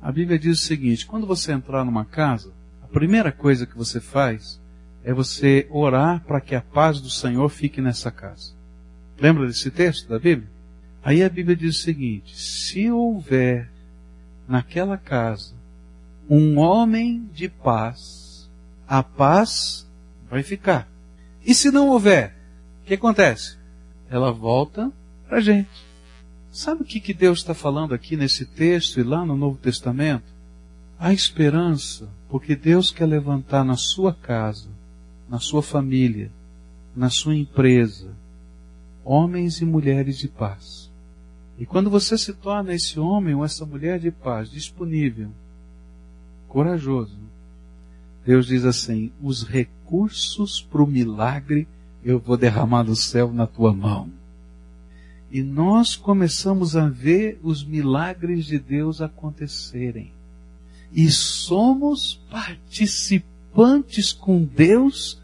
A 0.00 0.12
Bíblia 0.12 0.38
diz 0.38 0.60
o 0.60 0.66
seguinte: 0.66 1.06
quando 1.06 1.26
você 1.26 1.52
entrar 1.52 1.84
numa 1.84 2.04
casa, 2.04 2.52
a 2.82 2.86
primeira 2.86 3.32
coisa 3.32 3.66
que 3.66 3.76
você 3.76 3.98
faz 4.00 4.60
é 5.02 5.12
você 5.12 5.66
orar 5.70 6.22
para 6.24 6.40
que 6.40 6.54
a 6.54 6.60
paz 6.60 7.00
do 7.00 7.08
Senhor 7.08 7.48
fique 7.48 7.80
nessa 7.80 8.10
casa. 8.10 8.52
Lembra 9.18 9.46
desse 9.46 9.70
texto 9.70 10.08
da 10.08 10.18
Bíblia? 10.18 10.50
Aí 11.02 11.22
a 11.22 11.28
Bíblia 11.30 11.56
diz 11.56 11.78
o 11.78 11.82
seguinte: 11.82 12.38
se 12.38 12.90
houver 12.90 13.70
naquela 14.46 14.98
casa 14.98 15.54
um 16.28 16.58
homem 16.58 17.28
de 17.32 17.48
paz, 17.48 18.50
a 18.86 19.02
paz 19.02 19.88
vai 20.30 20.42
ficar. 20.42 20.88
E 21.44 21.54
se 21.54 21.70
não 21.70 21.88
houver, 21.88 22.34
o 22.82 22.86
que 22.86 22.94
acontece? 22.94 23.56
Ela 24.10 24.30
volta 24.30 24.92
para 25.26 25.40
gente. 25.40 25.91
Sabe 26.52 26.82
o 26.82 26.84
que, 26.84 27.00
que 27.00 27.12
Deus 27.12 27.38
está 27.40 27.54
falando 27.54 27.94
aqui 27.94 28.16
nesse 28.16 28.46
texto 28.46 29.00
e 29.00 29.02
lá 29.02 29.26
no 29.26 29.36
Novo 29.36 29.58
Testamento? 29.58 30.32
A 30.98 31.12
esperança, 31.12 32.08
porque 32.28 32.54
Deus 32.54 32.92
quer 32.92 33.06
levantar 33.06 33.64
na 33.64 33.76
sua 33.76 34.14
casa 34.14 34.68
na 35.32 35.38
sua 35.38 35.62
família, 35.62 36.30
na 36.94 37.08
sua 37.08 37.34
empresa, 37.34 38.14
homens 39.02 39.62
e 39.62 39.64
mulheres 39.64 40.18
de 40.18 40.28
paz. 40.28 40.90
E 41.58 41.64
quando 41.64 41.88
você 41.88 42.18
se 42.18 42.34
torna 42.34 42.74
esse 42.74 43.00
homem 43.00 43.34
ou 43.34 43.42
essa 43.42 43.64
mulher 43.64 43.98
de 43.98 44.10
paz 44.10 44.50
disponível, 44.50 45.30
corajoso, 46.48 47.18
Deus 48.26 48.44
diz 48.44 48.66
assim: 48.66 49.10
os 49.22 49.42
recursos 49.42 50.60
para 50.60 50.82
o 50.82 50.86
milagre 50.86 51.66
eu 52.04 52.18
vou 52.18 52.36
derramar 52.36 52.82
do 52.82 52.94
céu 52.94 53.32
na 53.32 53.46
tua 53.46 53.72
mão. 53.72 54.10
E 55.32 55.42
nós 55.42 55.96
começamos 55.96 56.76
a 56.76 56.90
ver 56.90 57.40
os 57.42 57.64
milagres 57.64 58.44
de 58.44 58.58
Deus 58.58 59.00
acontecerem. 59.00 60.12
E 60.92 61.10
somos 61.10 62.20
participantes 62.30 64.12
com 64.12 64.44
Deus 64.44 65.18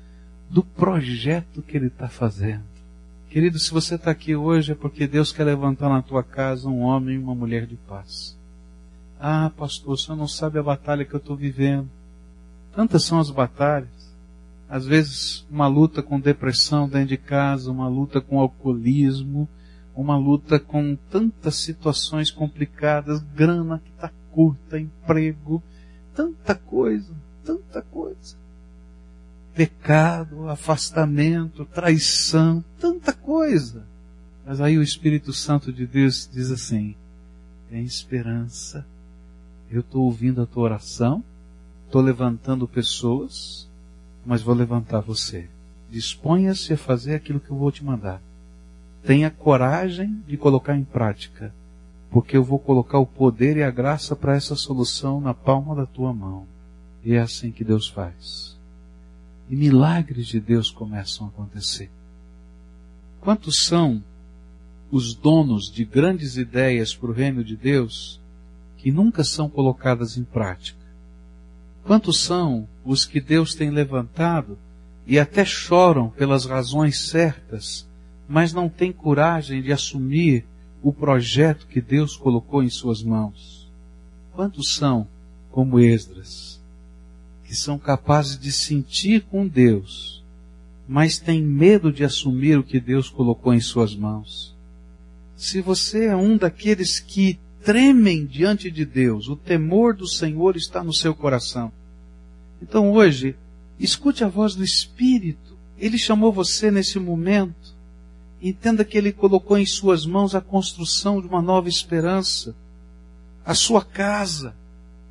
do 0.48 0.64
projeto 0.64 1.60
que 1.60 1.76
Ele 1.76 1.88
está 1.88 2.08
fazendo. 2.08 2.64
Querido, 3.28 3.58
se 3.58 3.70
você 3.70 3.96
está 3.96 4.10
aqui 4.10 4.34
hoje 4.34 4.72
é 4.72 4.74
porque 4.74 5.06
Deus 5.06 5.30
quer 5.30 5.44
levantar 5.44 5.90
na 5.90 6.00
tua 6.00 6.22
casa 6.22 6.70
um 6.70 6.80
homem 6.80 7.16
e 7.16 7.18
uma 7.18 7.34
mulher 7.34 7.66
de 7.66 7.76
paz. 7.76 8.34
Ah, 9.20 9.52
pastor, 9.54 9.92
o 9.92 9.98
senhor 9.98 10.16
não 10.16 10.26
sabe 10.26 10.58
a 10.58 10.62
batalha 10.62 11.04
que 11.04 11.12
eu 11.12 11.18
estou 11.18 11.36
vivendo. 11.36 11.86
Tantas 12.74 13.04
são 13.04 13.18
as 13.18 13.28
batalhas. 13.28 14.16
Às 14.70 14.86
vezes, 14.86 15.46
uma 15.50 15.66
luta 15.66 16.02
com 16.02 16.18
depressão 16.18 16.88
dentro 16.88 17.08
de 17.08 17.18
casa, 17.18 17.70
uma 17.70 17.88
luta 17.88 18.22
com 18.22 18.40
alcoolismo, 18.40 19.46
uma 20.00 20.16
luta 20.16 20.58
com 20.58 20.96
tantas 21.10 21.56
situações 21.56 22.30
complicadas, 22.30 23.20
grana 23.34 23.80
que 23.84 23.90
está 23.90 24.10
curta, 24.30 24.78
emprego, 24.78 25.62
tanta 26.14 26.54
coisa, 26.54 27.14
tanta 27.44 27.82
coisa 27.82 28.36
pecado, 29.58 30.48
afastamento, 30.48 31.64
traição, 31.64 32.64
tanta 32.78 33.12
coisa. 33.12 33.84
Mas 34.46 34.60
aí 34.60 34.78
o 34.78 34.82
Espírito 34.84 35.32
Santo 35.32 35.72
de 35.72 35.84
Deus 35.84 36.30
diz 36.32 36.52
assim: 36.52 36.94
tem 37.68 37.82
esperança. 37.82 38.86
Eu 39.68 39.80
estou 39.80 40.04
ouvindo 40.04 40.40
a 40.40 40.46
tua 40.46 40.62
oração, 40.62 41.24
estou 41.84 42.00
levantando 42.00 42.68
pessoas, 42.68 43.68
mas 44.24 44.42
vou 44.42 44.54
levantar 44.54 45.00
você. 45.00 45.50
Disponha-se 45.90 46.72
a 46.72 46.78
fazer 46.78 47.16
aquilo 47.16 47.40
que 47.40 47.50
eu 47.50 47.56
vou 47.56 47.72
te 47.72 47.84
mandar. 47.84 48.22
Tenha 49.08 49.30
coragem 49.30 50.22
de 50.26 50.36
colocar 50.36 50.76
em 50.76 50.84
prática, 50.84 51.50
porque 52.10 52.36
eu 52.36 52.44
vou 52.44 52.58
colocar 52.58 52.98
o 52.98 53.06
poder 53.06 53.56
e 53.56 53.62
a 53.62 53.70
graça 53.70 54.14
para 54.14 54.36
essa 54.36 54.54
solução 54.54 55.18
na 55.18 55.32
palma 55.32 55.74
da 55.74 55.86
tua 55.86 56.12
mão. 56.12 56.46
E 57.02 57.14
é 57.14 57.18
assim 57.18 57.50
que 57.50 57.64
Deus 57.64 57.88
faz 57.88 58.58
e 59.48 59.56
milagres 59.56 60.26
de 60.26 60.38
Deus 60.38 60.70
começam 60.70 61.24
a 61.24 61.30
acontecer. 61.30 61.90
Quantos 63.18 63.64
são 63.64 64.04
os 64.90 65.14
donos 65.14 65.72
de 65.72 65.86
grandes 65.86 66.36
ideias 66.36 66.94
para 66.94 67.08
o 67.08 67.14
reino 67.14 67.42
de 67.42 67.56
Deus 67.56 68.20
que 68.76 68.92
nunca 68.92 69.24
são 69.24 69.48
colocadas 69.48 70.18
em 70.18 70.24
prática? 70.24 70.86
Quantos 71.82 72.20
são 72.20 72.68
os 72.84 73.06
que 73.06 73.22
Deus 73.22 73.54
tem 73.54 73.70
levantado 73.70 74.58
e 75.06 75.18
até 75.18 75.46
choram 75.46 76.10
pelas 76.10 76.44
razões 76.44 77.08
certas, 77.08 77.87
mas 78.28 78.52
não 78.52 78.68
têm 78.68 78.92
coragem 78.92 79.62
de 79.62 79.72
assumir 79.72 80.44
o 80.82 80.92
projeto 80.92 81.66
que 81.66 81.80
Deus 81.80 82.16
colocou 82.16 82.62
em 82.62 82.68
suas 82.68 83.02
mãos? 83.02 83.68
Quantos 84.32 84.74
são 84.74 85.08
como 85.50 85.80
Esdras? 85.80 86.58
que 87.48 87.56
são 87.56 87.78
capazes 87.78 88.38
de 88.38 88.52
sentir 88.52 89.22
com 89.22 89.48
Deus, 89.48 90.22
mas 90.86 91.18
têm 91.18 91.42
medo 91.42 91.90
de 91.90 92.04
assumir 92.04 92.58
o 92.58 92.62
que 92.62 92.78
Deus 92.78 93.08
colocou 93.08 93.54
em 93.54 93.60
suas 93.60 93.96
mãos. 93.96 94.54
Se 95.34 95.62
você 95.62 96.04
é 96.04 96.16
um 96.16 96.36
daqueles 96.36 97.00
que 97.00 97.38
tremem 97.64 98.26
diante 98.26 98.70
de 98.70 98.84
Deus, 98.84 99.28
o 99.28 99.36
temor 99.36 99.96
do 99.96 100.06
Senhor 100.06 100.56
está 100.56 100.84
no 100.84 100.92
seu 100.92 101.14
coração. 101.14 101.72
Então 102.60 102.92
hoje, 102.92 103.34
escute 103.80 104.22
a 104.22 104.28
voz 104.28 104.54
do 104.54 104.62
Espírito. 104.62 105.56
Ele 105.78 105.96
chamou 105.96 106.30
você 106.30 106.70
nesse 106.70 106.98
momento. 106.98 107.57
Entenda 108.40 108.84
que 108.84 108.96
Ele 108.96 109.12
colocou 109.12 109.58
em 109.58 109.66
suas 109.66 110.06
mãos 110.06 110.34
a 110.34 110.40
construção 110.40 111.20
de 111.20 111.26
uma 111.26 111.42
nova 111.42 111.68
esperança. 111.68 112.54
A 113.44 113.54
sua 113.54 113.84
casa, 113.84 114.54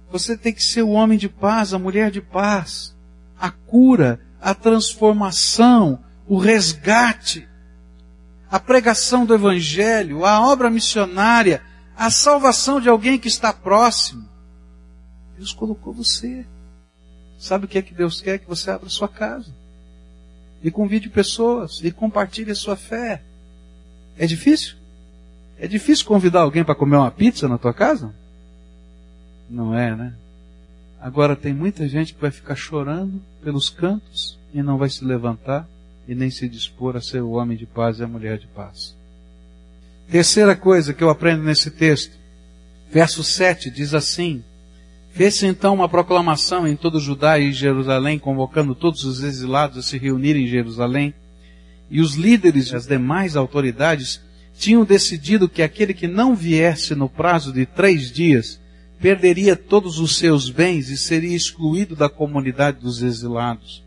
Você 0.10 0.38
tem 0.38 0.54
que 0.54 0.64
ser 0.64 0.84
o 0.84 0.92
homem 0.92 1.18
de 1.18 1.28
paz, 1.28 1.74
a 1.74 1.80
mulher 1.80 2.10
de 2.10 2.22
paz. 2.22 2.96
A 3.38 3.52
cura, 3.52 4.22
a 4.40 4.54
transformação, 4.54 6.00
o 6.26 6.38
resgate, 6.38 7.48
a 8.50 8.60
pregação 8.60 9.26
do 9.26 9.34
Evangelho, 9.34 10.26
a 10.26 10.40
obra 10.48 10.70
missionária, 10.70 11.62
a 11.96 12.10
salvação 12.10 12.80
de 12.80 12.88
alguém 12.88 13.20
que 13.20 13.28
está 13.28 13.52
próximo. 13.52 14.28
Deus 15.38 15.52
colocou 15.52 15.94
você. 15.94 16.46
Sabe 17.38 17.66
o 17.66 17.68
que 17.68 17.78
é 17.78 17.82
que 17.82 17.94
Deus 17.94 18.22
quer? 18.22 18.40
Que 18.40 18.48
você 18.48 18.72
abra 18.72 18.90
sua 18.90 19.08
casa. 19.08 19.54
E 20.64 20.72
convide 20.72 21.10
pessoas 21.10 21.82
e 21.84 21.92
compartilhe 21.92 22.52
a 22.52 22.56
sua 22.56 22.76
fé. 22.76 23.22
É 24.18 24.26
difícil? 24.26 24.76
É 25.60 25.68
difícil 25.68 26.06
convidar 26.06 26.42
alguém 26.42 26.64
para 26.64 26.76
comer 26.76 26.98
uma 26.98 27.12
pizza 27.12 27.48
na 27.48 27.58
tua 27.58 27.74
casa? 27.74 28.14
Não 29.50 29.78
é, 29.78 29.96
né? 29.96 30.14
Agora 31.00 31.36
tem 31.36 31.54
muita 31.54 31.88
gente 31.88 32.14
que 32.14 32.22
vai 32.22 32.32
ficar 32.32 32.56
chorando 32.56 33.22
pelos 33.44 33.70
cantos 33.70 34.38
e 34.54 34.62
não 34.62 34.78
vai 34.78 34.90
se 34.90 35.06
levantar 35.06 35.68
e 36.08 36.16
nem 36.16 36.30
se 36.30 36.48
dispor 36.48 36.96
a 36.96 37.02
ser 37.02 37.22
o 37.22 37.32
homem 37.32 37.58
de 37.58 37.66
paz 37.66 38.00
e 38.00 38.04
a 38.04 38.08
mulher 38.08 38.38
de 38.38 38.48
paz. 38.48 38.96
Terceira 40.10 40.56
coisa 40.56 40.94
que 40.94 41.04
eu 41.04 41.10
aprendo 41.10 41.44
nesse 41.44 41.70
texto, 41.70 42.18
verso 42.90 43.24
7 43.24 43.70
diz 43.70 43.94
assim: 43.94 44.44
Fez-se 45.18 45.48
então 45.48 45.74
uma 45.74 45.90
proclamação 45.90 46.68
em 46.68 46.76
todo 46.76 47.00
Judá 47.00 47.40
e 47.40 47.52
Jerusalém, 47.52 48.20
convocando 48.20 48.76
todos 48.76 49.04
os 49.04 49.24
exilados 49.24 49.80
a 49.80 49.82
se 49.82 49.98
reunirem 49.98 50.44
em 50.44 50.48
Jerusalém, 50.48 51.12
e 51.90 52.02
os 52.02 52.14
líderes 52.14 52.68
e 52.68 52.76
as 52.76 52.86
demais 52.86 53.36
autoridades 53.36 54.22
tinham 54.60 54.86
decidido 54.86 55.50
que 55.50 55.64
aquele 55.64 55.92
que 55.96 56.08
não 56.08 56.36
viesse 56.36 56.94
no 56.94 57.10
prazo 57.10 57.52
de 57.52 57.66
três 57.66 58.12
dias 58.12 58.62
perderia 59.02 59.56
todos 59.56 59.98
os 59.98 60.20
seus 60.20 60.52
bens 60.52 60.92
e 60.92 60.98
seria 60.98 61.36
excluído 61.36 61.96
da 61.96 62.08
comunidade 62.08 62.80
dos 62.80 63.02
exilados. 63.02 63.84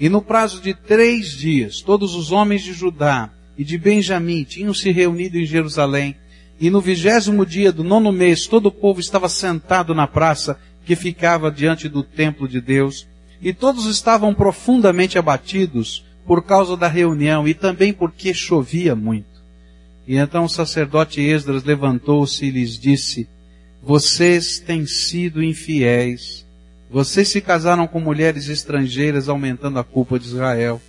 E 0.00 0.08
no 0.08 0.20
prazo 0.20 0.60
de 0.60 0.74
três 0.74 1.30
dias, 1.30 1.80
todos 1.80 2.16
os 2.16 2.32
homens 2.32 2.60
de 2.60 2.72
Judá 2.72 3.30
e 3.56 3.62
de 3.62 3.78
Benjamim 3.78 4.42
tinham 4.42 4.74
se 4.74 4.90
reunido 4.90 5.38
em 5.38 5.46
Jerusalém, 5.46 6.16
e 6.60 6.70
no 6.70 6.80
vigésimo 6.80 7.46
dia 7.46 7.70
do 7.72 7.84
nono 7.84 8.10
mês, 8.10 8.48
todo 8.48 8.66
o 8.66 8.72
povo 8.72 8.98
estava 8.98 9.28
sentado 9.28 9.94
na 9.94 10.08
praça 10.08 10.58
que 10.84 10.96
ficava 10.96 11.50
diante 11.50 11.88
do 11.88 12.02
templo 12.02 12.48
de 12.48 12.60
Deus, 12.60 13.06
e 13.40 13.52
todos 13.52 13.86
estavam 13.86 14.34
profundamente 14.34 15.18
abatidos 15.18 16.04
por 16.26 16.42
causa 16.44 16.76
da 16.76 16.88
reunião 16.88 17.46
e 17.46 17.54
também 17.54 17.92
porque 17.92 18.32
chovia 18.32 18.94
muito. 18.94 19.42
E 20.06 20.16
então 20.16 20.44
o 20.44 20.48
sacerdote 20.48 21.20
Esdras 21.20 21.64
levantou-se 21.64 22.44
e 22.44 22.50
lhes 22.50 22.78
disse, 22.78 23.28
vocês 23.82 24.60
têm 24.60 24.86
sido 24.86 25.42
infiéis. 25.42 26.46
Vocês 26.88 27.28
se 27.28 27.40
casaram 27.40 27.88
com 27.88 27.98
mulheres 27.98 28.48
estrangeiras, 28.48 29.28
aumentando 29.28 29.78
a 29.78 29.84
culpa 29.84 30.18
de 30.18 30.26
Israel. 30.26 30.80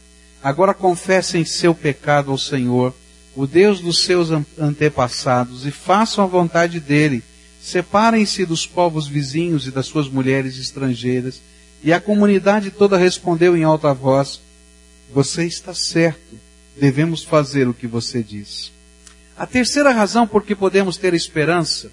Agora 0.43 0.73
confessem 0.73 1.43
seu 1.43 1.73
pecado 1.73 2.29
ao 2.29 2.37
Senhor, 2.37 2.93
o 3.35 3.47
Deus 3.47 3.79
dos 3.79 4.03
seus 4.03 4.29
antepassados, 4.59 5.65
e 5.65 5.71
façam 5.71 6.23
a 6.23 6.27
vontade 6.27 6.79
dele. 6.79 7.23
Separem-se 7.63 8.45
dos 8.45 8.67
povos 8.67 9.07
vizinhos 9.07 9.65
e 9.65 9.71
das 9.71 9.85
suas 9.85 10.09
mulheres 10.09 10.57
estrangeiras. 10.57 11.41
E 11.81 11.93
a 11.93 12.01
comunidade 12.01 12.69
toda 12.69 12.97
respondeu 12.97 13.55
em 13.55 13.63
alta 13.63 13.93
voz, 13.93 14.41
você 15.13 15.45
está 15.45 15.73
certo, 15.73 16.37
devemos 16.77 17.23
fazer 17.23 17.65
o 17.69 17.73
que 17.73 17.87
você 17.87 18.21
diz. 18.21 18.69
A 19.37 19.47
terceira 19.47 19.91
razão 19.91 20.27
por 20.27 20.43
que 20.43 20.53
podemos 20.53 20.97
ter 20.97 21.13
esperança 21.13 21.89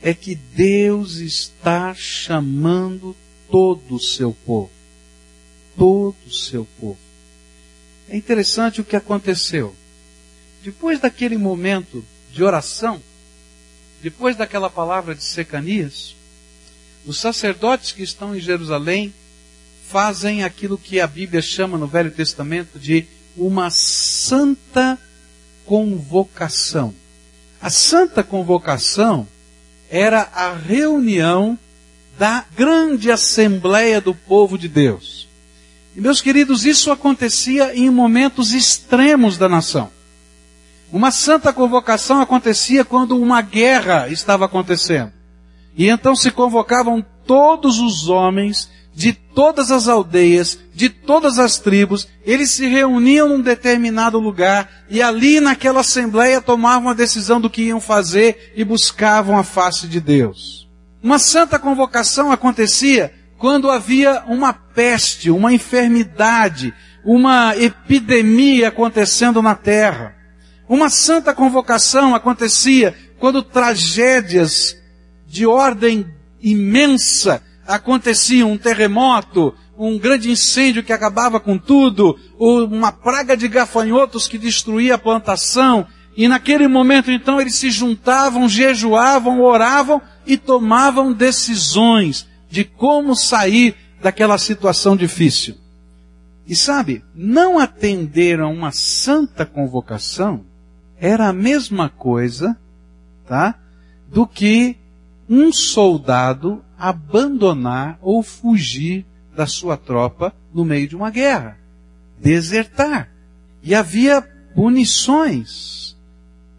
é 0.00 0.14
que 0.14 0.36
Deus 0.36 1.16
está 1.16 1.92
chamando 1.92 3.16
todo 3.50 3.96
o 3.96 4.00
seu 4.00 4.32
povo. 4.46 4.70
Todo 5.76 6.14
o 6.24 6.32
seu 6.32 6.68
povo. 6.80 6.98
É 8.08 8.16
interessante 8.16 8.80
o 8.80 8.84
que 8.84 8.94
aconteceu. 8.94 9.74
Depois 10.62 11.00
daquele 11.00 11.36
momento 11.36 12.04
de 12.32 12.44
oração, 12.44 13.02
depois 14.04 14.36
daquela 14.36 14.68
palavra 14.68 15.14
de 15.14 15.24
Secanias, 15.24 16.14
os 17.06 17.18
sacerdotes 17.18 17.90
que 17.90 18.02
estão 18.02 18.36
em 18.36 18.38
Jerusalém 18.38 19.14
fazem 19.88 20.44
aquilo 20.44 20.76
que 20.76 21.00
a 21.00 21.06
Bíblia 21.06 21.40
chama 21.40 21.78
no 21.78 21.86
Velho 21.86 22.10
Testamento 22.10 22.78
de 22.78 23.06
uma 23.34 23.70
santa 23.70 24.98
convocação. 25.64 26.94
A 27.62 27.70
santa 27.70 28.22
convocação 28.22 29.26
era 29.88 30.28
a 30.34 30.52
reunião 30.52 31.58
da 32.18 32.44
grande 32.54 33.10
assembleia 33.10 34.02
do 34.02 34.14
povo 34.14 34.58
de 34.58 34.68
Deus. 34.68 35.26
E 35.96 36.00
meus 36.02 36.20
queridos, 36.20 36.66
isso 36.66 36.90
acontecia 36.90 37.74
em 37.74 37.88
momentos 37.88 38.52
extremos 38.52 39.38
da 39.38 39.48
nação. 39.48 39.90
Uma 40.94 41.10
santa 41.10 41.52
convocação 41.52 42.20
acontecia 42.20 42.84
quando 42.84 43.18
uma 43.18 43.42
guerra 43.42 44.06
estava 44.06 44.44
acontecendo. 44.44 45.10
E 45.76 45.88
então 45.88 46.14
se 46.14 46.30
convocavam 46.30 47.04
todos 47.26 47.80
os 47.80 48.08
homens 48.08 48.70
de 48.94 49.12
todas 49.12 49.72
as 49.72 49.88
aldeias, 49.88 50.56
de 50.72 50.88
todas 50.88 51.36
as 51.40 51.58
tribos, 51.58 52.06
eles 52.24 52.52
se 52.52 52.68
reuniam 52.68 53.28
num 53.28 53.40
determinado 53.40 54.20
lugar 54.20 54.70
e 54.88 55.02
ali 55.02 55.40
naquela 55.40 55.80
assembleia 55.80 56.40
tomavam 56.40 56.90
a 56.90 56.94
decisão 56.94 57.40
do 57.40 57.50
que 57.50 57.62
iam 57.62 57.80
fazer 57.80 58.52
e 58.54 58.62
buscavam 58.62 59.36
a 59.36 59.42
face 59.42 59.88
de 59.88 60.00
Deus. 60.00 60.68
Uma 61.02 61.18
santa 61.18 61.58
convocação 61.58 62.30
acontecia 62.30 63.12
quando 63.36 63.68
havia 63.68 64.22
uma 64.28 64.52
peste, 64.52 65.28
uma 65.28 65.52
enfermidade, 65.52 66.72
uma 67.04 67.56
epidemia 67.56 68.68
acontecendo 68.68 69.42
na 69.42 69.56
terra. 69.56 70.22
Uma 70.68 70.88
santa 70.88 71.34
convocação 71.34 72.14
acontecia 72.14 72.94
quando 73.18 73.42
tragédias 73.42 74.76
de 75.26 75.46
ordem 75.46 76.06
imensa 76.40 77.42
acontecia 77.66 78.46
um 78.46 78.56
terremoto, 78.56 79.54
um 79.76 79.98
grande 79.98 80.30
incêndio 80.30 80.82
que 80.82 80.92
acabava 80.92 81.40
com 81.40 81.58
tudo, 81.58 82.18
uma 82.38 82.92
praga 82.92 83.36
de 83.36 83.48
gafanhotos 83.48 84.28
que 84.28 84.38
destruía 84.38 84.94
a 84.94 84.98
plantação, 84.98 85.86
e 86.16 86.28
naquele 86.28 86.68
momento 86.68 87.10
então 87.10 87.40
eles 87.40 87.56
se 87.56 87.70
juntavam, 87.70 88.48
jejuavam, 88.48 89.40
oravam 89.40 90.00
e 90.26 90.36
tomavam 90.36 91.12
decisões 91.12 92.26
de 92.48 92.64
como 92.64 93.16
sair 93.16 93.74
daquela 94.00 94.38
situação 94.38 94.96
difícil. 94.96 95.56
E 96.46 96.54
sabe, 96.54 97.02
não 97.14 97.58
atender 97.58 98.38
a 98.38 98.46
uma 98.46 98.70
santa 98.70 99.44
convocação 99.44 100.44
era 100.98 101.28
a 101.28 101.32
mesma 101.32 101.88
coisa, 101.88 102.56
tá? 103.26 103.58
Do 104.08 104.26
que 104.26 104.76
um 105.28 105.52
soldado 105.52 106.64
abandonar 106.78 107.98
ou 108.02 108.22
fugir 108.22 109.06
da 109.34 109.46
sua 109.46 109.76
tropa 109.76 110.34
no 110.52 110.64
meio 110.64 110.88
de 110.88 110.96
uma 110.96 111.10
guerra. 111.10 111.58
Desertar. 112.18 113.10
E 113.62 113.74
havia 113.74 114.22
punições. 114.54 115.96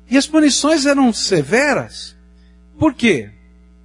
E 0.09 0.17
as 0.17 0.27
punições 0.27 0.85
eram 0.85 1.13
severas. 1.13 2.15
Por 2.77 2.93
quê? 2.93 3.31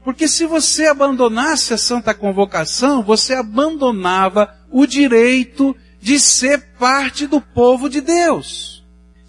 Porque 0.03 0.27
se 0.27 0.47
você 0.47 0.87
abandonasse 0.87 1.75
a 1.75 1.79
santa 1.79 2.15
convocação, 2.15 3.03
você 3.03 3.35
abandonava 3.35 4.55
o 4.71 4.87
direito 4.87 5.77
de 6.01 6.19
ser 6.19 6.59
parte 6.79 7.27
do 7.27 7.41
povo 7.41 7.89
de 7.89 8.01
Deus. 8.01 8.80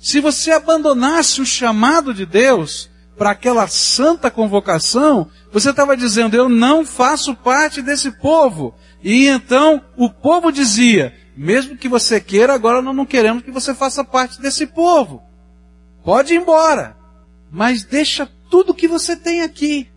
Se 0.02 0.20
você 0.20 0.50
abandonasse 0.52 1.40
o 1.42 1.46
chamado 1.46 2.12
de 2.12 2.26
Deus 2.26 2.90
para 3.16 3.30
aquela 3.30 3.68
santa 3.68 4.32
convocação, 4.32 5.30
você 5.54 5.70
estava 5.70 5.96
dizendo, 5.96 6.36
eu 6.36 6.50
não 6.50 6.84
faço 6.84 7.36
parte 7.36 7.84
desse 7.84 8.10
povo. 8.14 8.74
E 9.04 9.28
então 9.28 9.80
o 9.96 10.10
povo 10.10 10.52
dizia, 10.52 11.14
mesmo 11.38 11.78
que 11.78 11.88
você 11.88 12.20
queira, 12.20 12.52
agora 12.52 12.82
nós 12.82 12.96
não 12.96 13.06
queremos 13.06 13.44
que 13.44 13.52
você 13.52 13.76
faça 13.76 14.04
parte 14.04 14.42
desse 14.42 14.66
povo. 14.66 15.22
Pode 16.04 16.34
ir 16.34 16.38
embora. 16.38 16.98
Mas 17.52 17.84
deixa 17.84 18.28
tudo 18.50 18.74
que 18.74 18.88
você 18.88 19.16
tem 19.16 19.42
aqui. 19.42 19.88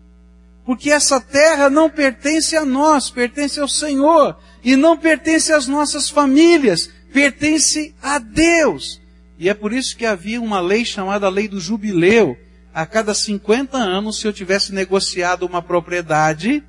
Porque 0.63 0.91
essa 0.91 1.19
terra 1.19 1.67
não 1.67 1.89
pertence 1.89 2.55
a 2.55 2.63
nós, 2.63 3.09
pertence 3.09 3.59
ao 3.59 3.67
Senhor. 3.67 4.37
E 4.63 4.75
não 4.75 4.95
pertence 4.95 5.51
às 5.51 5.65
nossas 5.65 6.11
famílias, 6.11 6.91
pertence 7.11 7.95
a 8.03 8.19
Deus. 8.19 9.03
E 9.37 9.49
é 9.49 9.53
por 9.53 9.73
isso 9.73 9.97
que 9.97 10.05
havia 10.05 10.41
uma 10.41 10.59
lei 10.59 10.85
chamada 10.85 11.29
Lei 11.29 11.47
do 11.47 11.59
Jubileu, 11.59 12.37
a 12.73 12.85
cada 12.85 13.13
50 13.13 13.77
anos, 13.77 14.19
se 14.19 14.27
eu 14.27 14.33
tivesse 14.33 14.73
negociado 14.73 15.45
uma 15.45 15.61
propriedade, 15.61 16.61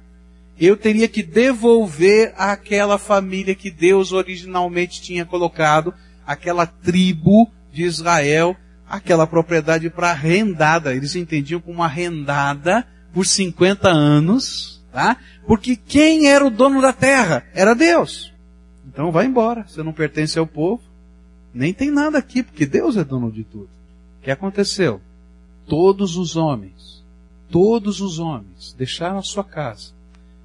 eu 0.59 0.77
teria 0.77 1.09
que 1.09 1.23
devolver 1.23 2.33
àquela 2.37 2.97
família 2.97 3.55
que 3.55 3.71
Deus 3.71 4.13
originalmente 4.13 5.03
tinha 5.03 5.27
colocado, 5.27 5.93
aquela 6.25 6.65
tribo 6.65 7.51
de 7.73 7.83
Israel, 7.83 8.57
aquela 8.89 9.27
propriedade 9.27 9.91
para 9.91 10.11
arrendada. 10.11 10.95
Eles 10.95 11.17
entendiam 11.17 11.61
como 11.61 11.83
arrendada 11.83 12.87
por 13.13 13.27
50 13.27 13.89
anos, 13.89 14.83
tá? 14.93 15.17
Porque 15.47 15.77
quem 15.77 16.29
era 16.29 16.47
o 16.47 16.51
dono 16.51 16.81
da 16.81 16.93
terra? 16.93 17.45
Era 17.53 17.75
Deus. 17.75 18.33
Então 18.87 19.11
vai 19.11 19.27
embora, 19.27 19.65
você 19.67 19.83
não 19.83 19.93
pertence 19.93 20.39
ao 20.39 20.47
povo, 20.47 20.83
nem 21.57 21.73
tem 21.73 21.91
nada 21.91 22.19
aqui, 22.19 22.43
porque 22.43 22.67
Deus 22.67 22.97
é 22.97 23.05
dono 23.05 23.33
de 23.33 23.43
tudo. 23.43 23.71
O 24.21 24.23
que 24.23 24.31
aconteceu? 24.31 25.01
Todos 25.67 26.17
os 26.17 26.37
homens, 26.37 27.03
todos 27.51 28.01
os 28.01 28.19
homens 28.19 28.75
deixaram 28.77 29.19
a 29.19 29.23
sua 29.23 29.43
casa 29.43 29.93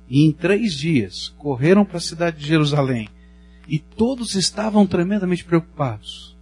e 0.09 0.25
em 0.25 0.31
três 0.31 0.73
dias 0.73 1.33
correram 1.37 1.83
para 1.83 1.97
a 1.97 2.01
cidade 2.01 2.39
de 2.39 2.47
Jerusalém 2.47 3.09
e 3.67 3.77
todos 3.77 4.35
estavam 4.35 4.87
tremendamente 4.87 5.43
preocupados. 5.43 6.35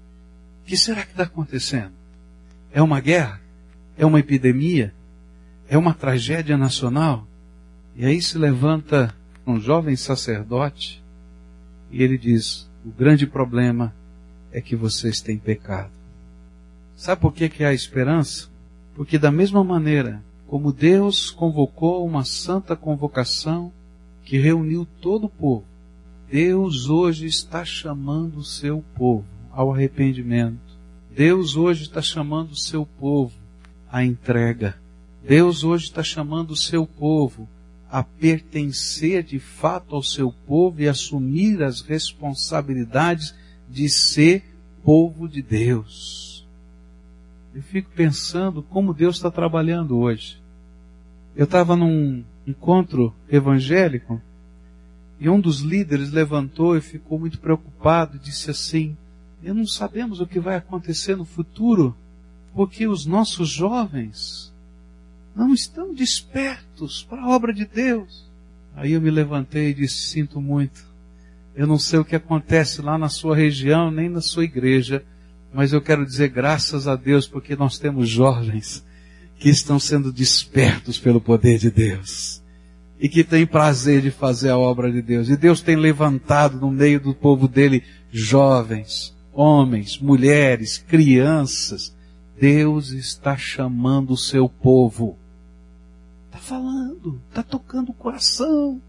O 0.62 0.66
que 0.66 0.78
será 0.78 1.04
que 1.04 1.12
está 1.12 1.24
acontecendo? 1.24 1.94
É 2.72 2.82
uma 2.82 3.00
guerra? 3.00 3.42
É 3.98 4.06
uma 4.06 4.20
epidemia? 4.20 4.94
É 5.68 5.78
uma 5.78 5.94
tragédia 5.94 6.58
nacional? 6.58 7.28
E 7.96 8.06
aí 8.06 8.22
se 8.22 8.38
levanta 8.38 9.14
um 9.46 9.60
jovem 9.60 9.96
sacerdote 9.96 11.04
e 11.92 12.04
ele 12.04 12.18
diz: 12.18 12.70
o 12.86 12.90
grande 12.90 13.26
problema 13.26 13.94
é 14.52 14.62
que 14.62 14.76
vocês 14.76 15.22
têm 15.22 15.38
pecado. 15.38 15.92
Sabe 16.96 17.22
por 17.22 17.34
que, 17.34 17.48
que 17.50 17.64
há 17.64 17.74
esperança? 17.74 18.50
Porque 18.96 19.18
da 19.18 19.32
mesma 19.32 19.64
maneira 19.64 20.24
como 20.48 20.74
Deus 20.74 21.30
convocou 21.30 22.06
uma 22.06 22.26
santa 22.26 22.76
convocação 22.76 23.72
que 24.24 24.38
reuniu 24.38 24.88
todo 25.00 25.26
o 25.26 25.30
povo, 25.30 25.64
Deus 26.30 26.90
hoje 26.90 27.26
está 27.26 27.64
chamando 27.64 28.38
o 28.38 28.44
seu 28.44 28.84
povo 28.96 29.26
ao 29.52 29.74
arrependimento. 29.74 30.60
Deus 31.16 31.56
hoje 31.56 31.84
está 31.84 32.02
chamando 32.02 32.52
o 32.52 32.56
seu 32.56 32.86
povo 32.86 33.34
à 33.92 34.04
entrega. 34.04 34.76
Deus 35.28 35.64
hoje 35.64 35.86
está 35.86 36.04
chamando 36.04 36.52
o 36.52 36.58
seu 36.58 36.86
povo 36.86 37.48
a 37.90 38.04
pertencer 38.04 39.24
de 39.24 39.40
fato 39.40 39.96
ao 39.96 40.04
seu 40.04 40.32
povo 40.32 40.82
e 40.82 40.88
assumir 40.88 41.64
as 41.64 41.82
responsabilidades 41.82 43.34
de 43.70 43.88
ser 43.90 44.44
povo 44.84 45.28
de 45.28 45.42
Deus. 45.42 46.48
Eu 47.54 47.62
fico 47.62 47.90
pensando 47.96 48.64
como 48.64 48.94
Deus 48.94 49.18
está 49.18 49.30
trabalhando 49.30 49.98
hoje. 49.98 50.42
Eu 51.36 51.46
estava 51.46 51.76
num 51.76 52.24
encontro 52.46 53.14
evangélico 53.30 54.22
e 55.20 55.30
um 55.30 55.40
dos 55.40 55.60
líderes 55.60 56.12
levantou 56.12 56.78
e 56.78 56.82
ficou 56.82 57.20
muito 57.20 57.40
preocupado 57.40 58.16
e 58.16 58.20
disse 58.20 58.50
assim: 58.50 58.98
Eu 59.44 59.54
não 59.54 59.68
sabemos 59.68 60.20
o 60.20 60.28
que 60.28 60.40
vai 60.40 60.56
acontecer 60.56 61.16
no 61.16 61.26
futuro, 61.26 61.96
porque 62.54 62.88
os 62.88 63.06
nossos 63.06 63.50
jovens 63.50 64.54
não 65.36 65.54
estão 65.54 65.94
despertos 65.94 67.04
para 67.04 67.22
a 67.22 67.30
obra 67.30 67.54
de 67.54 67.66
Deus. 67.66 68.28
Aí 68.76 68.94
eu 68.94 69.02
me 69.02 69.12
levantei 69.12 69.70
e 69.70 69.74
disse: 69.74 70.10
Sinto 70.10 70.40
muito. 70.42 70.89
Eu 71.60 71.68
não 71.68 71.78
sei 71.78 72.00
o 72.00 72.06
que 72.06 72.16
acontece 72.16 72.82
lá 72.82 72.98
na 72.98 73.10
sua 73.10 73.36
região, 73.36 73.92
nem 73.92 74.08
na 74.08 74.22
sua 74.22 74.46
igreja, 74.46 75.04
mas 75.54 75.74
eu 75.74 75.82
quero 75.82 76.06
dizer 76.06 76.30
graças 76.30 76.88
a 76.88 76.96
Deus 76.96 77.28
porque 77.28 77.54
nós 77.54 77.78
temos 77.78 78.08
jovens 78.08 78.86
que 79.38 79.50
estão 79.50 79.78
sendo 79.78 80.10
despertos 80.10 80.98
pelo 80.98 81.20
poder 81.20 81.58
de 81.58 81.70
Deus 81.70 82.42
e 82.98 83.10
que 83.10 83.26
têm 83.26 83.46
prazer 83.46 84.02
de 84.02 84.10
fazer 84.10 84.52
a 84.52 84.58
obra 84.58 84.90
de 84.90 85.02
Deus. 85.02 85.28
E 85.28 85.36
Deus 85.36 85.60
tem 85.60 85.76
levantado 85.76 86.58
no 86.58 86.72
meio 86.72 87.02
do 87.02 87.14
povo 87.14 87.46
dele 87.46 87.84
jovens, 88.10 89.14
homens, 89.34 90.00
mulheres, 90.00 90.78
crianças. 90.78 91.94
Deus 92.40 92.92
está 92.92 93.36
chamando 93.36 94.12
o 94.12 94.18
seu 94.18 94.48
povo 94.48 95.20
falando, 96.50 97.22
está 97.30 97.44
tocando 97.44 97.90
o 97.90 97.94
coração. 97.94 98.82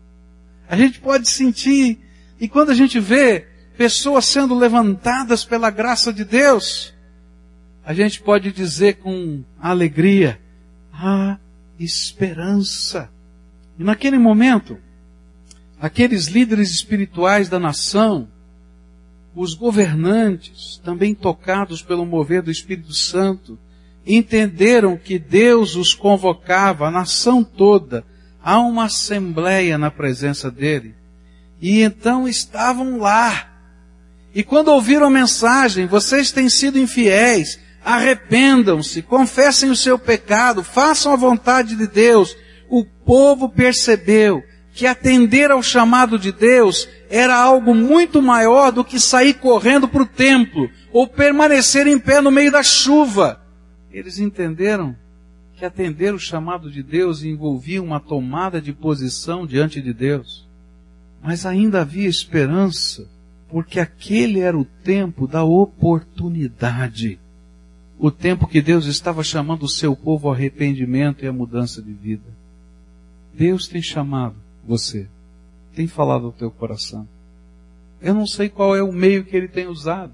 A 0.67 0.77
gente 0.77 0.99
pode 0.99 1.29
sentir, 1.29 1.99
e 2.41 2.49
quando 2.49 2.71
a 2.71 2.75
gente 2.75 2.99
vê 2.99 3.47
pessoas 3.77 4.25
sendo 4.25 4.55
levantadas 4.55 5.45
pela 5.45 5.71
graça 5.71 6.11
de 6.13 6.25
Deus, 6.25 6.95
a 7.85 7.93
gente 7.93 8.21
pode 8.23 8.51
dizer 8.51 8.97
com 8.97 9.45
alegria, 9.61 10.41
há 10.93 11.39
esperança. 11.79 13.11
E 13.79 13.85
naquele 13.85 14.19
momento, 14.19 14.79
aqueles 15.79 16.27
líderes 16.27 16.71
espirituais 16.71 17.49
da 17.49 17.59
nação, 17.59 18.29
os 19.35 19.55
governantes, 19.55 20.81
também 20.83 21.15
tocados 21.15 21.83
pelo 21.83 22.07
mover 22.07 22.43
do 22.43 22.51
Espírito 22.51 22.93
Santo, 22.95 23.59
entenderam 24.07 24.97
que 24.97 25.19
Deus 25.19 25.77
os 25.77 25.95
convocava, 25.95 26.89
a 26.89 26.91
nação 26.91 27.45
toda, 27.45 28.05
a 28.43 28.59
uma 28.59 28.85
assembleia 28.85 29.77
na 29.77 29.91
presença 29.91 30.51
dele. 30.51 31.00
E 31.61 31.83
então 31.83 32.27
estavam 32.27 32.99
lá. 32.99 33.49
E 34.35 34.43
quando 34.43 34.69
ouviram 34.69 35.07
a 35.07 35.11
mensagem, 35.11 35.87
vocês 35.87 36.31
têm 36.31 36.49
sido 36.49 36.79
infiéis, 36.79 37.59
arrependam-se, 37.85 39.03
confessem 39.03 39.71
o 39.71 39.77
seu 39.77 39.99
pecado, 39.99 40.63
façam 40.63 41.13
a 41.13 41.17
vontade 41.17 41.77
de 41.77 41.87
Deus. 41.87 42.37
O 42.69 42.85
povo 42.85 43.49
percebeu 43.49 44.43
que 44.73 44.87
atender 44.87 45.51
ao 45.51 45.63
chamado 45.63 46.19
de 46.19 46.33
Deus 46.33 46.89
era 47.11 47.37
algo 47.37 47.75
muito 47.75 48.23
maior 48.23 48.71
do 48.71 48.85
que 48.85 49.01
sair 49.01 49.35
correndo 49.35 49.89
para 49.89 50.03
o 50.03 50.07
templo 50.07 50.71
ou 50.93 51.09
permanecer 51.09 51.87
em 51.87 51.99
pé 51.99 52.21
no 52.21 52.31
meio 52.31 52.53
da 52.53 52.63
chuva. 52.63 53.45
Eles 53.93 54.19
entenderam 54.19 54.97
que 55.57 55.65
atender 55.65 56.15
o 56.15 56.19
chamado 56.19 56.71
de 56.71 56.83
Deus 56.83 57.25
envolvia 57.25 57.83
uma 57.83 57.99
tomada 57.99 58.61
de 58.63 58.73
posição 58.73 59.45
diante 59.45 59.83
de 59.83 59.93
Deus. 59.93 60.49
Mas 61.23 61.45
ainda 61.45 61.83
havia 61.83 62.09
esperança, 62.09 63.09
porque 63.49 63.79
aquele 63.79 64.41
era 64.41 64.59
o 64.59 64.65
tempo 64.65 65.27
da 65.27 65.45
oportunidade. 65.45 67.19
O 67.99 68.11
tempo 68.11 68.47
que 68.47 68.63
Deus 68.63 68.87
estava 68.87 69.23
chamando 69.23 69.65
o 69.65 69.69
seu 69.69 69.95
povo 69.95 70.29
ao 70.29 70.35
arrependimento 70.35 71.25
e 71.25 71.29
à 71.29 71.33
mudança 71.33 71.83
de 71.83 71.93
vida. 71.93 72.25
Deus 73.35 73.69
tem 73.69 73.83
chamado 73.83 74.37
você, 74.65 75.09
tem 75.75 75.87
falado 75.87 76.27
ao 76.27 76.33
teu 76.33 76.51
coração. 76.51 77.07
Eu 78.01 78.15
não 78.15 78.27
sei 78.27 78.49
qual 78.49 78.75
é 78.75 78.83
o 78.83 78.93
meio 78.93 79.25
que 79.25 79.37
ele 79.37 79.49
tem 79.49 79.67
usado. 79.67 80.13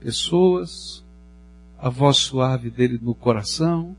Pessoas, 0.00 1.04
a 1.78 1.88
voz 1.88 2.18
suave 2.18 2.70
dele 2.70 2.98
no 3.02 3.14
coração, 3.14 3.96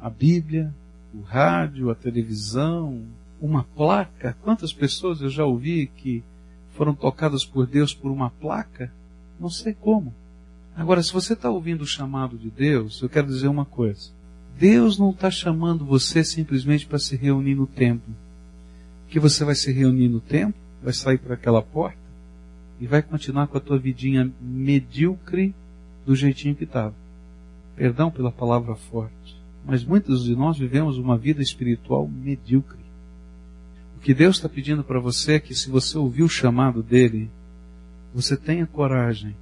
a 0.00 0.08
Bíblia, 0.08 0.72
o 1.12 1.20
rádio, 1.22 1.90
a 1.90 1.94
televisão, 1.94 3.02
uma 3.42 3.64
placa. 3.64 4.36
Quantas 4.42 4.72
pessoas 4.72 5.20
eu 5.20 5.28
já 5.28 5.44
ouvi 5.44 5.88
que 5.88 6.22
foram 6.70 6.94
tocadas 6.94 7.44
por 7.44 7.66
Deus 7.66 7.92
por 7.92 8.10
uma 8.12 8.30
placa? 8.30 8.92
Não 9.38 9.50
sei 9.50 9.74
como. 9.74 10.14
Agora, 10.76 11.02
se 11.02 11.12
você 11.12 11.32
está 11.32 11.50
ouvindo 11.50 11.82
o 11.82 11.86
chamado 11.86 12.38
de 12.38 12.48
Deus, 12.48 13.02
eu 13.02 13.08
quero 13.08 13.26
dizer 13.26 13.48
uma 13.48 13.64
coisa. 13.64 14.10
Deus 14.56 14.96
não 14.96 15.10
está 15.10 15.28
chamando 15.28 15.84
você 15.84 16.22
simplesmente 16.22 16.86
para 16.86 17.00
se 17.00 17.16
reunir 17.16 17.56
no 17.56 17.66
templo. 17.66 18.14
Que 19.08 19.18
você 19.18 19.44
vai 19.44 19.56
se 19.56 19.72
reunir 19.72 20.08
no 20.08 20.20
templo, 20.20 20.54
vai 20.80 20.92
sair 20.92 21.18
por 21.18 21.32
aquela 21.32 21.60
porta 21.60 21.98
e 22.80 22.86
vai 22.86 23.02
continuar 23.02 23.48
com 23.48 23.58
a 23.58 23.60
tua 23.60 23.78
vidinha 23.78 24.32
medíocre 24.40 25.52
do 26.06 26.14
jeitinho 26.14 26.54
que 26.54 26.64
estava. 26.64 26.94
Perdão 27.74 28.10
pela 28.10 28.30
palavra 28.30 28.76
forte, 28.76 29.36
mas 29.66 29.84
muitos 29.84 30.24
de 30.24 30.36
nós 30.36 30.58
vivemos 30.58 30.96
uma 30.96 31.18
vida 31.18 31.42
espiritual 31.42 32.06
medíocre. 32.08 32.81
Que 34.02 34.12
Deus 34.12 34.36
está 34.36 34.48
pedindo 34.48 34.82
para 34.82 35.00
você 35.00 35.34
é 35.34 35.40
que, 35.40 35.54
se 35.54 35.70
você 35.70 35.96
ouvir 35.96 36.22
o 36.22 36.28
chamado 36.28 36.82
dele, 36.82 37.30
você 38.14 38.36
tenha 38.36 38.66
coragem 38.66 39.34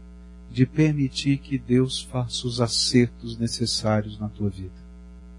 de 0.52 0.66
permitir 0.66 1.38
que 1.38 1.58
Deus 1.58 2.00
faça 2.02 2.46
os 2.46 2.60
acertos 2.60 3.38
necessários 3.38 4.18
na 4.18 4.28
tua 4.28 4.50
vida. 4.50 4.74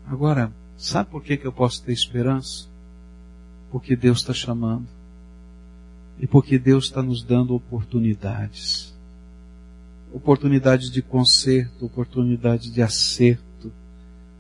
Agora, 0.08 0.52
sabe 0.76 1.10
por 1.10 1.24
que, 1.24 1.38
que 1.38 1.46
eu 1.46 1.54
posso 1.54 1.84
ter 1.84 1.94
esperança? 1.94 2.68
Porque 3.72 3.96
Deus 3.96 4.20
está 4.20 4.34
chamando. 4.34 4.88
E 6.20 6.26
porque 6.28 6.58
Deus 6.58 6.86
está 6.86 7.02
nos 7.02 7.24
dando 7.24 7.54
oportunidades 7.54 8.92
oportunidades 10.14 10.92
de 10.92 11.02
conserto, 11.02 11.86
oportunidades 11.86 12.72
de 12.72 12.82
acerto, 12.82 13.72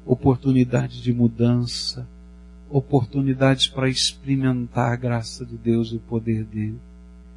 oportunidades 0.05 0.97
de 0.97 1.13
mudança, 1.13 2.07
oportunidades 2.71 3.67
para 3.67 3.89
experimentar 3.89 4.91
a 4.91 4.95
graça 4.95 5.45
de 5.45 5.57
Deus 5.57 5.91
e 5.91 5.97
o 5.97 5.99
poder 5.99 6.43
dele. 6.45 6.79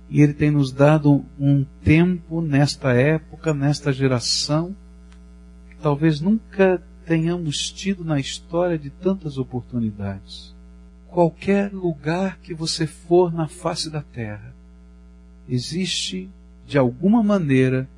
E 0.09 0.21
Ele 0.21 0.33
tem 0.33 0.51
nos 0.51 0.71
dado 0.71 1.25
um 1.39 1.65
tempo 1.83 2.41
nesta 2.41 2.93
época, 2.93 3.53
nesta 3.53 3.93
geração, 3.93 4.75
que 5.69 5.77
talvez 5.77 6.21
nunca 6.21 6.83
tenhamos 7.05 7.71
tido 7.71 8.05
na 8.05 8.21
história 8.21 8.79
de 8.79 8.91
tantas 8.91 9.37
oportunidades. 9.37 10.55
Qualquer 11.09 11.73
lugar 11.73 12.39
que 12.39 12.55
você 12.55 12.87
for 12.87 13.33
na 13.33 13.49
face 13.49 13.91
da 13.91 14.03
terra, 14.03 14.55
existe, 15.49 16.31
de 16.67 16.79
alguma 16.79 17.23
maneira, 17.23 17.89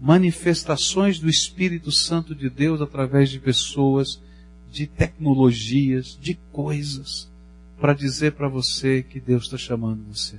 manifestações 0.00 1.18
do 1.18 1.28
Espírito 1.28 1.90
Santo 1.90 2.34
de 2.34 2.48
Deus 2.48 2.80
através 2.80 3.30
de 3.30 3.40
pessoas, 3.40 4.20
de 4.70 4.86
tecnologias, 4.86 6.18
de 6.20 6.34
coisas, 6.52 7.30
para 7.80 7.94
dizer 7.94 8.32
para 8.32 8.48
você 8.48 9.02
que 9.02 9.20
Deus 9.20 9.44
está 9.44 9.56
chamando 9.56 10.04
você. 10.12 10.36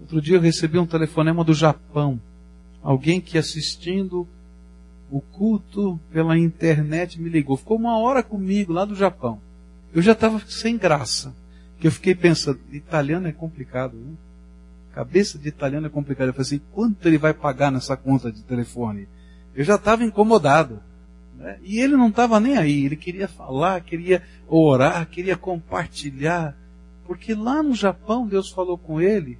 Outro 0.00 0.20
dia 0.20 0.36
eu 0.36 0.40
recebi 0.40 0.78
um 0.78 0.86
telefonema 0.86 1.44
do 1.44 1.54
Japão. 1.54 2.20
Alguém 2.82 3.20
que 3.20 3.36
assistindo 3.36 4.26
o 5.10 5.20
culto 5.20 5.98
pela 6.12 6.38
internet 6.38 7.20
me 7.20 7.28
ligou. 7.28 7.56
Ficou 7.56 7.76
uma 7.76 7.98
hora 7.98 8.22
comigo 8.22 8.72
lá 8.72 8.84
do 8.84 8.94
Japão. 8.94 9.40
Eu 9.92 10.02
já 10.02 10.12
estava 10.12 10.40
sem 10.46 10.76
graça. 10.76 11.34
Que 11.80 11.86
eu 11.86 11.92
fiquei 11.92 12.14
pensando, 12.14 12.58
italiano 12.72 13.28
é 13.28 13.32
complicado, 13.32 13.96
né? 13.96 14.14
Cabeça 14.92 15.38
de 15.38 15.48
italiano 15.48 15.86
é 15.86 15.90
complicado. 15.90 16.28
Eu 16.28 16.34
falei 16.34 16.46
assim, 16.46 16.60
quanto 16.72 17.06
ele 17.06 17.18
vai 17.18 17.32
pagar 17.32 17.70
nessa 17.70 17.96
conta 17.96 18.32
de 18.32 18.42
telefone? 18.42 19.06
Eu 19.54 19.64
já 19.64 19.76
estava 19.76 20.02
incomodado. 20.04 20.80
Né? 21.38 21.58
E 21.62 21.78
ele 21.78 21.96
não 21.96 22.08
estava 22.08 22.40
nem 22.40 22.58
aí. 22.58 22.84
Ele 22.84 22.96
queria 22.96 23.28
falar, 23.28 23.80
queria 23.80 24.22
orar, 24.48 25.06
queria 25.08 25.36
compartilhar. 25.36 26.56
Porque 27.06 27.34
lá 27.34 27.62
no 27.62 27.74
Japão 27.74 28.26
Deus 28.26 28.50
falou 28.50 28.76
com 28.76 29.00
ele, 29.00 29.38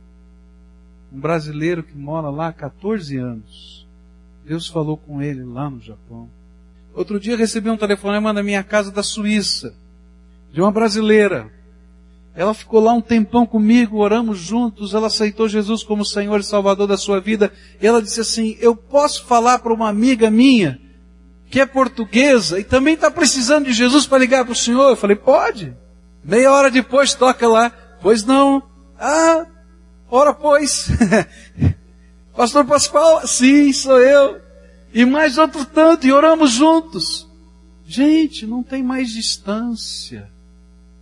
um 1.13 1.19
brasileiro 1.19 1.83
que 1.83 1.97
mora 1.97 2.31
lá 2.31 2.49
há 2.49 2.53
14 2.53 3.17
anos. 3.19 3.87
Deus 4.47 4.69
falou 4.69 4.97
com 4.97 5.21
ele 5.21 5.43
lá 5.45 5.69
no 5.69 5.81
Japão. 5.81 6.31
Outro 6.95 7.21
dia 7.21 7.37
recebi 7.37 7.69
um 7.69 7.77
telefonema 7.77 8.33
na 8.33 8.43
minha 8.43 8.63
casa 8.63 8.91
da 8.91 9.03
Suíça, 9.03 9.75
de 10.53 10.61
uma 10.61 10.71
brasileira. 10.71 11.53
Ela 12.35 12.55
ficou 12.55 12.81
lá 12.81 12.93
um 12.93 13.01
tempão 13.01 13.45
comigo, 13.45 13.99
oramos 13.99 14.39
juntos, 14.39 14.95
ela 14.95 15.09
aceitou 15.09 15.49
Jesus 15.49 15.83
como 15.83 16.05
Senhor 16.05 16.39
e 16.41 16.45
Salvador 16.45 16.87
da 16.87 16.97
sua 16.97 17.21
vida. 17.21 17.53
E 17.83 17.87
ela 17.87 18.01
disse 18.01 18.21
assim: 18.21 18.57
Eu 18.61 18.75
posso 18.75 19.25
falar 19.27 19.59
para 19.59 19.75
uma 19.75 19.89
amiga 19.89 20.31
minha 20.31 20.81
que 21.51 21.61
é 21.61 21.67
portuguesa 21.67 22.59
e 22.59 22.65
também 22.65 22.95
está 22.95 23.11
precisando 23.11 23.67
de 23.67 23.73
Jesus 23.73 24.07
para 24.07 24.19
ligar 24.19 24.45
para 24.45 24.53
o 24.53 24.57
Senhor? 24.57 24.91
Eu 24.91 24.97
falei: 24.97 25.17
Pode. 25.17 25.75
Meia 26.23 26.53
hora 26.53 26.71
depois 26.71 27.15
toca 27.15 27.49
lá. 27.49 27.71
Pois 28.03 28.25
não. 28.25 28.63
Ah, 28.99 29.47
ora 30.11 30.35
pois. 30.35 30.89
Pastor 32.37 32.65
Pascoal, 32.65 33.27
sim, 33.27 33.73
sou 33.73 33.99
eu. 33.99 34.41
E 34.93 35.05
mais 35.05 35.39
outro 35.39 35.65
tanto, 35.65 36.07
e 36.07 36.13
oramos 36.13 36.51
juntos. 36.51 37.27
Gente, 37.87 38.47
não 38.47 38.63
tem 38.63 38.83
mais 38.83 39.11
distância. 39.11 40.31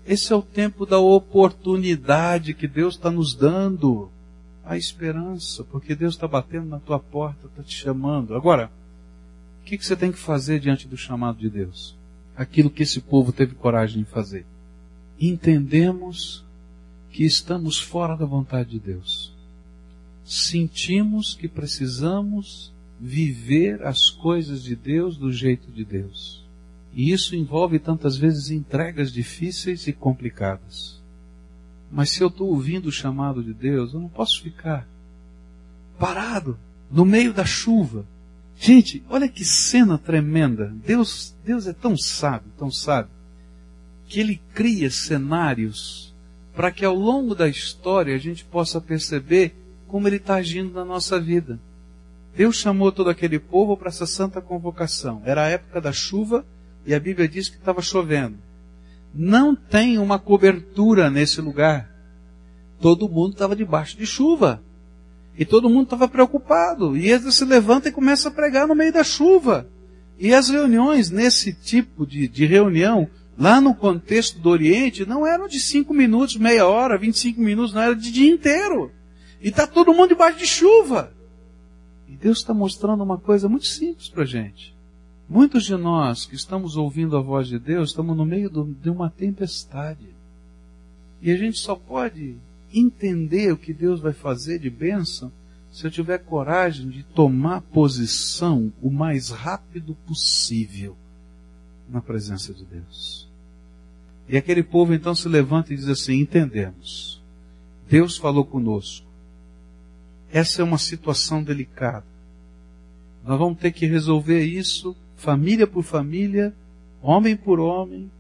Esse 0.07 0.33
é 0.33 0.37
o 0.37 0.43
tempo 0.43 0.87
da 0.87 0.99
oportunidade 0.99 2.55
que 2.55 2.69
Deus 2.69 2.95
está 2.95 3.11
nos 3.11 3.35
dando. 3.35 4.11
A 4.65 4.77
esperança, 4.77 5.63
porque 5.65 5.95
Deus 5.95 6.15
está 6.15 6.27
batendo 6.27 6.67
na 6.67 6.81
tua 6.81 6.99
porta, 6.99 7.47
está 7.47 7.63
te 7.63 7.75
chamando. 7.75 8.35
Agora, 8.35 8.71
que, 9.67 9.77
que 9.77 9.85
você 9.85 9.97
tem 9.97 10.13
que 10.13 10.19
fazer 10.19 10.61
diante 10.61 10.87
do 10.87 10.97
chamado 10.97 11.39
de 11.39 11.51
Deus? 11.51 11.97
Aquilo 12.37 12.71
que 12.71 12.85
esse 12.85 13.01
povo 13.01 13.33
teve 13.33 13.57
coragem 13.57 14.05
de 14.05 14.09
fazer. 14.09 14.47
Entendemos 15.21 16.45
que 17.11 17.25
estamos 17.25 17.77
fora 17.77 18.17
da 18.17 18.25
vontade 18.25 18.71
de 18.71 18.79
Deus. 18.79 19.35
Sentimos 20.25 21.35
que 21.35 21.49
precisamos 21.49 22.73
viver 23.01 23.83
as 23.83 24.09
coisas 24.09 24.63
de 24.63 24.77
Deus 24.77 25.17
do 25.17 25.33
jeito 25.33 25.71
de 25.73 25.85
Deus. 25.85 26.45
E 26.95 27.11
isso 27.11 27.35
envolve 27.35 27.81
tantas 27.81 28.17
vezes 28.17 28.51
entregas 28.51 29.13
difíceis 29.13 29.89
e 29.89 29.93
complicadas. 29.93 31.03
Mas 31.91 32.11
se 32.11 32.23
eu 32.23 32.29
estou 32.29 32.49
ouvindo 32.51 32.87
o 32.87 32.93
chamado 32.93 33.43
de 33.43 33.53
Deus, 33.53 33.93
eu 33.93 34.01
não 34.01 34.09
posso 34.09 34.41
ficar 34.43 34.87
parado 35.99 36.57
no 36.91 37.05
meio 37.05 37.33
da 37.33 37.45
chuva. 37.45 38.07
Gente, 38.59 39.05
olha 39.09 39.29
que 39.29 39.45
cena 39.45 39.99
tremenda. 39.99 40.73
Deus, 40.85 41.35
Deus 41.45 41.67
é 41.67 41.73
tão 41.73 41.97
sábio, 41.97 42.51
tão 42.57 42.71
sábio, 42.71 43.11
que 44.07 44.21
Ele 44.21 44.41
cria 44.55 44.91
cenários 44.91 46.15
para 46.55 46.71
que 46.71 46.85
ao 46.85 46.95
longo 46.95 47.35
da 47.35 47.47
história 47.47 48.15
a 48.15 48.19
gente 48.19 48.43
possa 48.45 48.81
perceber 48.81 49.55
como 49.87 50.09
Ele 50.09 50.17
está 50.17 50.37
agindo 50.37 50.73
na 50.73 50.85
nossa 50.85 51.21
vida. 51.21 51.61
Deus 52.35 52.57
chamou 52.57 52.91
todo 52.91 53.11
aquele 53.11 53.39
povo 53.39 53.77
para 53.77 53.89
essa 53.89 54.07
santa 54.07 54.41
convocação. 54.41 55.23
Era 55.25 55.45
a 55.45 55.49
época 55.49 55.81
da 55.81 55.93
chuva 55.93 56.45
e 56.87 56.95
a 56.95 57.01
Bíblia 57.01 57.29
diz 57.29 57.49
que 57.49 57.57
estava 57.57 57.83
chovendo. 57.83 58.39
Não 59.15 59.55
tem 59.55 59.99
uma 59.99 60.19
cobertura 60.19 61.11
nesse 61.11 61.41
lugar. 61.41 61.91
Todo 62.81 63.09
mundo 63.09 63.33
estava 63.33 63.55
debaixo 63.55 63.97
de 63.97 64.07
chuva. 64.07 64.63
E 65.39 65.45
todo 65.45 65.69
mundo 65.69 65.85
estava 65.85 66.09
preocupado. 66.09 66.97
E 66.97 67.11
ele 67.11 67.31
se 67.31 67.45
levanta 67.45 67.89
e 67.89 67.93
começa 67.93 68.29
a 68.29 68.33
pregar 68.33 68.67
no 68.67 68.75
meio 68.75 68.93
da 68.93 69.05
chuva. 69.05 69.69
E 70.19 70.33
as 70.33 70.49
reuniões 70.49 71.11
nesse 71.11 71.53
tipo 71.53 72.07
de, 72.07 72.27
de 72.27 72.47
reunião, 72.47 73.09
lá 73.39 73.61
no 73.61 73.75
contexto 73.75 74.39
do 74.39 74.49
Oriente, 74.49 75.05
não 75.05 75.27
eram 75.27 75.47
de 75.47 75.61
cinco 75.61 75.93
minutos, 75.93 76.37
meia 76.37 76.67
hora, 76.67 76.97
25 76.97 77.41
minutos, 77.41 77.75
não 77.75 77.83
era 77.83 77.95
de 77.95 78.11
dia 78.11 78.31
inteiro. 78.31 78.91
E 79.41 79.49
está 79.49 79.67
todo 79.67 79.93
mundo 79.93 80.09
debaixo 80.09 80.39
de 80.39 80.47
chuva. 80.47 81.13
E 82.09 82.17
Deus 82.17 82.39
está 82.39 82.55
mostrando 82.55 83.03
uma 83.03 83.19
coisa 83.19 83.49
muito 83.49 83.67
simples 83.67 84.09
para 84.09 84.23
a 84.23 84.27
gente. 84.27 84.75
Muitos 85.29 85.65
de 85.65 85.77
nós 85.77 86.25
que 86.25 86.37
estamos 86.37 86.77
ouvindo 86.77 87.17
a 87.17 87.21
voz 87.21 87.49
de 87.49 87.59
Deus 87.59 87.91
estamos 87.91 88.17
no 88.17 88.25
meio 88.25 88.49
do, 88.49 88.65
de 88.65 88.89
uma 88.89 89.11
tempestade. 89.11 90.15
E 91.21 91.31
a 91.31 91.37
gente 91.37 91.59
só 91.59 91.75
pode 91.75 92.37
entender 92.79 93.53
o 93.53 93.57
que 93.57 93.73
Deus 93.73 94.01
vai 94.01 94.13
fazer 94.13 94.59
de 94.59 94.71
bênção 94.71 95.33
se 95.73 95.87
eu 95.87 95.91
tiver 95.91 96.19
coragem 96.19 96.89
de 96.89 97.03
tomar 97.03 97.61
posição 97.61 98.73
o 98.81 98.91
mais 98.91 99.31
rápido 99.31 99.95
possível 100.07 100.97
na 101.89 102.01
presença 102.01 102.55
de 102.55 102.65
Deus. 102.65 103.29
E 104.29 104.37
aquele 104.37 104.63
povo 104.63 104.95
então 104.95 105.15
se 105.15 105.29
levanta 105.29 105.73
e 105.73 105.77
diz 105.77 105.89
assim: 105.89 106.21
entendemos. 106.21 107.23
Deus 107.89 108.17
falou 108.17 108.45
conosco. 108.45 109.07
Essa 110.33 110.63
é 110.63 110.65
uma 110.65 110.79
situação 110.79 111.43
delicada. 111.43 112.07
Nós 113.25 113.39
vamos 113.39 113.59
ter 113.59 113.73
que 113.73 113.87
resolver 113.87 114.45
isso 114.45 114.97
família 115.17 115.67
por 115.67 115.83
família, 115.83 116.55
homem 117.03 117.37
por 117.37 117.59
homem, 117.59 118.11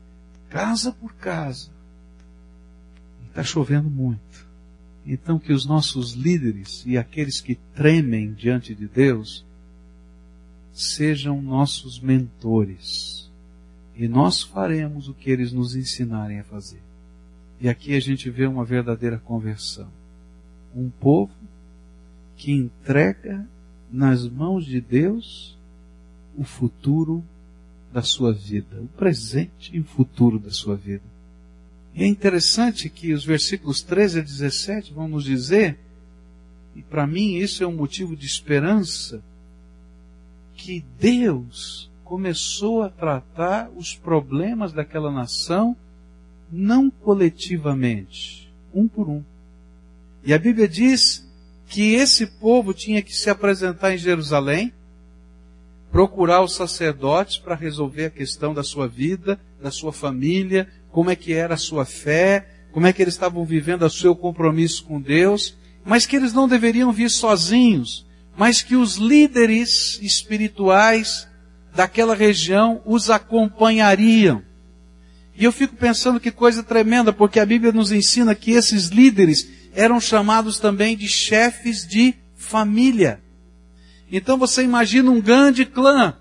casa 0.48 0.92
por 0.92 1.14
casa. 1.14 1.70
Está 3.28 3.42
chovendo 3.42 3.90
muito. 3.90 4.25
Então 5.06 5.38
que 5.38 5.52
os 5.52 5.64
nossos 5.64 6.14
líderes 6.14 6.84
e 6.84 6.98
aqueles 6.98 7.40
que 7.40 7.54
tremem 7.74 8.32
diante 8.32 8.74
de 8.74 8.88
Deus 8.88 9.46
sejam 10.72 11.40
nossos 11.40 12.00
mentores. 12.00 13.30
E 13.94 14.08
nós 14.08 14.42
faremos 14.42 15.08
o 15.08 15.14
que 15.14 15.30
eles 15.30 15.52
nos 15.52 15.76
ensinarem 15.76 16.40
a 16.40 16.44
fazer. 16.44 16.82
E 17.60 17.68
aqui 17.68 17.94
a 17.94 18.00
gente 18.00 18.28
vê 18.28 18.46
uma 18.46 18.64
verdadeira 18.64 19.18
conversão. 19.18 19.88
Um 20.74 20.90
povo 20.90 21.32
que 22.36 22.52
entrega 22.52 23.48
nas 23.90 24.28
mãos 24.28 24.66
de 24.66 24.80
Deus 24.80 25.56
o 26.36 26.44
futuro 26.44 27.24
da 27.92 28.02
sua 28.02 28.32
vida, 28.32 28.82
o 28.82 28.88
presente 28.88 29.74
e 29.74 29.80
o 29.80 29.84
futuro 29.84 30.38
da 30.38 30.50
sua 30.50 30.76
vida. 30.76 31.15
E 31.96 32.04
é 32.04 32.06
interessante 32.06 32.90
que 32.90 33.14
os 33.14 33.24
versículos 33.24 33.80
13 33.80 34.20
a 34.20 34.22
17 34.22 34.92
vão 34.92 35.08
nos 35.08 35.24
dizer, 35.24 35.78
e 36.74 36.82
para 36.82 37.06
mim 37.06 37.36
isso 37.36 37.64
é 37.64 37.66
um 37.66 37.74
motivo 37.74 38.14
de 38.14 38.26
esperança, 38.26 39.22
que 40.54 40.84
Deus 41.00 41.90
começou 42.04 42.82
a 42.82 42.90
tratar 42.90 43.70
os 43.74 43.94
problemas 43.94 44.74
daquela 44.74 45.10
nação 45.10 45.74
não 46.52 46.90
coletivamente, 46.90 48.52
um 48.74 48.86
por 48.86 49.08
um. 49.08 49.24
E 50.22 50.34
a 50.34 50.38
Bíblia 50.38 50.68
diz 50.68 51.26
que 51.66 51.94
esse 51.94 52.26
povo 52.26 52.74
tinha 52.74 53.00
que 53.00 53.16
se 53.16 53.30
apresentar 53.30 53.94
em 53.94 53.98
Jerusalém, 53.98 54.70
procurar 55.90 56.42
os 56.42 56.54
sacerdotes 56.54 57.38
para 57.38 57.54
resolver 57.54 58.04
a 58.04 58.10
questão 58.10 58.52
da 58.52 58.62
sua 58.62 58.86
vida, 58.86 59.40
da 59.62 59.70
sua 59.70 59.92
família, 59.92 60.68
como 60.96 61.10
é 61.10 61.14
que 61.14 61.34
era 61.34 61.56
a 61.56 61.58
sua 61.58 61.84
fé, 61.84 62.46
como 62.72 62.86
é 62.86 62.92
que 62.92 63.02
eles 63.02 63.12
estavam 63.12 63.44
vivendo 63.44 63.82
o 63.82 63.90
seu 63.90 64.16
compromisso 64.16 64.82
com 64.84 64.98
Deus, 64.98 65.54
mas 65.84 66.06
que 66.06 66.16
eles 66.16 66.32
não 66.32 66.48
deveriam 66.48 66.90
vir 66.90 67.10
sozinhos, 67.10 68.06
mas 68.34 68.62
que 68.62 68.74
os 68.74 68.96
líderes 68.96 69.98
espirituais 70.00 71.28
daquela 71.74 72.14
região 72.14 72.80
os 72.86 73.10
acompanhariam. 73.10 74.42
E 75.36 75.44
eu 75.44 75.52
fico 75.52 75.76
pensando 75.76 76.18
que 76.18 76.30
coisa 76.30 76.62
tremenda, 76.62 77.12
porque 77.12 77.40
a 77.40 77.44
Bíblia 77.44 77.72
nos 77.72 77.92
ensina 77.92 78.34
que 78.34 78.52
esses 78.52 78.86
líderes 78.86 79.46
eram 79.74 80.00
chamados 80.00 80.58
também 80.58 80.96
de 80.96 81.08
chefes 81.08 81.86
de 81.86 82.14
família. 82.34 83.20
Então 84.10 84.38
você 84.38 84.62
imagina 84.62 85.10
um 85.10 85.20
grande 85.20 85.66
clã. 85.66 86.16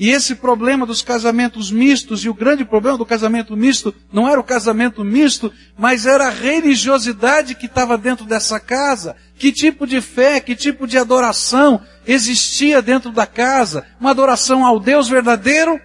E 0.00 0.08
esse 0.08 0.34
problema 0.34 0.86
dos 0.86 1.02
casamentos 1.02 1.70
mistos, 1.70 2.24
e 2.24 2.28
o 2.30 2.34
grande 2.34 2.64
problema 2.64 2.96
do 2.96 3.04
casamento 3.04 3.54
misto, 3.54 3.94
não 4.10 4.26
era 4.26 4.40
o 4.40 4.44
casamento 4.44 5.04
misto, 5.04 5.52
mas 5.78 6.06
era 6.06 6.28
a 6.28 6.30
religiosidade 6.30 7.54
que 7.54 7.66
estava 7.66 7.98
dentro 7.98 8.24
dessa 8.24 8.58
casa. 8.58 9.14
Que 9.36 9.52
tipo 9.52 9.86
de 9.86 10.00
fé, 10.00 10.40
que 10.40 10.56
tipo 10.56 10.86
de 10.86 10.96
adoração 10.96 11.82
existia 12.06 12.80
dentro 12.80 13.12
da 13.12 13.26
casa? 13.26 13.86
Uma 14.00 14.10
adoração 14.10 14.64
ao 14.64 14.80
Deus 14.80 15.06
verdadeiro 15.06 15.78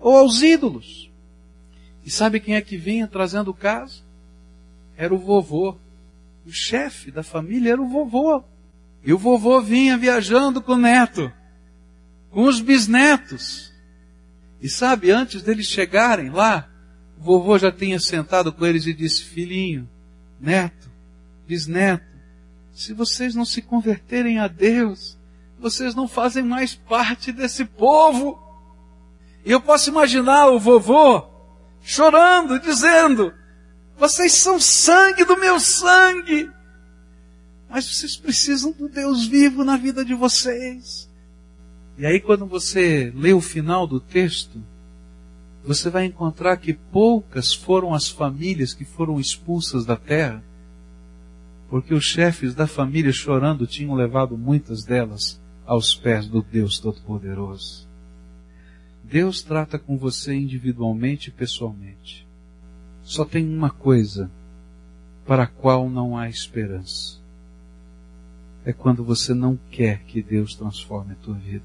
ou 0.00 0.16
aos 0.16 0.42
ídolos? 0.42 1.10
E 2.04 2.10
sabe 2.10 2.40
quem 2.40 2.54
é 2.54 2.60
que 2.62 2.78
vinha 2.78 3.06
trazendo 3.06 3.50
o 3.50 3.54
caso? 3.54 4.02
era 4.96 5.12
o 5.12 5.18
vovô. 5.18 5.76
O 6.46 6.52
chefe 6.52 7.10
da 7.10 7.22
família 7.22 7.72
era 7.72 7.82
o 7.82 7.88
vovô. 7.88 8.42
E 9.04 9.12
o 9.12 9.18
vovô 9.18 9.60
vinha 9.60 9.98
viajando 9.98 10.62
com 10.62 10.72
o 10.72 10.76
neto, 10.78 11.32
com 12.32 12.44
os 12.44 12.60
bisnetos. 12.60 13.70
E 14.60 14.68
sabe, 14.68 15.10
antes 15.10 15.42
deles 15.42 15.66
chegarem 15.66 16.30
lá, 16.30 16.68
o 17.18 17.22
vovô 17.22 17.58
já 17.58 17.70
tinha 17.70 18.00
sentado 18.00 18.52
com 18.52 18.66
eles 18.66 18.86
e 18.86 18.94
disse: 18.94 19.22
Filhinho, 19.22 19.88
neto, 20.40 20.90
bisneto, 21.46 22.04
se 22.72 22.92
vocês 22.92 23.34
não 23.34 23.44
se 23.44 23.60
converterem 23.60 24.38
a 24.38 24.48
Deus, 24.48 25.16
vocês 25.58 25.94
não 25.94 26.08
fazem 26.08 26.42
mais 26.42 26.74
parte 26.74 27.30
desse 27.30 27.64
povo. 27.64 28.40
E 29.44 29.50
eu 29.50 29.60
posso 29.60 29.90
imaginar 29.90 30.48
o 30.48 30.58
vovô 30.58 31.28
chorando, 31.82 32.58
dizendo: 32.58 33.32
Vocês 33.98 34.32
são 34.32 34.58
sangue 34.58 35.24
do 35.24 35.36
meu 35.36 35.60
sangue. 35.60 36.50
Mas 37.68 37.86
vocês 37.86 38.16
precisam 38.16 38.72
do 38.72 38.88
Deus 38.88 39.26
vivo 39.26 39.64
na 39.64 39.76
vida 39.76 40.04
de 40.04 40.14
vocês. 40.14 41.08
E 41.98 42.06
aí, 42.06 42.20
quando 42.20 42.46
você 42.46 43.12
lê 43.14 43.32
o 43.32 43.40
final 43.40 43.86
do 43.86 44.00
texto, 44.00 44.62
você 45.64 45.90
vai 45.90 46.06
encontrar 46.06 46.56
que 46.56 46.72
poucas 46.72 47.54
foram 47.54 47.94
as 47.94 48.08
famílias 48.08 48.74
que 48.74 48.84
foram 48.84 49.20
expulsas 49.20 49.84
da 49.84 49.96
terra, 49.96 50.42
porque 51.68 51.94
os 51.94 52.04
chefes 52.04 52.54
da 52.54 52.66
família 52.66 53.12
chorando 53.12 53.66
tinham 53.66 53.94
levado 53.94 54.36
muitas 54.36 54.84
delas 54.84 55.40
aos 55.64 55.94
pés 55.94 56.26
do 56.26 56.42
Deus 56.42 56.78
Todo-Poderoso. 56.78 57.88
Deus 59.04 59.42
trata 59.42 59.78
com 59.78 59.96
você 59.96 60.34
individualmente 60.34 61.28
e 61.28 61.32
pessoalmente. 61.32 62.26
Só 63.02 63.24
tem 63.24 63.46
uma 63.46 63.70
coisa 63.70 64.30
para 65.26 65.44
a 65.44 65.46
qual 65.46 65.88
não 65.88 66.16
há 66.16 66.28
esperança 66.28 67.22
é 68.64 68.72
quando 68.72 69.04
você 69.04 69.34
não 69.34 69.58
quer 69.70 70.02
que 70.04 70.22
Deus 70.22 70.54
transforme 70.54 71.12
a 71.12 71.16
tua 71.16 71.34
vida. 71.34 71.64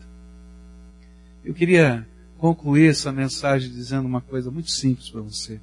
Eu 1.47 1.53
queria 1.53 2.05
concluir 2.37 2.89
essa 2.89 3.09
mensagem 3.09 3.71
dizendo 3.71 4.05
uma 4.05 4.19
coisa 4.19 4.51
muito 4.51 4.69
simples 4.69 5.09
para 5.09 5.21
você. 5.21 5.61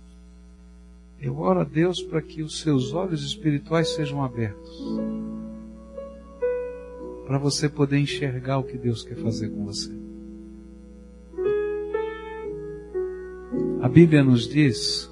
Eu 1.20 1.37
oro 1.37 1.61
a 1.61 1.64
Deus 1.64 2.01
para 2.03 2.22
que 2.22 2.43
os 2.43 2.62
seus 2.62 2.95
olhos 2.95 3.22
espirituais 3.22 3.95
sejam 3.95 4.24
abertos. 4.24 4.82
Para 7.26 7.37
você 7.37 7.68
poder 7.68 7.99
enxergar 7.99 8.57
o 8.57 8.62
que 8.64 8.78
Deus 8.78 9.03
quer 9.03 9.16
fazer 9.16 9.51
com 9.51 9.66
você. 9.66 9.93
A 13.82 13.89
Bíblia 13.91 14.24
nos 14.24 14.49
diz 14.49 15.11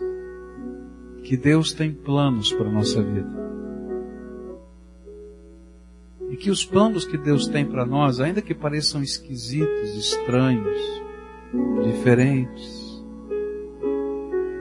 que 1.22 1.36
Deus 1.36 1.74
tem 1.74 1.92
planos 1.92 2.50
para 2.50 2.66
a 2.66 2.72
nossa 2.72 3.02
vida 3.02 3.41
que 6.42 6.50
os 6.50 6.64
planos 6.64 7.04
que 7.04 7.16
Deus 7.16 7.46
tem 7.46 7.64
para 7.64 7.86
nós, 7.86 8.18
ainda 8.18 8.42
que 8.42 8.52
pareçam 8.52 9.00
esquisitos, 9.00 9.94
estranhos, 9.94 10.76
diferentes, 11.84 13.00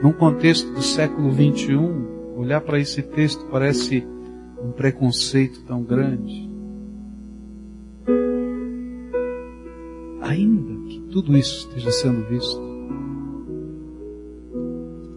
num 0.00 0.12
contexto 0.12 0.72
do 0.72 0.80
século 0.80 1.32
21, 1.32 2.36
olhar 2.38 2.60
para 2.60 2.78
esse 2.78 3.02
texto 3.02 3.44
parece 3.46 4.06
um 4.62 4.70
preconceito 4.70 5.64
tão 5.64 5.82
grande. 5.82 6.48
Ainda 10.20 10.88
que 10.88 11.00
tudo 11.10 11.36
isso 11.36 11.66
esteja 11.66 11.90
sendo 11.90 12.24
visto, 12.28 12.62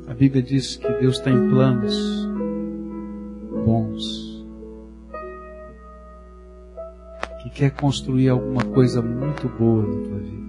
a 0.07 0.16
Bíblia 0.16 0.41
diz 0.41 0.78
que 0.78 0.91
Deus 0.93 1.20
tem 1.20 1.36
planos 1.47 2.24
quer 7.66 7.72
construir 7.72 8.30
alguma 8.30 8.63
coisa 8.63 9.01
muito 9.01 9.49
boa 9.49 9.82
na 9.82 10.07
tua 10.07 10.20
vida. 10.20 10.45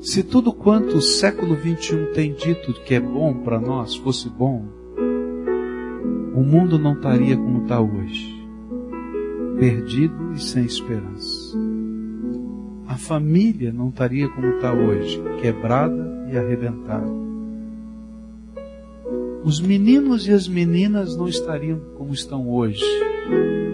Se 0.00 0.22
tudo 0.22 0.52
quanto 0.54 0.96
o 0.96 1.02
século 1.02 1.54
XXI 1.56 2.12
tem 2.14 2.32
dito 2.32 2.72
que 2.84 2.94
é 2.94 3.00
bom 3.00 3.34
para 3.34 3.60
nós 3.60 3.94
fosse 3.96 4.30
bom, 4.30 4.64
o 6.34 6.40
mundo 6.42 6.78
não 6.78 6.94
estaria 6.94 7.36
como 7.36 7.64
está 7.64 7.78
hoje, 7.80 8.42
perdido 9.58 10.32
e 10.34 10.40
sem 10.40 10.64
esperança. 10.64 11.58
A 12.86 12.96
família 12.96 13.72
não 13.72 13.90
estaria 13.90 14.28
como 14.30 14.46
está 14.54 14.72
hoje, 14.72 15.20
quebrada 15.42 16.26
e 16.32 16.38
arrebentada. 16.38 17.26
Os 19.44 19.60
meninos 19.60 20.26
e 20.26 20.32
as 20.32 20.48
meninas 20.48 21.16
não 21.16 21.28
estariam 21.28 21.80
como 21.96 22.12
estão 22.12 22.48
hoje, 22.48 22.82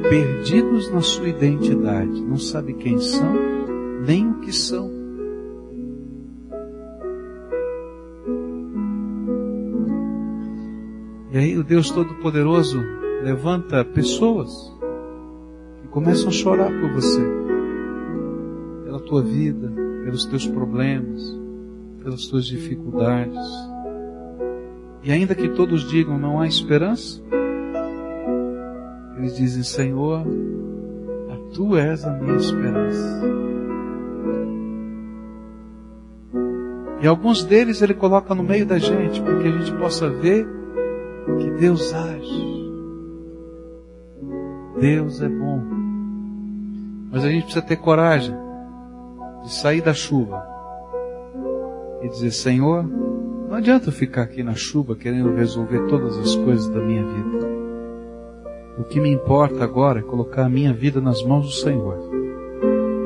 perdidos 0.09 0.91
na 0.91 1.01
sua 1.01 1.29
identidade, 1.29 2.21
não 2.23 2.37
sabe 2.37 2.75
quem 2.75 2.99
são, 2.99 3.35
nem 4.07 4.31
o 4.31 4.41
que 4.41 4.53
são. 4.53 4.91
E 11.31 11.39
aí 11.39 11.57
o 11.57 11.65
Deus 11.65 11.91
Todo-Poderoso 11.91 12.79
levanta 13.23 13.83
pessoas 13.85 14.51
que 15.81 15.89
começam 15.89 16.29
a 16.29 16.33
chorar 16.33 16.71
por 16.79 16.93
você, 16.93 17.23
pela 18.85 19.01
tua 19.01 19.23
vida, 19.23 19.73
pelos 20.05 20.27
teus 20.27 20.47
problemas, 20.47 21.23
pelas 22.03 22.27
tuas 22.27 22.45
dificuldades. 22.45 23.41
E 25.03 25.11
ainda 25.11 25.35
que 25.35 25.49
todos 25.49 25.89
digam 25.89 26.19
não 26.19 26.39
há 26.39 26.47
esperança, 26.47 27.23
eles 29.23 29.37
dizem: 29.37 29.63
Senhor, 29.63 30.27
tu 31.55 31.77
és 31.77 32.05
a 32.05 32.11
minha 32.11 32.37
esperança. 32.37 33.23
E 37.01 37.07
alguns 37.07 37.45
deles 37.45 37.83
ele 37.83 37.95
coloca 37.95 38.35
no 38.35 38.43
meio 38.43 38.65
da 38.65 38.79
gente, 38.79 39.21
para 39.21 39.39
que 39.39 39.49
a 39.49 39.51
gente 39.51 39.73
possa 39.79 40.09
ver 40.09 40.47
que 41.39 41.51
Deus 41.53 41.93
age. 41.93 42.53
Deus 44.81 45.21
é 45.21 45.29
bom. 45.29 45.63
Mas 47.11 47.25
a 47.25 47.29
gente 47.29 47.45
precisa 47.45 47.65
ter 47.65 47.77
coragem 47.77 48.35
de 49.43 49.53
sair 49.53 49.83
da 49.83 49.93
chuva 49.93 50.43
e 52.03 52.09
dizer: 52.09 52.31
Senhor, 52.31 52.85
não 52.85 53.55
adianta 53.57 53.89
eu 53.89 53.93
ficar 53.93 54.23
aqui 54.23 54.43
na 54.43 54.55
chuva 54.55 54.97
querendo 54.97 55.35
resolver 55.35 55.87
todas 55.89 56.17
as 56.19 56.35
coisas 56.37 56.69
da 56.69 56.81
minha 56.81 57.05
vida. 57.05 57.52
O 58.79 58.85
que 58.85 58.99
me 58.99 59.11
importa 59.11 59.63
agora 59.63 59.99
é 59.99 60.03
colocar 60.03 60.47
a 60.47 60.49
minha 60.49 60.73
vida 60.73 60.99
nas 60.99 61.23
mãos 61.23 61.45
do 61.45 61.53
Senhor 61.53 61.99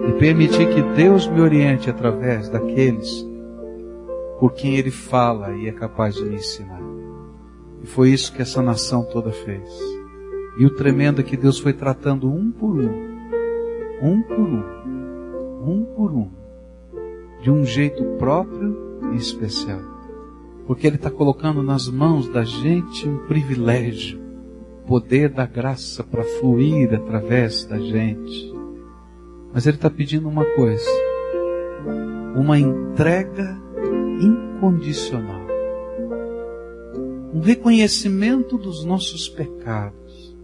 e 0.08 0.12
permitir 0.12 0.72
que 0.72 0.80
Deus 0.94 1.26
me 1.26 1.40
oriente 1.40 1.90
através 1.90 2.48
daqueles 2.48 3.26
por 4.38 4.52
quem 4.52 4.76
Ele 4.76 4.92
fala 4.92 5.56
e 5.56 5.66
é 5.66 5.72
capaz 5.72 6.14
de 6.14 6.24
me 6.24 6.36
ensinar. 6.36 6.80
E 7.82 7.86
foi 7.86 8.10
isso 8.10 8.32
que 8.32 8.42
essa 8.42 8.62
nação 8.62 9.02
toda 9.04 9.32
fez. 9.32 9.68
E 10.56 10.64
o 10.64 10.70
tremendo 10.70 11.20
é 11.20 11.24
que 11.24 11.36
Deus 11.36 11.58
foi 11.58 11.72
tratando 11.72 12.30
um 12.30 12.52
por 12.52 12.76
um, 12.76 12.90
um 14.02 14.22
por 14.22 14.38
um, 14.38 14.62
um 15.66 15.84
por 15.96 16.12
um, 16.12 16.30
de 17.42 17.50
um 17.50 17.64
jeito 17.64 18.04
próprio 18.18 19.00
e 19.12 19.16
especial. 19.16 19.80
Porque 20.64 20.86
Ele 20.86 20.96
está 20.96 21.10
colocando 21.10 21.60
nas 21.60 21.88
mãos 21.88 22.28
da 22.28 22.44
gente 22.44 23.08
um 23.08 23.18
privilégio 23.26 24.25
poder 24.86 25.28
da 25.28 25.44
graça 25.44 26.04
para 26.04 26.22
fluir 26.22 26.94
através 26.94 27.64
da 27.64 27.78
gente. 27.78 28.54
Mas 29.52 29.66
Ele 29.66 29.76
está 29.76 29.90
pedindo 29.90 30.28
uma 30.28 30.44
coisa: 30.44 30.88
uma 32.36 32.58
entrega 32.58 33.58
incondicional, 34.20 35.46
um 37.34 37.40
reconhecimento 37.40 38.56
dos 38.56 38.84
nossos 38.84 39.28
pecados 39.28 40.36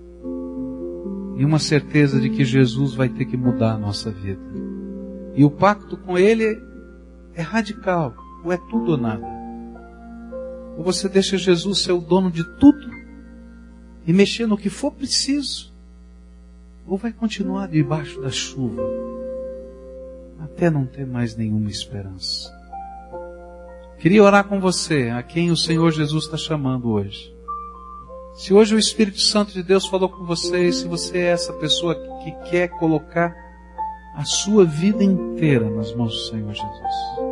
e 1.37 1.45
uma 1.45 1.59
certeza 1.59 2.21
de 2.21 2.31
que 2.31 2.45
Jesus 2.45 2.95
vai 2.95 3.09
ter 3.09 3.25
que 3.25 3.37
mudar 3.37 3.73
a 3.73 3.79
nossa 3.79 4.11
vida. 4.11 4.43
E 5.35 5.45
o 5.45 5.51
pacto 5.51 5.97
com 5.97 6.19
Ele 6.19 6.61
é 7.35 7.41
radical, 7.41 8.15
ou 8.45 8.53
é 8.53 8.59
tudo 8.71 8.93
ou 8.93 8.97
nada. 8.99 9.27
Ou 10.77 10.85
você 10.85 11.09
deixa 11.09 11.39
Jesus 11.39 11.79
ser 11.81 11.93
o 11.93 12.01
dono 12.01 12.31
de 12.31 12.45
tudo, 12.59 12.92
e 14.07 14.13
mexer 14.13 14.47
no 14.47 14.57
que 14.57 14.71
for 14.71 14.91
preciso, 14.91 15.73
ou 16.87 16.97
vai 16.97 17.13
continuar 17.13 17.69
debaixo 17.69 18.21
da 18.21 18.31
chuva 18.31 18.83
até 20.43 20.69
não 20.69 20.85
ter 20.85 21.07
mais 21.07 21.37
nenhuma 21.37 21.71
esperança. 21.71 22.53
Queria 23.99 24.23
orar 24.23 24.45
com 24.45 24.61
você, 24.61 25.11
a 25.11 25.23
quem 25.23 25.51
o 25.51 25.57
Senhor 25.57 25.91
Jesus 25.93 26.25
está 26.25 26.37
chamando 26.37 26.91
hoje. 26.91 27.33
Se 28.35 28.53
hoje 28.53 28.75
o 28.75 28.79
Espírito 28.79 29.21
Santo 29.21 29.53
de 29.53 29.63
Deus 29.63 29.87
falou 29.87 30.09
com 30.09 30.25
você, 30.25 30.69
e 30.69 30.73
se 30.73 30.89
você 30.89 31.19
é 31.19 31.27
essa 31.27 31.53
pessoa 31.53 31.95
que 32.25 32.33
quer 32.51 32.69
colocar 32.69 33.33
a 34.17 34.25
sua 34.25 34.65
vida 34.65 35.05
inteira 35.05 35.71
nas 35.71 35.95
mãos 35.95 36.13
do 36.13 36.31
Senhor 36.31 36.53
Jesus, 36.53 37.32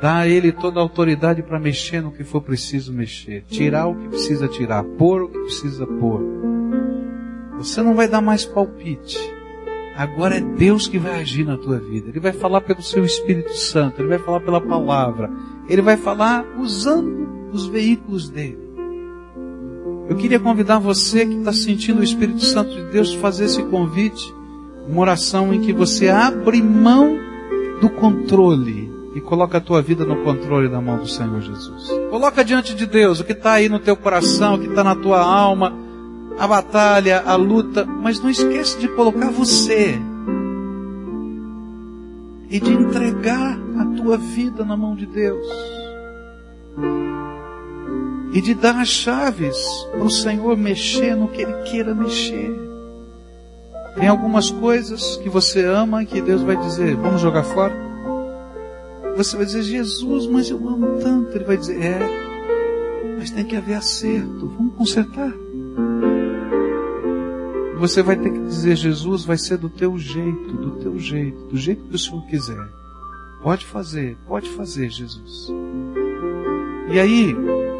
Dá 0.00 0.18
a 0.18 0.28
Ele 0.28 0.52
toda 0.52 0.80
a 0.80 0.82
autoridade 0.82 1.42
para 1.42 1.58
mexer 1.58 2.02
no 2.02 2.10
que 2.10 2.24
for 2.24 2.40
preciso 2.40 2.92
mexer. 2.92 3.44
Tirar 3.48 3.86
o 3.86 3.94
que 3.94 4.08
precisa 4.08 4.48
tirar. 4.48 4.84
Pôr 4.84 5.22
o 5.22 5.28
que 5.28 5.38
precisa 5.38 5.86
pôr. 5.86 6.20
Você 7.58 7.80
não 7.82 7.94
vai 7.94 8.08
dar 8.08 8.20
mais 8.20 8.44
palpite. 8.44 9.18
Agora 9.96 10.36
é 10.36 10.40
Deus 10.40 10.88
que 10.88 10.98
vai 10.98 11.20
agir 11.20 11.44
na 11.44 11.56
tua 11.56 11.78
vida. 11.78 12.10
Ele 12.10 12.20
vai 12.20 12.32
falar 12.32 12.60
pelo 12.60 12.82
seu 12.82 13.04
Espírito 13.04 13.54
Santo. 13.54 14.00
Ele 14.00 14.08
vai 14.08 14.18
falar 14.18 14.40
pela 14.40 14.60
palavra. 14.60 15.30
Ele 15.68 15.80
vai 15.80 15.96
falar 15.96 16.44
usando 16.58 17.48
os 17.52 17.66
veículos 17.66 18.28
dele. 18.28 18.58
Eu 20.08 20.16
queria 20.16 20.40
convidar 20.40 20.78
você 20.78 21.24
que 21.24 21.36
está 21.36 21.52
sentindo 21.52 22.00
o 22.00 22.04
Espírito 22.04 22.44
Santo 22.44 22.74
de 22.74 22.84
Deus 22.90 23.14
fazer 23.14 23.44
esse 23.44 23.62
convite. 23.62 24.34
Uma 24.86 25.00
oração 25.00 25.54
em 25.54 25.60
que 25.60 25.72
você 25.72 26.08
abre 26.08 26.60
mão 26.60 27.16
do 27.80 27.88
controle 27.88 28.83
e 29.14 29.20
coloca 29.20 29.58
a 29.58 29.60
tua 29.60 29.80
vida 29.80 30.04
no 30.04 30.24
controle 30.24 30.68
da 30.68 30.80
mão 30.80 30.98
do 30.98 31.06
Senhor 31.06 31.40
Jesus. 31.40 31.88
Coloca 32.10 32.44
diante 32.44 32.74
de 32.74 32.84
Deus 32.84 33.20
o 33.20 33.24
que 33.24 33.32
está 33.32 33.52
aí 33.52 33.68
no 33.68 33.78
teu 33.78 33.96
coração, 33.96 34.54
o 34.54 34.58
que 34.58 34.66
está 34.66 34.82
na 34.82 34.96
tua 34.96 35.20
alma, 35.20 35.72
a 36.36 36.46
batalha, 36.48 37.22
a 37.24 37.36
luta, 37.36 37.86
mas 37.86 38.20
não 38.20 38.28
esqueça 38.28 38.78
de 38.78 38.88
colocar 38.88 39.30
você 39.30 39.96
e 42.50 42.58
de 42.58 42.72
entregar 42.72 43.58
a 43.78 43.84
tua 43.96 44.16
vida 44.16 44.64
na 44.64 44.76
mão 44.76 44.96
de 44.96 45.06
Deus 45.06 45.46
e 48.32 48.40
de 48.40 48.52
dar 48.52 48.80
as 48.80 48.88
chaves 48.88 49.56
para 49.92 50.02
o 50.02 50.10
Senhor 50.10 50.56
mexer 50.56 51.14
no 51.14 51.28
que 51.28 51.42
Ele 51.42 51.54
queira 51.62 51.94
mexer. 51.94 52.52
Tem 53.94 54.08
algumas 54.08 54.50
coisas 54.50 55.16
que 55.18 55.28
você 55.28 55.64
ama 55.64 56.02
e 56.02 56.06
que 56.06 56.20
Deus 56.20 56.42
vai 56.42 56.56
dizer, 56.56 56.96
vamos 56.96 57.20
jogar 57.20 57.44
fora? 57.44 57.93
Você 59.16 59.36
vai 59.36 59.46
dizer, 59.46 59.62
Jesus, 59.62 60.26
mas 60.26 60.50
eu 60.50 60.68
amo 60.68 60.98
tanto. 61.00 61.36
Ele 61.36 61.44
vai 61.44 61.56
dizer, 61.56 61.80
é, 61.80 61.98
mas 63.18 63.30
tem 63.30 63.44
que 63.44 63.56
haver 63.56 63.74
acerto, 63.74 64.48
vamos 64.48 64.74
consertar. 64.74 65.32
Você 67.78 68.02
vai 68.02 68.16
ter 68.16 68.30
que 68.30 68.40
dizer, 68.40 68.76
Jesus, 68.76 69.24
vai 69.24 69.36
ser 69.36 69.58
do 69.58 69.68
teu 69.68 69.98
jeito, 69.98 70.52
do 70.56 70.70
teu 70.72 70.98
jeito, 70.98 71.44
do 71.46 71.56
jeito 71.56 71.84
que 71.84 71.94
o 71.94 71.98
Senhor 71.98 72.24
quiser. 72.26 72.68
Pode 73.42 73.66
fazer, 73.66 74.16
pode 74.26 74.48
fazer, 74.50 74.88
Jesus. 74.90 75.52
E 76.90 76.98
aí, 76.98 77.34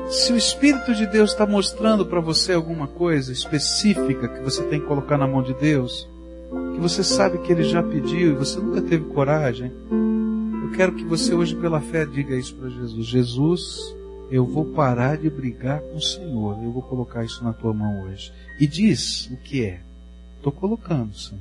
se 0.08 0.32
o 0.32 0.36
Espírito 0.36 0.94
de 0.94 1.06
Deus 1.06 1.30
está 1.30 1.46
mostrando 1.46 2.04
para 2.04 2.20
você 2.20 2.52
alguma 2.52 2.86
coisa 2.86 3.32
específica 3.32 4.28
que 4.28 4.42
você 4.42 4.62
tem 4.64 4.80
que 4.80 4.86
colocar 4.86 5.16
na 5.16 5.26
mão 5.26 5.42
de 5.42 5.54
Deus, 5.54 6.08
que 6.74 6.80
você 6.80 7.02
sabe 7.02 7.38
que 7.38 7.52
Ele 7.52 7.64
já 7.64 7.82
pediu 7.82 8.32
e 8.32 8.34
você 8.34 8.58
nunca 8.60 8.82
teve 8.82 9.04
coragem, 9.06 9.72
quero 10.74 10.92
que 10.92 11.04
você 11.04 11.32
hoje 11.32 11.54
pela 11.54 11.80
fé 11.80 12.04
diga 12.04 12.36
isso 12.36 12.54
para 12.56 12.68
Jesus. 12.68 13.06
Jesus, 13.06 13.96
eu 14.30 14.44
vou 14.44 14.64
parar 14.64 15.16
de 15.16 15.30
brigar 15.30 15.80
com 15.80 15.96
o 15.96 16.02
Senhor. 16.02 16.62
Eu 16.62 16.72
vou 16.72 16.82
colocar 16.82 17.24
isso 17.24 17.42
na 17.44 17.52
tua 17.52 17.72
mão 17.72 18.02
hoje. 18.02 18.32
E 18.58 18.66
diz 18.66 19.30
o 19.30 19.36
que 19.36 19.64
é. 19.64 19.80
Estou 20.36 20.52
colocando, 20.52 21.14
Senhor. 21.16 21.40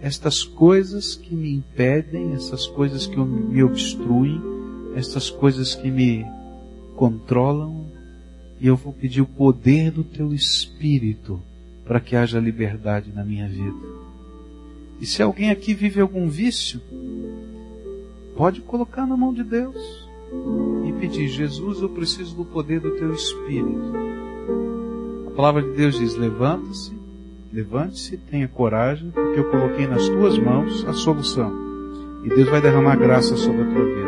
Estas 0.00 0.42
coisas 0.42 1.14
que 1.14 1.34
me 1.34 1.54
impedem, 1.54 2.32
essas 2.32 2.66
coisas 2.66 3.06
que 3.06 3.16
me 3.16 3.62
obstruem, 3.62 4.42
estas 4.94 5.30
coisas 5.30 5.74
que 5.74 5.90
me 5.90 6.24
controlam, 6.96 7.86
e 8.60 8.66
eu 8.66 8.76
vou 8.76 8.92
pedir 8.92 9.20
o 9.20 9.26
poder 9.26 9.90
do 9.90 10.02
teu 10.02 10.32
Espírito 10.32 11.40
para 11.84 12.00
que 12.00 12.16
haja 12.16 12.40
liberdade 12.40 13.12
na 13.14 13.24
minha 13.24 13.48
vida. 13.48 13.96
E 15.00 15.06
se 15.06 15.22
alguém 15.22 15.50
aqui 15.50 15.72
vive 15.72 16.00
algum 16.00 16.28
vício, 16.28 16.80
pode 18.36 18.60
colocar 18.60 19.06
na 19.06 19.16
mão 19.16 19.32
de 19.32 19.42
Deus 19.42 19.76
e 20.84 20.92
pedir: 20.92 21.28
Jesus, 21.28 21.80
eu 21.80 21.88
preciso 21.88 22.36
do 22.36 22.44
poder 22.44 22.80
do 22.80 22.90
teu 22.92 23.12
Espírito. 23.12 23.92
A 25.26 25.30
palavra 25.30 25.62
de 25.62 25.72
Deus 25.72 25.98
diz: 25.98 26.14
levanta-se, 26.16 26.96
levante-se, 27.52 28.16
tenha 28.18 28.46
coragem, 28.46 29.10
porque 29.10 29.40
eu 29.40 29.50
coloquei 29.50 29.86
nas 29.86 30.08
tuas 30.08 30.38
mãos 30.38 30.84
a 30.86 30.92
solução. 30.92 31.66
E 32.24 32.28
Deus 32.28 32.48
vai 32.48 32.60
derramar 32.60 32.96
graça 32.96 33.36
sobre 33.36 33.62
a 33.62 33.72
tua 33.72 33.84
vida. 33.84 34.05